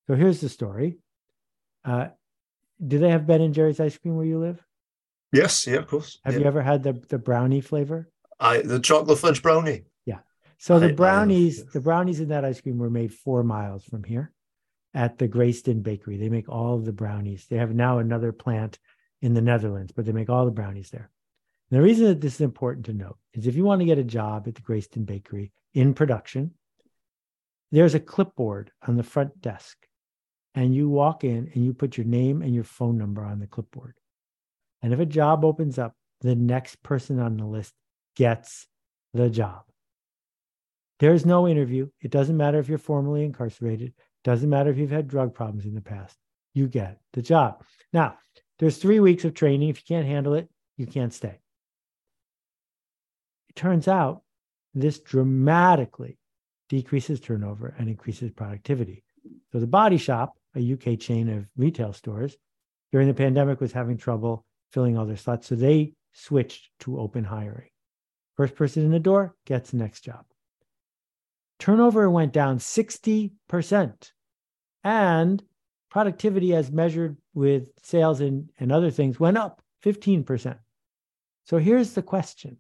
So, 0.08 0.16
here's 0.16 0.42
the 0.42 0.50
story. 0.50 0.98
Uh, 1.84 2.10
do 2.86 3.00
they 3.00 3.10
have 3.10 3.28
Ben 3.28 3.42
and 3.42 3.54
Jerry's 3.54 3.80
ice 3.80 3.98
cream 3.98 4.16
where 4.16 4.26
you 4.26 4.40
live? 4.40 4.64
Yes, 5.32 5.66
yeah, 5.66 5.78
of 5.78 5.88
course. 5.88 6.20
Have 6.26 6.34
yeah. 6.34 6.42
you 6.42 6.46
ever 6.46 6.62
had 6.62 6.84
the, 6.84 6.94
the 7.10 7.18
brownie 7.18 7.62
flavor? 7.62 8.10
I 8.40 8.62
the 8.62 8.80
chocolate 8.80 9.20
fudge 9.20 9.42
brownie. 9.42 9.84
Yeah. 10.06 10.20
So 10.58 10.80
the 10.80 10.94
brownies, 10.94 11.64
the 11.66 11.80
brownies 11.80 12.20
in 12.20 12.30
that 12.30 12.46
ice 12.46 12.60
cream 12.60 12.78
were 12.78 12.90
made 12.90 13.14
four 13.14 13.44
miles 13.44 13.84
from 13.86 14.04
here 14.04 14.32
at 14.94 15.18
the 15.18 15.28
Greyston 15.28 15.84
Bakery. 15.84 16.18
They 16.18 16.30
make 16.30 16.50
all 16.50 16.76
of 16.76 16.86
the 16.86 16.92
brownies. 16.92 17.46
They 17.50 17.58
have 17.58 17.74
now 17.74 18.00
another 18.00 18.32
plant 18.32 18.80
in 19.22 19.34
the 19.34 19.42
Netherlands, 19.42 19.92
but 19.96 20.06
they 20.06 20.12
make 20.12 20.30
all 20.30 20.46
the 20.46 20.52
brownies 20.52 20.90
there. 20.90 21.10
And 21.70 21.80
the 21.80 21.84
reason 21.84 22.08
that 22.08 22.20
this 22.20 22.36
is 22.36 22.42
important 22.42 22.88
to 22.88 22.94
note 22.94 23.18
is 23.34 23.48
if 23.48 23.56
you 23.56 23.64
want 23.64 23.80
to 23.80 23.86
get 23.86 23.98
a 23.98 24.04
job 24.04 24.48
at 24.48 24.56
the 24.56 24.62
Greyston 24.62 25.06
Bakery 25.06 25.54
in 25.74 25.94
production, 25.94 26.52
there's 27.72 27.96
a 27.96 28.00
clipboard 28.00 28.72
on 28.86 28.98
the 28.98 29.04
front 29.04 29.40
desk. 29.42 29.78
And 30.54 30.76
you 30.76 30.90
walk 30.90 31.24
in 31.24 31.50
and 31.54 31.64
you 31.64 31.74
put 31.74 31.96
your 31.96 32.06
name 32.06 32.42
and 32.42 32.54
your 32.54 32.66
phone 32.66 32.98
number 32.98 33.24
on 33.24 33.40
the 33.40 33.48
clipboard. 33.48 33.96
And 34.82 34.94
if 34.94 35.00
a 35.00 35.06
job 35.06 35.46
opens 35.46 35.78
up, 35.78 35.94
the 36.22 36.36
next 36.36 36.82
person 36.84 37.20
on 37.20 37.38
the 37.38 37.46
list 37.46 37.74
gets 38.16 38.68
the 39.14 39.30
job. 39.30 39.64
There's 41.00 41.26
no 41.26 41.48
interview. 41.48 41.90
It 42.00 42.12
doesn't 42.12 42.38
matter 42.38 42.60
if 42.60 42.70
you're 42.70 42.78
formally 42.78 43.24
incarcerated. 43.24 43.94
Doesn't 44.24 44.50
matter 44.50 44.70
if 44.70 44.78
you've 44.78 44.92
had 44.92 45.08
drug 45.08 45.34
problems 45.34 45.66
in 45.66 45.74
the 45.74 45.82
past, 45.82 46.16
you 46.54 46.68
get 46.68 47.00
the 47.14 47.24
job. 47.24 47.64
Now, 47.92 48.18
there's 48.60 48.78
three 48.78 49.00
weeks 49.00 49.26
of 49.26 49.34
training. 49.34 49.70
If 49.70 49.78
you 49.78 49.96
can't 49.96 50.08
handle 50.08 50.36
it, 50.36 50.48
you 50.78 50.86
can't 50.86 51.14
stay. 51.14 51.40
It 53.50 53.56
turns 53.56 53.88
out 53.88 54.22
this 54.76 55.00
dramatically 55.00 56.20
decreases 56.70 57.20
turnover 57.20 57.74
and 57.78 57.90
increases 57.90 58.32
productivity. 58.32 59.04
So, 59.52 59.60
the 59.60 59.68
body 59.68 59.98
shop, 59.98 60.38
a 60.56 60.74
UK 60.74 61.00
chain 61.00 61.30
of 61.30 61.48
retail 61.58 61.94
stores, 61.94 62.38
during 62.92 63.08
the 63.08 63.14
pandemic 63.14 63.60
was 63.60 63.72
having 63.72 63.98
trouble 63.98 64.46
filling 64.72 64.98
all 64.98 65.06
their 65.06 65.18
slots. 65.18 65.48
So, 65.48 65.56
they 65.56 65.94
switched 66.14 66.70
to 66.82 67.00
open 67.00 67.24
hiring. 67.24 67.70
First 68.36 68.56
person 68.56 68.84
in 68.84 68.92
the 68.92 69.00
door 69.00 69.36
gets 69.46 69.72
the 69.72 69.78
next 69.78 70.02
job 70.02 70.26
turnover 71.62 72.10
went 72.10 72.34
down 72.34 72.58
60%. 72.58 74.12
And 74.84 75.44
productivity, 75.90 76.56
as 76.56 76.72
measured 76.72 77.18
with 77.34 77.70
sales 77.84 78.20
and, 78.20 78.50
and 78.60 78.72
other 78.72 78.90
things, 78.90 79.20
went 79.20 79.38
up 79.38 79.62
15%. 79.86 80.58
So 81.46 81.58
here's 81.60 81.94
the 81.94 82.02
question 82.02 82.58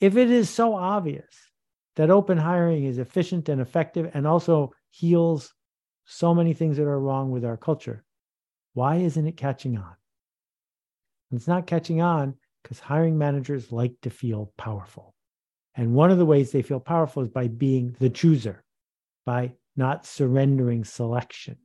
If 0.00 0.16
it 0.16 0.30
is 0.30 0.50
so 0.50 0.74
obvious 0.74 1.50
that 1.96 2.10
open 2.10 2.36
hiring 2.36 2.84
is 2.84 2.98
efficient 2.98 3.48
and 3.48 3.60
effective 3.60 4.10
and 4.12 4.26
also 4.26 4.72
heals 4.90 5.54
so 6.04 6.34
many 6.34 6.52
things 6.52 6.76
that 6.76 6.86
are 6.86 7.00
wrong 7.00 7.30
with 7.30 7.44
our 7.44 7.56
culture, 7.56 8.04
why 8.74 8.96
isn't 8.96 9.26
it 9.26 9.38
catching 9.38 9.78
on? 9.78 9.94
It's 11.32 11.48
not 11.48 11.66
catching 11.66 12.00
on 12.00 12.34
because 12.62 12.80
hiring 12.80 13.18
managers 13.18 13.72
like 13.72 14.00
to 14.02 14.10
feel 14.10 14.52
powerful. 14.56 15.14
And 15.74 15.94
one 15.94 16.10
of 16.10 16.18
the 16.18 16.26
ways 16.26 16.52
they 16.52 16.62
feel 16.62 16.80
powerful 16.80 17.22
is 17.22 17.28
by 17.28 17.48
being 17.48 17.96
the 17.98 18.10
chooser, 18.10 18.62
by 19.26 19.52
not 19.76 20.06
surrendering 20.06 20.84
selection. 20.84 21.58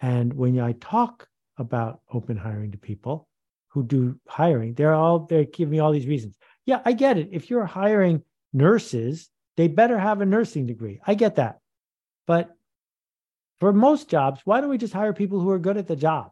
And 0.00 0.32
when 0.34 0.58
I 0.60 0.72
talk 0.72 1.28
about 1.58 2.00
open 2.12 2.36
hiring 2.36 2.72
to 2.72 2.78
people 2.78 3.28
who 3.68 3.82
do 3.82 4.18
hiring, 4.28 4.74
they're 4.74 4.94
all 4.94 5.20
they 5.20 5.46
give 5.46 5.68
me 5.68 5.80
all 5.80 5.92
these 5.92 6.06
reasons. 6.06 6.36
Yeah, 6.64 6.80
I 6.84 6.92
get 6.92 7.18
it. 7.18 7.30
If 7.32 7.50
you're 7.50 7.66
hiring 7.66 8.22
nurses, 8.52 9.30
they 9.56 9.68
better 9.68 9.98
have 9.98 10.20
a 10.20 10.26
nursing 10.26 10.66
degree. 10.66 11.00
I 11.06 11.14
get 11.14 11.36
that. 11.36 11.58
But 12.26 12.50
for 13.60 13.72
most 13.72 14.08
jobs, 14.08 14.40
why 14.44 14.60
don't 14.60 14.70
we 14.70 14.78
just 14.78 14.92
hire 14.92 15.12
people 15.12 15.40
who 15.40 15.50
are 15.50 15.58
good 15.58 15.76
at 15.76 15.88
the 15.88 15.96
job 15.96 16.31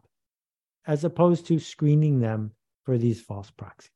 as 0.87 1.03
opposed 1.03 1.45
to 1.47 1.59
screening 1.59 2.19
them 2.19 2.51
for 2.83 2.97
these 2.97 3.21
false 3.21 3.51
proxies? 3.51 3.91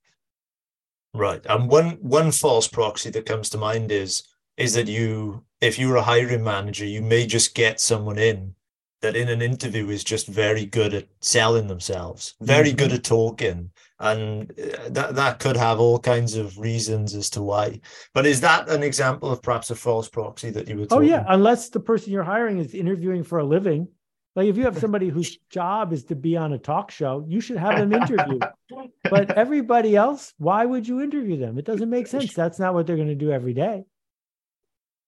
Right. 1.14 1.46
And 1.48 1.70
one 1.70 1.92
one 2.02 2.32
false 2.32 2.68
proxy 2.68 3.10
that 3.12 3.26
comes 3.26 3.50
to 3.50 3.58
mind 3.58 3.92
is 3.92 4.24
is 4.58 4.74
that 4.74 4.88
you, 4.88 5.44
if 5.62 5.78
you're 5.78 5.98
a 5.98 6.02
hiring 6.02 6.44
manager, 6.44 6.86
you 6.86 7.02
may 7.02 7.26
just 7.26 7.56
get 7.56 7.80
someone 7.80 8.18
in 8.18 8.56
that 9.02 9.16
in 9.16 9.30
an 9.30 9.42
interview 9.42 9.90
is 9.90 10.04
just 10.04 10.28
very 10.28 10.66
good 10.66 10.94
at 10.94 11.08
selling 11.22 11.68
themselves, 11.68 12.36
very 12.42 12.70
mm-hmm. 12.70 12.78
good 12.78 12.94
at 12.94 13.04
talking, 13.04 13.70
and 14.00 14.52
uh, 14.52 14.90
that 14.90 15.16
that 15.16 15.40
could 15.40 15.56
have 15.56 15.80
all 15.80 16.00
kinds 16.00 16.36
of 16.36 16.58
reasons 16.58 17.14
as 17.14 17.30
to 17.30 17.42
why. 17.42 17.80
But 18.14 18.26
is 18.26 18.42
that 18.42 18.70
an 18.70 18.84
example 18.84 19.30
of 19.32 19.42
perhaps 19.42 19.70
a 19.70 19.76
false 19.76 20.10
proxy 20.10 20.50
that 20.52 20.68
you 20.68 20.78
would? 20.78 20.92
Oh 20.92 21.02
yeah, 21.02 21.24
unless 21.28 21.70
the 21.70 21.80
person 21.80 22.12
you're 22.12 22.24
hiring 22.24 22.58
is 22.58 22.74
interviewing 22.74 23.24
for 23.24 23.40
a 23.40 23.46
living. 23.46 23.88
Like 24.36 24.48
if 24.48 24.58
you 24.58 24.64
have 24.66 24.78
somebody 24.78 25.10
whose 25.10 25.38
job 25.50 25.94
is 25.94 26.04
to 26.06 26.16
be 26.16 26.36
on 26.36 26.54
a 26.54 26.58
talk 26.58 26.92
show, 26.92 27.26
you 27.28 27.40
should 27.40 27.58
have 27.58 27.78
them 27.78 27.94
interview. 27.94 28.40
but 29.10 29.32
everybody 29.32 29.96
else, 29.96 30.34
why 30.38 30.66
would 30.66 30.88
you 30.88 31.02
interview 31.02 31.38
them? 31.38 31.58
It 31.58 31.66
doesn't 31.66 31.90
make 31.90 32.08
sense. 32.08 32.34
That's 32.34 32.60
not 32.60 32.74
what 32.74 32.86
they're 32.86 32.98
going 32.98 33.08
to 33.08 33.16
do 33.16 33.32
every 33.32 33.54
day. 33.54 33.86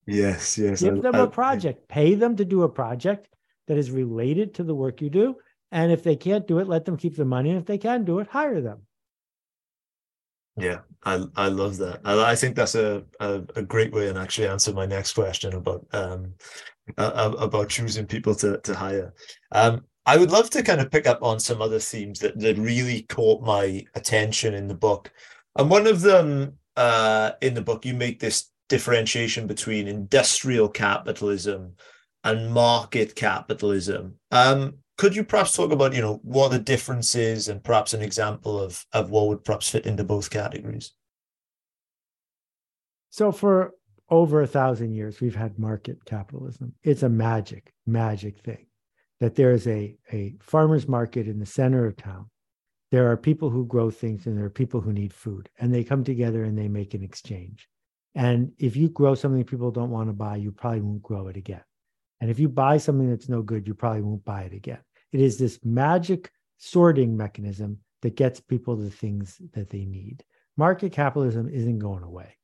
Yes, 0.06 0.58
yes. 0.58 0.82
Give 0.82 1.02
them 1.02 1.16
a 1.16 1.28
project. 1.28 1.90
Pay 1.90 2.16
them 2.16 2.38
to 2.38 2.46
do 2.46 2.64
a 2.64 2.70
project 2.70 3.28
that 3.68 3.78
is 3.78 3.92
related 3.92 4.56
to 4.56 4.64
the 4.64 4.74
work 4.74 5.02
you 5.02 5.10
do. 5.10 5.36
And 5.72 5.92
if 5.92 6.02
they 6.02 6.16
can't 6.16 6.48
do 6.48 6.60
it, 6.60 6.68
let 6.70 6.86
them 6.86 6.96
keep 6.96 7.18
the 7.18 7.26
money. 7.26 7.50
And 7.50 7.60
if 7.60 7.66
they 7.66 7.78
can 7.78 8.06
do 8.06 8.20
it, 8.20 8.28
hire 8.28 8.62
them. 8.62 8.84
Yeah, 10.56 10.80
I 11.04 11.24
I 11.36 11.50
love 11.50 11.78
that. 11.78 12.02
I, 12.04 12.32
I 12.32 12.36
think 12.36 12.56
that's 12.56 12.74
a, 12.74 13.04
a, 13.20 13.44
a 13.56 13.62
great 13.62 13.94
way 13.94 14.08
and 14.08 14.18
actually 14.18 14.48
answer 14.48 14.74
my 14.74 14.88
next 14.88 15.14
question 15.14 15.54
about 15.54 15.86
um 15.92 16.34
uh, 16.98 17.34
about 17.38 17.70
choosing 17.70 18.06
people 18.06 18.36
to 18.36 18.60
to 18.60 18.76
hire. 18.76 19.14
Um, 19.52 19.86
I 20.06 20.18
would 20.18 20.32
love 20.32 20.50
to 20.52 20.64
kind 20.64 20.80
of 20.80 20.92
pick 20.92 21.06
up 21.06 21.22
on 21.22 21.40
some 21.40 21.62
other 21.62 21.80
themes 21.80 22.20
that 22.20 22.40
that 22.40 22.58
really 22.58 23.04
caught 23.04 23.42
my 23.44 23.86
attention 23.96 24.54
in 24.54 24.68
the 24.68 24.76
book, 24.76 25.12
and 25.56 25.70
one 25.70 25.88
of 25.88 26.02
them 26.02 26.58
uh 26.76 27.32
in 27.42 27.54
the 27.56 27.62
book 27.62 27.86
you 27.86 27.94
make 27.94 28.20
this 28.20 28.52
differentiation 28.70 29.48
between 29.48 29.88
industrial 29.88 30.70
capitalism 30.70 31.74
and 32.24 32.52
market 32.52 33.16
capitalism. 33.16 34.16
Um, 34.32 34.80
could 34.98 35.16
you 35.16 35.24
perhaps 35.24 35.54
talk 35.54 35.72
about, 35.72 35.94
you 35.94 36.02
know, 36.02 36.20
what 36.24 36.50
the 36.50 36.60
difference 36.60 37.16
is 37.16 37.50
and 37.50 37.64
perhaps 37.64 37.94
an 37.94 38.02
example 38.02 38.60
of, 38.60 38.84
of 38.92 39.12
what 39.12 39.28
would 39.28 39.44
perhaps 39.44 39.70
fit 39.70 39.86
into 39.86 40.04
both 40.04 40.30
categories? 40.30 40.94
So 43.12 43.32
for 43.32 43.74
over 44.10 44.42
a 44.42 44.48
thousand 44.48 44.94
years, 44.94 45.20
we've 45.20 45.36
had 45.36 45.60
market 45.60 46.04
capitalism. 46.06 46.74
It's 46.84 47.04
a 47.04 47.10
magic, 47.10 47.74
magic 47.86 48.40
thing 48.40 48.68
that 49.20 49.36
there 49.36 49.52
is 49.52 49.68
a, 49.68 49.98
a 50.12 50.36
farmer's 50.40 50.88
market 50.88 51.28
in 51.28 51.40
the 51.40 51.46
center 51.46 51.86
of 51.86 51.98
town. 51.98 52.30
There 52.92 53.12
are 53.12 53.18
people 53.18 53.50
who 53.50 53.66
grow 53.66 53.90
things 53.90 54.28
and 54.28 54.38
there 54.38 54.46
are 54.46 54.50
people 54.50 54.80
who 54.80 54.94
need 54.94 55.14
food, 55.14 55.50
and 55.60 55.74
they 55.74 55.84
come 55.84 56.04
together 56.04 56.44
and 56.44 56.58
they 56.58 56.70
make 56.70 56.94
an 56.94 57.04
exchange. 57.04 57.68
And 58.16 58.52
if 58.58 58.76
you 58.76 58.90
grow 58.90 59.14
something 59.16 59.44
people 59.44 59.72
don't 59.72 59.92
want 59.92 60.10
to 60.10 60.14
buy, 60.14 60.38
you 60.38 60.52
probably 60.52 60.82
won't 60.82 61.04
grow 61.04 61.28
it 61.28 61.38
again. 61.38 61.64
And 62.22 62.32
if 62.32 62.40
you 62.40 62.50
buy 62.50 62.78
something 62.78 63.10
that's 63.10 63.30
no 63.30 63.42
good, 63.42 63.68
you 63.68 63.74
probably 63.74 64.02
won't 64.02 64.26
buy 64.26 64.44
it 64.44 64.54
again. 64.54 64.80
It 65.12 65.20
is 65.20 65.38
this 65.38 65.60
magic 65.64 66.32
sorting 66.58 67.16
mechanism 67.16 67.80
that 68.02 68.16
gets 68.16 68.40
people 68.40 68.76
the 68.76 68.90
things 68.90 69.40
that 69.54 69.70
they 69.70 69.86
need. 69.86 70.24
Market 70.56 70.92
capitalism 70.92 71.50
isn't 71.50 71.80
going 71.80 72.04
away. 72.04 72.37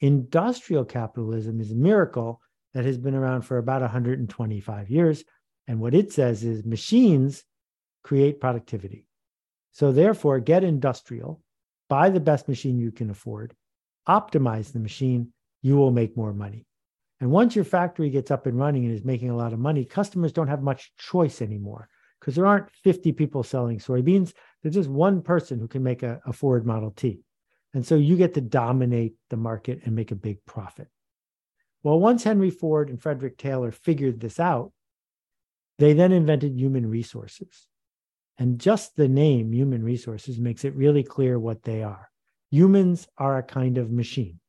Industrial 0.00 0.84
capitalism 0.84 1.60
is 1.60 1.72
a 1.72 1.76
miracle 1.76 2.40
that 2.74 2.84
has 2.84 2.98
been 2.98 3.14
around 3.14 3.42
for 3.42 3.58
about 3.58 3.80
125 3.80 4.90
years. 4.90 5.24
And 5.66 5.80
what 5.80 5.94
it 5.94 6.12
says 6.12 6.44
is 6.44 6.64
machines 6.64 7.44
create 8.04 8.40
productivity. 8.40 9.06
So, 9.72 9.92
therefore, 9.92 10.40
get 10.40 10.64
industrial, 10.64 11.42
buy 11.88 12.10
the 12.10 12.20
best 12.20 12.48
machine 12.48 12.78
you 12.78 12.90
can 12.90 13.10
afford, 13.10 13.54
optimize 14.08 14.72
the 14.72 14.78
machine, 14.78 15.32
you 15.62 15.76
will 15.76 15.90
make 15.90 16.16
more 16.16 16.32
money. 16.32 16.66
And 17.20 17.30
once 17.30 17.54
your 17.54 17.64
factory 17.64 18.10
gets 18.10 18.30
up 18.30 18.46
and 18.46 18.58
running 18.58 18.84
and 18.84 18.94
is 18.94 19.04
making 19.04 19.30
a 19.30 19.36
lot 19.36 19.52
of 19.52 19.58
money, 19.58 19.84
customers 19.84 20.32
don't 20.32 20.48
have 20.48 20.62
much 20.62 20.92
choice 20.96 21.42
anymore 21.42 21.88
because 22.20 22.34
there 22.34 22.46
aren't 22.46 22.70
50 22.70 23.12
people 23.12 23.42
selling 23.42 23.78
soybeans. 23.78 24.32
There's 24.62 24.74
just 24.74 24.88
one 24.88 25.22
person 25.22 25.58
who 25.58 25.68
can 25.68 25.82
make 25.82 26.02
a, 26.02 26.20
a 26.26 26.32
Ford 26.32 26.64
Model 26.64 26.92
T. 26.92 27.20
And 27.78 27.86
so 27.86 27.94
you 27.94 28.16
get 28.16 28.34
to 28.34 28.40
dominate 28.40 29.14
the 29.30 29.36
market 29.36 29.82
and 29.84 29.94
make 29.94 30.10
a 30.10 30.16
big 30.16 30.44
profit. 30.44 30.88
Well, 31.84 32.00
once 32.00 32.24
Henry 32.24 32.50
Ford 32.50 32.90
and 32.90 33.00
Frederick 33.00 33.38
Taylor 33.38 33.70
figured 33.70 34.18
this 34.18 34.40
out, 34.40 34.72
they 35.78 35.92
then 35.92 36.10
invented 36.10 36.58
human 36.58 36.90
resources. 36.90 37.68
And 38.36 38.58
just 38.58 38.96
the 38.96 39.06
name 39.06 39.52
human 39.52 39.84
resources 39.84 40.40
makes 40.40 40.64
it 40.64 40.74
really 40.74 41.04
clear 41.04 41.38
what 41.38 41.62
they 41.62 41.84
are. 41.84 42.10
Humans 42.50 43.06
are 43.16 43.38
a 43.38 43.44
kind 43.44 43.78
of 43.78 43.92
machine. 43.92 44.40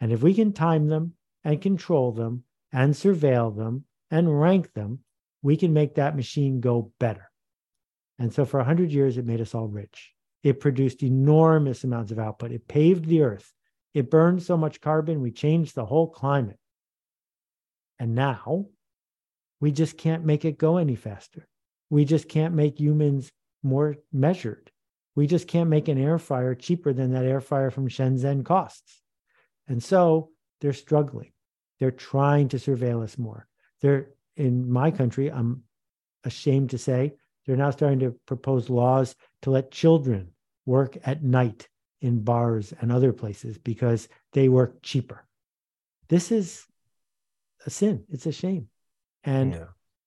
And 0.00 0.10
if 0.10 0.22
we 0.22 0.32
can 0.32 0.54
time 0.54 0.88
them 0.88 1.12
and 1.44 1.60
control 1.60 2.10
them 2.10 2.44
and 2.72 2.94
surveil 2.94 3.54
them 3.54 3.84
and 4.10 4.40
rank 4.40 4.72
them, 4.72 5.00
we 5.42 5.58
can 5.58 5.74
make 5.74 5.96
that 5.96 6.16
machine 6.16 6.60
go 6.60 6.90
better. 6.98 7.30
And 8.18 8.32
so 8.32 8.46
for 8.46 8.60
100 8.60 8.92
years, 8.92 9.18
it 9.18 9.26
made 9.26 9.42
us 9.42 9.54
all 9.54 9.68
rich. 9.68 10.15
It 10.46 10.60
produced 10.60 11.02
enormous 11.02 11.82
amounts 11.82 12.12
of 12.12 12.20
output. 12.20 12.52
It 12.52 12.68
paved 12.68 13.06
the 13.06 13.22
earth. 13.22 13.52
It 13.94 14.12
burned 14.12 14.44
so 14.44 14.56
much 14.56 14.80
carbon, 14.80 15.20
we 15.20 15.32
changed 15.32 15.74
the 15.74 15.84
whole 15.84 16.08
climate. 16.08 16.60
And 17.98 18.14
now 18.14 18.66
we 19.58 19.72
just 19.72 19.98
can't 19.98 20.24
make 20.24 20.44
it 20.44 20.56
go 20.56 20.76
any 20.76 20.94
faster. 20.94 21.48
We 21.90 22.04
just 22.04 22.28
can't 22.28 22.54
make 22.54 22.78
humans 22.78 23.32
more 23.64 23.96
measured. 24.12 24.70
We 25.16 25.26
just 25.26 25.48
can't 25.48 25.68
make 25.68 25.88
an 25.88 25.98
air 25.98 26.16
fryer 26.16 26.54
cheaper 26.54 26.92
than 26.92 27.10
that 27.10 27.24
air 27.24 27.40
fryer 27.40 27.72
from 27.72 27.88
Shenzhen 27.88 28.44
costs. 28.44 29.02
And 29.66 29.82
so 29.82 30.30
they're 30.60 30.72
struggling. 30.72 31.32
They're 31.80 31.90
trying 31.90 32.50
to 32.50 32.58
surveil 32.58 33.02
us 33.02 33.18
more. 33.18 33.48
They're 33.80 34.10
in 34.36 34.70
my 34.70 34.92
country, 34.92 35.28
I'm 35.28 35.64
ashamed 36.22 36.70
to 36.70 36.78
say, 36.78 37.14
they're 37.46 37.56
now 37.56 37.72
starting 37.72 37.98
to 37.98 38.14
propose 38.26 38.70
laws 38.70 39.16
to 39.42 39.50
let 39.50 39.72
children 39.72 40.30
work 40.66 40.98
at 41.04 41.22
night 41.22 41.68
in 42.00 42.22
bars 42.22 42.74
and 42.80 42.92
other 42.92 43.12
places 43.12 43.56
because 43.56 44.08
they 44.32 44.48
work 44.48 44.82
cheaper. 44.82 45.24
This 46.08 46.30
is 46.30 46.66
a 47.64 47.70
sin. 47.70 48.04
It's 48.10 48.26
a 48.26 48.32
shame. 48.32 48.68
And 49.24 49.54
yeah. 49.54 49.64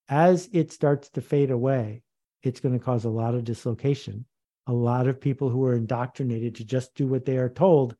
as 0.07 0.49
it 0.53 0.71
starts 0.71 1.09
to 1.11 1.21
fade 1.21 1.51
away, 1.51 2.03
it's 2.43 2.59
going 2.59 2.77
to 2.77 2.83
cause 2.83 3.05
a 3.05 3.09
lot 3.09 3.35
of 3.35 3.43
dislocation. 3.43 4.25
A 4.67 4.73
lot 4.73 5.07
of 5.07 5.19
people 5.19 5.49
who 5.49 5.65
are 5.65 5.75
indoctrinated 5.75 6.55
to 6.55 6.65
just 6.65 6.93
do 6.93 7.07
what 7.07 7.25
they 7.25 7.37
are 7.37 7.49
told 7.49 7.95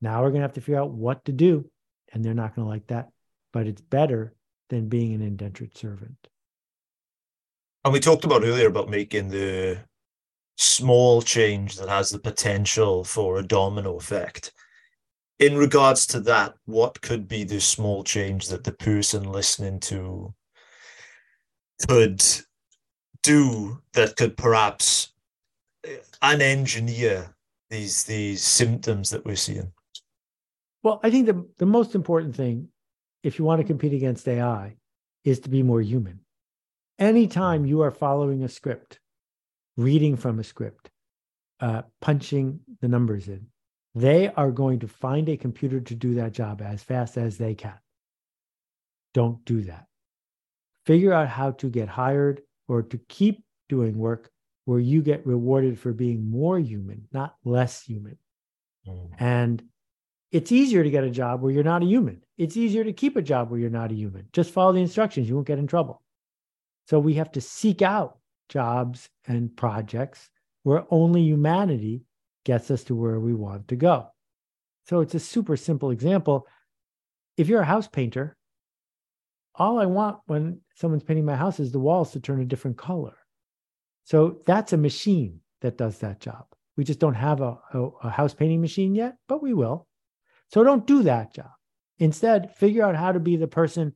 now 0.00 0.22
are 0.22 0.28
going 0.28 0.40
to 0.40 0.46
have 0.46 0.52
to 0.54 0.60
figure 0.60 0.80
out 0.80 0.92
what 0.92 1.24
to 1.24 1.32
do 1.32 1.68
and 2.12 2.24
they're 2.24 2.34
not 2.34 2.54
going 2.54 2.66
to 2.66 2.68
like 2.68 2.86
that. 2.88 3.08
But 3.52 3.66
it's 3.66 3.80
better 3.80 4.34
than 4.68 4.88
being 4.88 5.14
an 5.14 5.22
indentured 5.22 5.76
servant. 5.76 6.28
And 7.84 7.92
we 7.92 8.00
talked 8.00 8.24
about 8.24 8.44
earlier 8.44 8.68
about 8.68 8.88
making 8.88 9.28
the 9.28 9.80
small 10.56 11.22
change 11.22 11.76
that 11.76 11.88
has 11.88 12.10
the 12.10 12.18
potential 12.18 13.04
for 13.04 13.38
a 13.38 13.46
domino 13.46 13.96
effect. 13.96 14.52
In 15.38 15.56
regards 15.56 16.06
to 16.08 16.20
that, 16.20 16.54
what 16.66 17.00
could 17.00 17.26
be 17.26 17.44
the 17.44 17.60
small 17.60 18.04
change 18.04 18.48
that 18.48 18.64
the 18.64 18.72
person 18.72 19.24
listening 19.24 19.80
to 19.80 20.34
could 21.88 22.22
do 23.22 23.80
that 23.92 24.16
could 24.16 24.36
perhaps 24.36 25.12
uh, 25.86 25.90
unengineer 26.22 27.34
these 27.70 28.04
these 28.04 28.42
symptoms 28.42 29.10
that 29.10 29.24
we're 29.24 29.36
seeing? 29.36 29.72
Well, 30.82 31.00
I 31.02 31.10
think 31.10 31.26
the, 31.26 31.46
the 31.58 31.66
most 31.66 31.94
important 31.94 32.36
thing, 32.36 32.68
if 33.22 33.38
you 33.38 33.44
want 33.44 33.60
to 33.60 33.66
compete 33.66 33.94
against 33.94 34.28
AI, 34.28 34.76
is 35.24 35.40
to 35.40 35.48
be 35.48 35.62
more 35.62 35.80
human. 35.80 36.20
Anytime 36.98 37.64
you 37.64 37.82
are 37.82 37.90
following 37.90 38.42
a 38.42 38.48
script, 38.48 38.98
reading 39.76 40.16
from 40.16 40.38
a 40.38 40.44
script, 40.44 40.90
uh, 41.60 41.82
punching 42.00 42.60
the 42.80 42.88
numbers 42.88 43.28
in, 43.28 43.46
they 43.94 44.28
are 44.28 44.50
going 44.50 44.80
to 44.80 44.88
find 44.88 45.28
a 45.28 45.36
computer 45.36 45.80
to 45.80 45.94
do 45.94 46.14
that 46.14 46.32
job 46.32 46.62
as 46.62 46.82
fast 46.82 47.16
as 47.16 47.36
they 47.38 47.54
can. 47.54 47.78
Don't 49.14 49.44
do 49.44 49.62
that. 49.62 49.86
Figure 50.86 51.12
out 51.12 51.28
how 51.28 51.52
to 51.52 51.68
get 51.68 51.88
hired 51.88 52.42
or 52.68 52.82
to 52.82 52.98
keep 53.08 53.44
doing 53.68 53.98
work 53.98 54.30
where 54.64 54.80
you 54.80 55.02
get 55.02 55.26
rewarded 55.26 55.78
for 55.78 55.92
being 55.92 56.30
more 56.30 56.58
human, 56.58 57.06
not 57.12 57.36
less 57.44 57.82
human. 57.82 58.16
Mm. 58.88 59.10
And 59.18 59.62
it's 60.30 60.52
easier 60.52 60.82
to 60.82 60.90
get 60.90 61.04
a 61.04 61.10
job 61.10 61.42
where 61.42 61.52
you're 61.52 61.62
not 61.62 61.82
a 61.82 61.86
human. 61.86 62.22
It's 62.38 62.56
easier 62.56 62.84
to 62.84 62.92
keep 62.92 63.16
a 63.16 63.22
job 63.22 63.50
where 63.50 63.60
you're 63.60 63.70
not 63.70 63.92
a 63.92 63.94
human. 63.94 64.28
Just 64.32 64.50
follow 64.50 64.72
the 64.72 64.80
instructions, 64.80 65.28
you 65.28 65.34
won't 65.34 65.46
get 65.46 65.58
in 65.58 65.66
trouble. 65.66 66.02
So 66.88 66.98
we 66.98 67.14
have 67.14 67.30
to 67.32 67.40
seek 67.40 67.82
out 67.82 68.18
jobs 68.52 69.08
and 69.26 69.56
projects 69.56 70.28
where 70.62 70.84
only 70.90 71.22
humanity 71.22 72.04
gets 72.44 72.70
us 72.70 72.84
to 72.84 72.94
where 72.94 73.18
we 73.18 73.32
want 73.34 73.68
to 73.68 73.76
go. 73.76 74.08
So 74.86 75.00
it's 75.00 75.14
a 75.14 75.20
super 75.20 75.56
simple 75.56 75.90
example. 75.90 76.46
If 77.36 77.48
you're 77.48 77.62
a 77.62 77.64
house 77.74 77.88
painter, 77.88 78.36
all 79.54 79.78
I 79.78 79.86
want 79.86 80.18
when 80.26 80.60
someone's 80.74 81.02
painting 81.02 81.24
my 81.24 81.36
house 81.36 81.60
is 81.60 81.72
the 81.72 81.80
walls 81.80 82.12
to 82.12 82.20
turn 82.20 82.40
a 82.40 82.44
different 82.44 82.76
color. 82.76 83.16
So 84.04 84.40
that's 84.46 84.72
a 84.72 84.76
machine 84.76 85.40
that 85.62 85.78
does 85.78 85.98
that 85.98 86.20
job. 86.20 86.44
We 86.76 86.84
just 86.84 86.98
don't 86.98 87.14
have 87.14 87.40
a, 87.40 87.58
a, 87.72 87.80
a 88.04 88.10
house 88.10 88.34
painting 88.34 88.60
machine 88.60 88.94
yet, 88.94 89.16
but 89.28 89.42
we 89.42 89.54
will. 89.54 89.86
So 90.48 90.64
don't 90.64 90.86
do 90.86 91.04
that 91.04 91.34
job. 91.34 91.50
Instead, 91.98 92.54
figure 92.56 92.84
out 92.84 92.96
how 92.96 93.12
to 93.12 93.20
be 93.20 93.36
the 93.36 93.46
person 93.46 93.94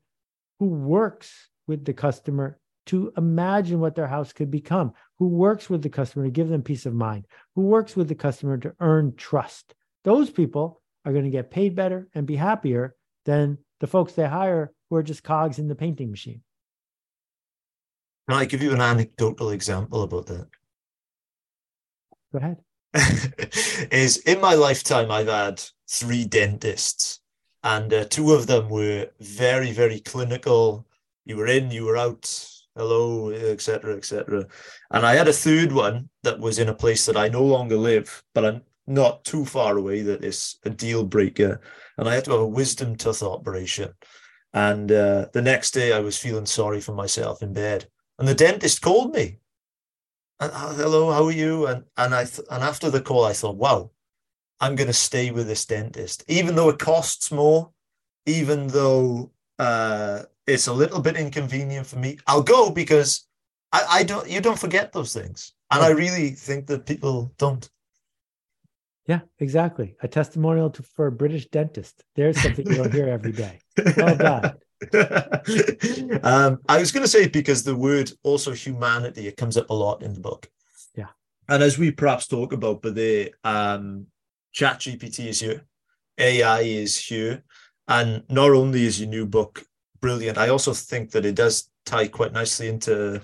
who 0.59 0.69
works 0.69 1.51
with 1.67 1.85
the 1.85 1.93
customer 1.93 2.59
to 2.87 3.13
imagine 3.17 3.81
what 3.81 3.95
their 3.95 4.07
house 4.07 4.33
could 4.33 4.51
become, 4.51 4.93
who 5.19 5.29
works 5.29 5.69
with 5.69 5.83
the 5.83 5.89
customer 5.89 6.25
to 6.25 6.31
give 6.31 6.49
them 6.49 6.63
peace 6.63 6.87
of 6.87 6.95
mind, 6.95 7.27
who 7.55 7.63
works 7.63 7.97
with 7.97 8.09
the 8.09 8.15
customer 8.15 8.57
to 8.59 8.75
earn 8.81 9.15
trust. 9.17 9.75
Those 10.05 10.31
people 10.31 10.81
are 11.05 11.13
going 11.13 11.25
to 11.25 11.31
get 11.31 11.51
paid 11.51 11.75
better 11.75 12.09
and 12.15 12.27
be 12.27 12.37
happier 12.37 12.95
than 13.25 13.59
the 13.81 13.87
folks 13.87 14.13
they 14.13 14.27
hire 14.27 14.73
who 14.89 14.97
are 14.97 15.03
just 15.03 15.23
cogs 15.23 15.59
in 15.59 15.69
the 15.69 15.75
painting 15.75 16.11
machine. 16.11 16.43
Can 18.29 18.39
I 18.39 18.45
give 18.45 18.63
you 18.63 18.73
an 18.73 18.81
anecdotal 18.81 19.51
example 19.51 20.03
about 20.03 20.27
that? 20.27 20.49
Go 22.33 22.39
ahead. 22.39 22.59
is 23.93 24.19
in 24.19 24.41
my 24.41 24.55
lifetime, 24.55 25.11
I've 25.11 25.29
had 25.29 25.63
three 25.89 26.25
dentists, 26.25 27.21
and 27.63 27.93
uh, 27.93 28.05
two 28.05 28.33
of 28.33 28.47
them 28.47 28.69
were 28.69 29.09
very, 29.21 29.73
very 29.73 30.01
clinical. 30.01 30.87
You 31.25 31.37
were 31.37 31.47
in, 31.47 31.71
you 31.71 31.85
were 31.85 31.97
out, 31.97 32.25
hello, 32.77 33.31
etc., 33.31 33.97
etc. 33.97 34.47
And 34.91 35.07
I 35.07 35.15
had 35.15 35.29
a 35.29 35.33
third 35.33 35.73
one 35.73 36.09
that 36.23 36.39
was 36.39 36.59
in 36.59 36.69
a 36.69 36.75
place 36.75 37.07
that 37.07 37.17
I 37.17 37.29
no 37.29 37.43
longer 37.43 37.77
live, 37.77 38.23
but 38.35 38.45
I'm 38.45 38.63
not 38.87 39.25
too 39.25 39.45
far 39.45 39.77
away 39.77 40.03
that 40.03 40.25
is 40.25 40.59
a 40.65 40.71
deal 40.71 41.05
breaker. 41.05 41.61
And 41.99 42.09
I 42.09 42.15
had 42.15 42.25
to 42.27 42.33
have 42.33 42.41
a 42.41 42.47
wisdom 42.47 42.97
tooth 42.97 43.23
operation. 43.23 43.93
And 44.53 44.93
uh, 44.93 45.27
the 45.33 45.43
next 45.43 45.73
day, 45.73 45.93
I 45.93 46.01
was 46.01 46.19
feeling 46.19 46.47
sorry 46.47 46.81
for 46.81 46.93
myself 46.93 47.43
in 47.43 47.53
bed, 47.53 47.89
and 48.19 48.27
the 48.27 48.35
dentist 48.35 48.81
called 48.81 49.15
me 49.15 49.39
and, 50.39 50.53
uh, 50.53 50.75
hello, 50.75 51.13
how 51.13 51.25
are 51.25 51.33
you? 51.33 51.67
And 51.67 51.85
and 51.97 52.15
I 52.15 52.25
th- 52.25 52.47
and 52.51 52.63
after 52.63 52.91
the 52.91 53.01
call, 53.01 53.25
I 53.25 53.33
thought, 53.33 53.57
wow, 53.57 53.91
I'm 54.61 54.77
going 54.77 54.89
to 54.89 54.93
stay 54.93 55.31
with 55.31 55.47
this 55.47 55.65
dentist, 55.65 56.25
even 56.29 56.55
though 56.57 56.69
it 56.69 56.79
costs 56.79 57.33
more, 57.33 57.73
even 58.27 58.69
though 58.69 59.33
uh, 59.59 60.23
it's 60.47 60.67
a 60.67 60.73
little 60.73 61.01
bit 61.01 61.17
inconvenient 61.17 61.87
for 61.87 61.99
me. 61.99 62.19
I'll 62.27 62.43
go 62.43 62.71
because 62.71 63.27
I, 63.73 63.87
I 63.91 64.03
don't. 64.05 64.29
You 64.29 64.41
don't 64.41 64.59
forget 64.59 64.93
those 64.93 65.13
things, 65.13 65.53
and 65.71 65.83
I 65.83 65.91
really 65.91 66.31
think 66.31 66.67
that 66.67 66.87
people 66.87 67.33
don't. 67.39 67.69
Yeah, 69.07 69.21
exactly. 69.39 69.97
A 70.03 70.09
testimonial 70.09 70.71
to, 70.71 70.83
for 70.83 71.07
a 71.07 71.13
British 71.13 71.47
dentist. 71.47 72.03
There's 72.17 72.41
something 72.41 72.67
you 72.67 72.77
don't 72.77 72.93
hear 72.93 73.09
every 73.09 73.33
day. 73.33 73.61
Well 73.97 74.17
done. 74.17 74.55
um, 76.23 76.59
I 76.69 76.79
was 76.79 76.93
going 76.93 77.05
to 77.05 77.09
say 77.09 77.29
because 77.29 77.63
the 77.63 77.77
word 77.77 78.13
also 78.23 78.53
humanity 78.53 79.27
it 79.27 79.37
comes 79.37 79.57
up 79.57 79.71
a 79.71 79.75
lot 79.75 80.03
in 80.03 80.13
the 80.13 80.21
book. 80.21 80.49
Yeah, 80.95 81.09
and 81.49 81.63
as 81.63 81.79
we 81.79 81.91
perhaps 81.93 82.27
talk 82.27 82.53
about, 82.53 82.83
but 82.83 82.95
the 82.95 83.33
um, 83.45 84.07
Chat 84.53 84.81
GPT 84.81 85.27
is 85.27 85.41
here, 85.41 85.65
AI 86.19 86.61
is 86.61 86.99
here, 86.99 87.45
and 87.89 88.23
not 88.29 88.51
only 88.51 88.85
is 88.85 89.01
your 89.01 89.09
new 89.09 89.27
book 89.27 89.65
brilliant, 90.01 90.39
I 90.39 90.49
also 90.49 90.73
think 90.73 91.11
that 91.13 91.27
it 91.27 91.35
does 91.35 91.71
tie 91.85 92.09
quite 92.09 92.33
nicely 92.33 92.69
into 92.69 93.21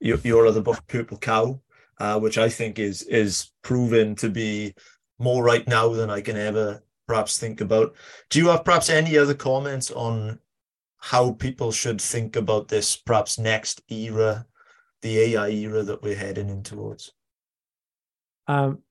your, 0.00 0.18
your 0.18 0.46
other 0.46 0.60
book, 0.60 0.86
Purple 0.86 1.18
Cow, 1.18 1.60
uh, 1.98 2.18
which 2.18 2.38
I 2.38 2.48
think 2.48 2.78
is 2.78 3.02
is 3.02 3.52
proven 3.62 4.14
to 4.16 4.28
be 4.28 4.74
more 5.18 5.42
right 5.42 5.66
now 5.66 5.88
than 5.88 6.10
I 6.10 6.20
can 6.20 6.36
ever 6.36 6.82
perhaps 7.06 7.38
think 7.38 7.60
about. 7.60 7.94
Do 8.30 8.38
you 8.38 8.48
have 8.48 8.64
perhaps 8.64 8.90
any 8.90 9.16
other 9.16 9.34
comments 9.34 9.90
on 9.90 10.40
how 10.98 11.32
people 11.32 11.72
should 11.72 12.00
think 12.00 12.36
about 12.36 12.68
this 12.68 12.96
perhaps 12.96 13.38
next 13.38 13.80
era, 13.88 14.46
the 15.02 15.18
AI 15.18 15.50
era 15.50 15.82
that 15.82 16.02
we're 16.02 16.16
heading 16.16 16.48
in 16.48 16.62
towards? 16.62 17.12
Um, 18.48 18.82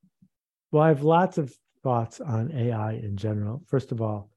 well, 0.72 0.84
I 0.84 0.88
have 0.90 1.04
lots 1.04 1.38
of 1.38 1.54
thoughts 1.84 2.22
on 2.22 2.52
AI 2.52 2.94
in 2.94 3.18
general. 3.18 3.62
First 3.68 3.92
of 3.92 4.02
all, 4.02 4.30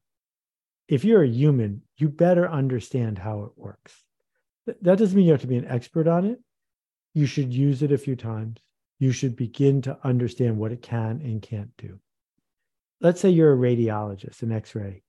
if 0.88 1.04
you're 1.04 1.22
a 1.22 1.28
human, 1.28 1.82
you 1.96 2.08
better 2.08 2.48
understand 2.48 3.18
how 3.18 3.44
it 3.44 3.52
works. 3.56 4.04
That 4.66 4.98
doesn't 4.98 5.16
mean 5.16 5.26
you 5.26 5.32
have 5.32 5.42
to 5.42 5.46
be 5.46 5.56
an 5.56 5.68
expert 5.68 6.08
on 6.08 6.24
it. 6.24 6.40
You 7.14 7.26
should 7.26 7.52
use 7.52 7.82
it 7.82 7.92
a 7.92 7.98
few 7.98 8.16
times. 8.16 8.58
You 8.98 9.12
should 9.12 9.36
begin 9.36 9.82
to 9.82 9.98
understand 10.02 10.58
what 10.58 10.72
it 10.72 10.82
can 10.82 11.20
and 11.22 11.40
can't 11.40 11.76
do. 11.76 12.00
Let's 13.00 13.20
say 13.20 13.30
you're 13.30 13.52
a 13.52 13.56
radiologist, 13.56 14.42
an 14.42 14.52
x 14.52 14.74
ray 14.74 15.02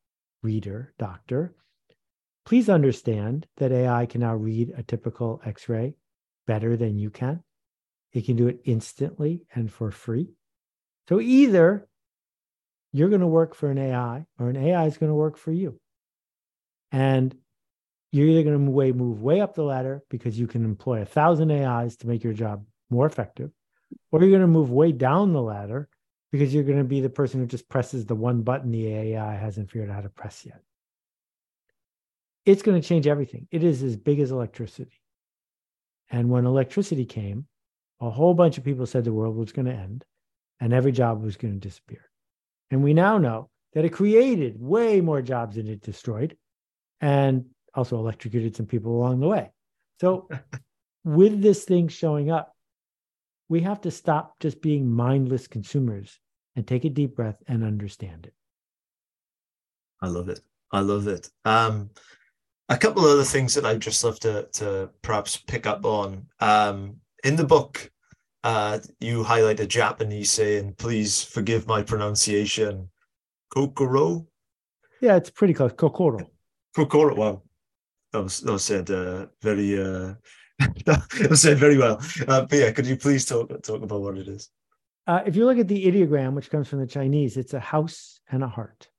reader, 0.44 0.94
doctor, 1.00 1.56
Please 2.50 2.68
understand 2.68 3.46
that 3.58 3.72
AI 3.72 4.08
can 4.08 4.22
now 4.22 4.34
read 4.34 4.74
a 4.76 4.82
typical 4.82 5.40
x 5.46 5.70
ray 5.70 5.94
better 6.48 6.76
than 6.76 6.98
you 6.98 7.12
can. 7.12 7.44
It 8.12 8.26
can 8.26 8.38
do 8.38 8.48
it 8.48 8.62
instantly 8.66 9.44
and 9.54 9.72
for 9.72 9.92
free. 9.92 10.32
So 11.08 11.20
either 11.20 11.88
you're 12.92 13.10
going 13.10 13.22
to 13.22 13.28
work 13.28 13.56
for 13.56 13.70
an 13.70 13.78
AI 13.78 14.26
or 14.40 14.50
an 14.50 14.58
AI 14.58 14.86
is 14.86 14.98
going 14.98 15.10
to 15.10 15.16
work 15.16 15.38
for 15.38 15.52
you. 15.52 15.80
And 16.92 17.36
you're 18.12 18.28
either 18.28 18.44
going 18.44 18.66
to 18.66 18.72
way, 18.72 18.92
move 18.92 19.22
way 19.22 19.42
up 19.42 19.54
the 19.54 19.64
ladder 19.64 20.04
because 20.10 20.40
you 20.40 20.48
can 20.48 20.66
employ 20.66 21.02
a 21.02 21.06
thousand 21.06 21.52
AIs 21.52 21.98
to 21.98 22.08
make 22.08 22.24
your 22.24 22.34
job 22.34 22.66
more 22.90 23.06
effective, 23.06 23.52
or 24.12 24.22
you're 24.22 24.32
going 24.32 24.42
to 24.42 24.48
move 24.48 24.72
way 24.72 24.92
down 24.92 25.34
the 25.34 25.42
ladder 25.42 25.88
because 26.32 26.54
you're 26.54 26.64
going 26.64 26.80
to 26.80 26.84
be 26.84 27.02
the 27.02 27.10
person 27.10 27.40
who 27.40 27.46
just 27.46 27.70
presses 27.70 28.06
the 28.06 28.16
one 28.16 28.42
button 28.42 28.72
the 28.72 28.88
AI 28.88 29.36
hasn't 29.36 29.70
figured 29.70 29.90
out 29.90 29.96
how 29.96 30.02
to 30.02 30.10
press 30.10 30.44
yet 30.46 30.62
it's 32.46 32.62
going 32.64 32.82
to 32.82 32.88
change 32.88 33.08
everything. 33.08 33.48
It 33.52 33.64
is 33.64 33.84
as 33.84 33.96
big 33.96 34.20
as 34.20 34.32
electricity. 34.32 35.00
And 36.10 36.30
when 36.30 36.46
electricity 36.46 37.06
came, 37.06 37.46
a 38.02 38.10
whole 38.10 38.34
bunch 38.34 38.58
of 38.58 38.64
people 38.64 38.86
said 38.86 39.04
the 39.04 39.14
world 39.14 39.36
was 39.36 39.52
going 39.52 39.68
to 39.68 39.74
end 39.74 40.06
and 40.60 40.74
every 40.74 40.92
job 40.92 41.24
was 41.24 41.38
going 41.38 41.54
to 41.54 41.60
disappear. 41.60 42.09
And 42.72 42.84
we 42.84 42.94
now 42.94 43.18
know 43.18 43.50
that 43.74 43.86
it 43.86 43.90
created 43.90 44.60
way 44.60 45.02
more 45.02 45.22
jobs 45.22 45.56
than 45.56 45.68
it 45.68 45.82
destroyed 45.82 46.38
and 47.02 47.46
also 47.74 47.98
electrocuted 47.98 48.56
some 48.56 48.66
people 48.66 48.96
along 48.96 49.20
the 49.20 49.28
way. 49.28 49.52
So, 50.00 50.30
with 51.04 51.42
this 51.42 51.66
thing 51.66 51.88
showing 51.88 52.30
up, 52.30 52.56
we 53.48 53.62
have 53.62 53.82
to 53.82 53.92
stop 53.92 54.40
just 54.40 54.62
being 54.62 54.90
mindless 54.90 55.48
consumers 55.48 56.20
and 56.56 56.68
take 56.68 56.86
a 56.86 56.90
deep 56.90 57.16
breath 57.16 57.42
and 57.48 57.64
understand 57.64 58.28
it. 58.28 58.34
I 60.02 60.08
love 60.08 60.30
it. 60.30 60.42
I 60.72 60.82
love 60.82 61.08
it. 61.08 61.30
Um, 61.46 61.90
a 62.70 62.78
couple 62.78 63.04
of 63.04 63.12
other 63.12 63.24
things 63.24 63.56
that 63.56 63.66
I'd 63.66 63.82
just 63.82 64.04
love 64.04 64.20
to 64.20 64.48
to 64.54 64.90
perhaps 65.02 65.38
pick 65.38 65.66
up 65.66 65.86
on. 65.86 66.28
Um, 66.40 66.98
in 67.24 67.36
the 67.36 67.44
book, 67.44 67.92
uh, 68.44 68.80
you 69.00 69.24
highlight 69.24 69.60
a 69.60 69.68
Japanese 69.68 70.32
saying, 70.32 70.76
"Please 70.78 71.24
forgive 71.24 71.68
my 71.68 71.84
pronunciation." 71.84 72.90
Kokoro. 73.50 74.28
Yeah, 75.02 75.16
it's 75.16 75.30
pretty 75.30 75.54
close. 75.54 75.74
Kokoro. 75.74 76.30
Kokoro. 76.76 77.16
Wow, 77.16 77.44
that 78.14 78.24
was 78.24 78.40
that 78.42 78.52
was 78.52 78.64
said 78.64 78.90
uh, 78.90 79.28
very. 79.42 79.80
Uh, 79.80 80.14
that 80.86 81.28
was 81.30 81.42
said 81.42 81.58
very 81.58 81.78
well. 81.78 82.02
Uh, 82.28 82.42
but 82.46 82.60
yeah, 82.60 82.72
could 82.72 82.86
you 82.86 82.98
please 82.98 83.26
talk 83.26 83.50
talk 83.64 83.82
about 83.82 84.02
what 84.02 84.18
it 84.18 84.28
is? 84.28 84.50
Uh, 85.08 85.24
if 85.26 85.36
you 85.36 85.46
look 85.46 85.58
at 85.58 85.68
the 85.68 85.86
ideogram, 85.86 86.34
which 86.34 86.52
comes 86.52 86.68
from 86.68 86.80
the 86.80 86.88
Chinese, 86.88 87.36
it's 87.36 87.56
a 87.56 87.60
house 87.60 88.20
and 88.30 88.44
a 88.44 88.48
heart. 88.48 88.90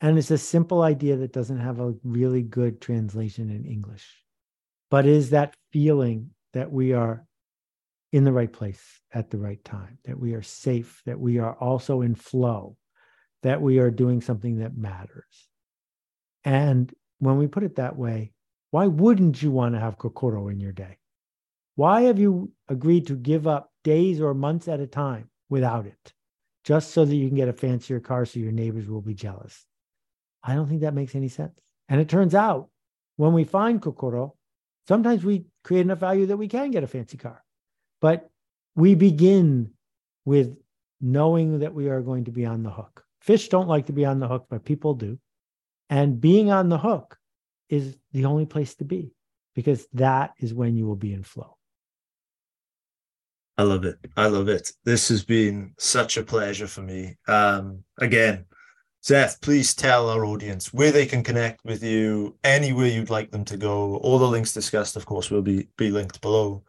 And 0.00 0.16
it's 0.16 0.30
a 0.30 0.38
simple 0.38 0.82
idea 0.82 1.16
that 1.16 1.32
doesn't 1.32 1.58
have 1.58 1.80
a 1.80 1.94
really 2.02 2.42
good 2.42 2.80
translation 2.80 3.50
in 3.50 3.66
English, 3.66 4.06
but 4.90 5.04
is 5.04 5.30
that 5.30 5.54
feeling 5.72 6.30
that 6.54 6.72
we 6.72 6.92
are 6.92 7.26
in 8.12 8.24
the 8.24 8.32
right 8.32 8.52
place 8.52 8.82
at 9.12 9.30
the 9.30 9.38
right 9.38 9.62
time, 9.64 9.98
that 10.04 10.18
we 10.18 10.34
are 10.34 10.42
safe, 10.42 11.02
that 11.04 11.18
we 11.18 11.38
are 11.38 11.54
also 11.54 12.00
in 12.00 12.14
flow, 12.14 12.76
that 13.42 13.60
we 13.60 13.78
are 13.78 13.90
doing 13.90 14.20
something 14.20 14.58
that 14.58 14.76
matters. 14.76 15.48
And 16.44 16.92
when 17.18 17.36
we 17.36 17.46
put 17.46 17.64
it 17.64 17.76
that 17.76 17.96
way, 17.96 18.32
why 18.70 18.86
wouldn't 18.86 19.42
you 19.42 19.50
want 19.50 19.74
to 19.74 19.80
have 19.80 19.98
Kokoro 19.98 20.48
in 20.48 20.60
your 20.60 20.72
day? 20.72 20.98
Why 21.74 22.02
have 22.02 22.18
you 22.18 22.52
agreed 22.68 23.06
to 23.06 23.16
give 23.16 23.46
up 23.46 23.70
days 23.84 24.20
or 24.20 24.34
months 24.34 24.68
at 24.68 24.80
a 24.80 24.86
time 24.86 25.30
without 25.48 25.86
it, 25.86 26.12
just 26.64 26.90
so 26.90 27.04
that 27.04 27.14
you 27.14 27.28
can 27.28 27.36
get 27.36 27.48
a 27.48 27.52
fancier 27.52 28.00
car 28.00 28.26
so 28.26 28.40
your 28.40 28.52
neighbors 28.52 28.88
will 28.88 29.00
be 29.00 29.14
jealous? 29.14 29.64
I 30.42 30.54
don't 30.54 30.68
think 30.68 30.80
that 30.80 30.94
makes 30.94 31.14
any 31.14 31.28
sense. 31.28 31.58
And 31.88 32.00
it 32.00 32.08
turns 32.08 32.34
out 32.34 32.68
when 33.16 33.32
we 33.32 33.44
find 33.44 33.80
kokoro, 33.80 34.34
sometimes 34.86 35.24
we 35.24 35.46
create 35.64 35.82
enough 35.82 35.98
value 35.98 36.26
that 36.26 36.36
we 36.36 36.48
can 36.48 36.70
get 36.70 36.84
a 36.84 36.88
fancy 36.88 37.16
car. 37.16 37.42
But 38.00 38.30
we 38.74 38.94
begin 38.94 39.72
with 40.24 40.56
knowing 41.00 41.60
that 41.60 41.74
we 41.74 41.88
are 41.88 42.00
going 42.00 42.24
to 42.24 42.30
be 42.30 42.44
on 42.44 42.62
the 42.62 42.70
hook. 42.70 43.04
Fish 43.20 43.48
don't 43.48 43.68
like 43.68 43.86
to 43.86 43.92
be 43.92 44.04
on 44.04 44.20
the 44.20 44.28
hook, 44.28 44.46
but 44.48 44.64
people 44.64 44.94
do. 44.94 45.18
And 45.90 46.20
being 46.20 46.50
on 46.50 46.68
the 46.68 46.78
hook 46.78 47.18
is 47.68 47.96
the 48.12 48.24
only 48.24 48.46
place 48.46 48.74
to 48.76 48.84
be 48.84 49.12
because 49.54 49.86
that 49.94 50.32
is 50.38 50.54
when 50.54 50.76
you 50.76 50.86
will 50.86 50.96
be 50.96 51.12
in 51.12 51.22
flow. 51.22 51.56
I 53.56 53.64
love 53.64 53.84
it. 53.84 53.98
I 54.16 54.28
love 54.28 54.48
it. 54.48 54.70
This 54.84 55.08
has 55.08 55.24
been 55.24 55.74
such 55.78 56.16
a 56.16 56.22
pleasure 56.22 56.68
for 56.68 56.82
me. 56.82 57.16
Um, 57.26 57.82
again, 57.98 58.44
Seth, 59.00 59.40
please 59.40 59.74
tell 59.74 60.10
our 60.10 60.24
audience 60.24 60.72
where 60.72 60.92
they 60.92 61.06
can 61.06 61.24
connect 61.24 61.64
with 61.64 61.82
you, 61.82 62.36
anywhere 62.44 62.86
you'd 62.86 63.10
like 63.10 63.32
them 63.32 63.44
to 63.46 63.56
go. 63.56 63.96
All 63.96 64.18
the 64.18 64.28
links 64.28 64.52
discussed, 64.52 64.96
of 64.96 65.06
course, 65.06 65.30
will 65.30 65.42
be 65.42 65.68
be 65.76 65.90
linked 65.90 66.20
below. 66.20 66.62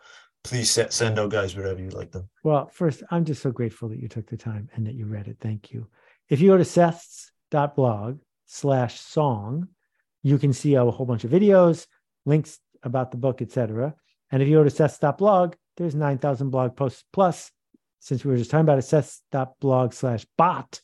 Please 0.44 0.72
send 0.72 1.20
out 1.20 1.32
guys 1.32 1.56
wherever 1.56 1.82
you'd 1.82 1.94
like 1.94 2.12
them. 2.12 2.30
Well, 2.44 2.70
first, 2.74 3.04
I'm 3.12 3.26
just 3.26 3.42
so 3.42 3.52
grateful 3.52 3.90
that 3.90 4.00
you 4.00 4.08
took 4.08 4.28
the 4.28 4.38
time 4.38 4.70
and 4.74 4.88
that 4.88 4.96
you 4.96 5.06
read 5.06 5.28
it. 5.28 5.38
Thank 5.42 5.72
you. 5.72 5.88
If 6.30 6.40
you 6.40 6.50
go 6.50 6.58
to 6.58 6.66
Seth's.blog, 6.66 8.20
slash 8.50 9.00
song, 9.00 9.68
you 10.24 10.38
can 10.38 10.52
see 10.52 10.74
a 10.74 10.84
whole 10.84 11.06
bunch 11.06 11.24
of 11.24 11.32
videos, 11.32 11.86
links 12.26 12.60
about 12.84 13.12
the 13.12 13.18
book, 13.18 13.42
etc. 13.42 13.94
And 14.32 14.42
if 14.42 14.48
you 14.48 14.58
go 14.58 14.64
to 14.64 14.70
Seth.blog, 14.70 15.54
there's 15.78 15.96
9,000 15.96 16.50
blog 16.50 16.76
posts 16.76 17.04
plus. 17.14 17.52
Since 18.00 18.26
we 18.26 18.32
were 18.32 18.38
just 18.38 18.50
talking 18.50 18.66
about 18.66 18.80
it, 18.80 18.84
Seth.blog 18.84 19.94
slash 19.94 20.26
bot 20.38 20.82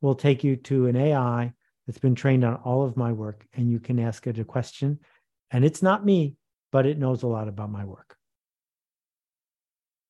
will 0.00 0.14
take 0.14 0.42
you 0.42 0.56
to 0.56 0.86
an 0.86 0.96
AI 0.96 1.52
that's 1.86 1.98
been 1.98 2.14
trained 2.14 2.44
on 2.44 2.56
all 2.56 2.82
of 2.84 2.96
my 2.96 3.12
work, 3.12 3.46
and 3.54 3.70
you 3.70 3.78
can 3.78 3.98
ask 4.00 4.26
it 4.26 4.38
a 4.38 4.44
question. 4.44 4.98
And 5.50 5.64
it's 5.64 5.82
not 5.82 6.04
me, 6.04 6.36
but 6.72 6.86
it 6.86 6.98
knows 6.98 7.22
a 7.22 7.28
lot 7.28 7.48
about 7.48 7.70
my 7.70 7.84
work. 7.84 8.16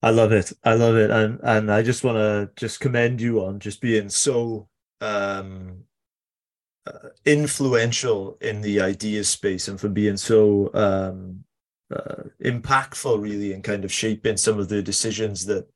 I 0.05 0.11
love 0.11 0.33
it. 0.33 0.53
I 0.63 0.75
love 0.75 0.97
it. 0.97 1.11
And 1.11 1.41
and 1.43 1.73
I 1.73 1.83
just 1.83 2.05
want 2.05 2.19
to 2.19 2.51
just 2.57 2.79
commend 2.79 3.23
you 3.23 3.43
on 3.43 3.59
just 3.59 3.81
being 3.81 4.11
so 4.11 4.69
um 5.01 5.85
uh, 6.87 7.09
influential 7.25 8.37
in 8.43 8.61
the 8.61 8.83
idea 8.83 9.25
space 9.25 9.67
and 9.67 9.81
for 9.81 9.89
being 9.89 10.19
so 10.19 10.71
um 10.75 11.43
uh, 11.91 12.25
impactful 12.45 13.19
really 13.19 13.55
in 13.55 13.63
kind 13.63 13.83
of 13.83 13.91
shaping 13.91 14.37
some 14.37 14.59
of 14.59 14.69
the 14.69 14.83
decisions 14.83 15.47
that 15.47 15.67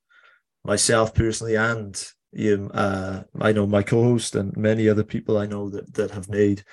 myself 0.63 1.15
personally 1.15 1.57
and 1.57 2.13
you 2.33 2.71
uh, 2.75 3.23
I 3.41 3.53
know 3.53 3.67
my 3.67 3.83
co-host 3.83 4.35
and 4.35 4.55
many 4.59 4.91
other 4.91 5.05
people 5.05 5.39
I 5.39 5.47
know 5.47 5.71
that 5.71 5.95
that 5.95 6.11
have 6.11 6.29
made 6.29 6.65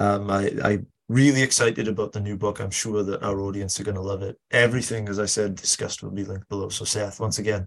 um 0.00 0.28
I 0.32 0.50
I 0.64 0.78
really 1.08 1.42
excited 1.42 1.88
about 1.88 2.12
the 2.12 2.20
new 2.20 2.36
book. 2.36 2.60
I'm 2.60 2.70
sure 2.70 3.02
that 3.02 3.22
our 3.22 3.40
audience 3.40 3.78
are 3.78 3.84
going 3.84 3.96
to 3.96 4.00
love 4.00 4.22
it. 4.22 4.38
Everything, 4.50 5.08
as 5.08 5.18
I 5.18 5.26
said, 5.26 5.54
discussed 5.54 6.02
will 6.02 6.10
be 6.10 6.24
linked 6.24 6.48
below. 6.48 6.68
So, 6.68 6.84
Seth, 6.84 7.20
once 7.20 7.38
again, 7.38 7.66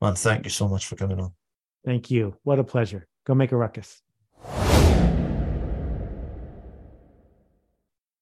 man, 0.00 0.14
thank 0.14 0.44
you 0.44 0.50
so 0.50 0.68
much 0.68 0.86
for 0.86 0.96
coming 0.96 1.20
on. 1.20 1.32
Thank 1.84 2.10
you. 2.10 2.36
What 2.42 2.58
a 2.58 2.64
pleasure. 2.64 3.06
Go 3.26 3.34
make 3.34 3.52
a 3.52 3.56
ruckus. 3.56 4.02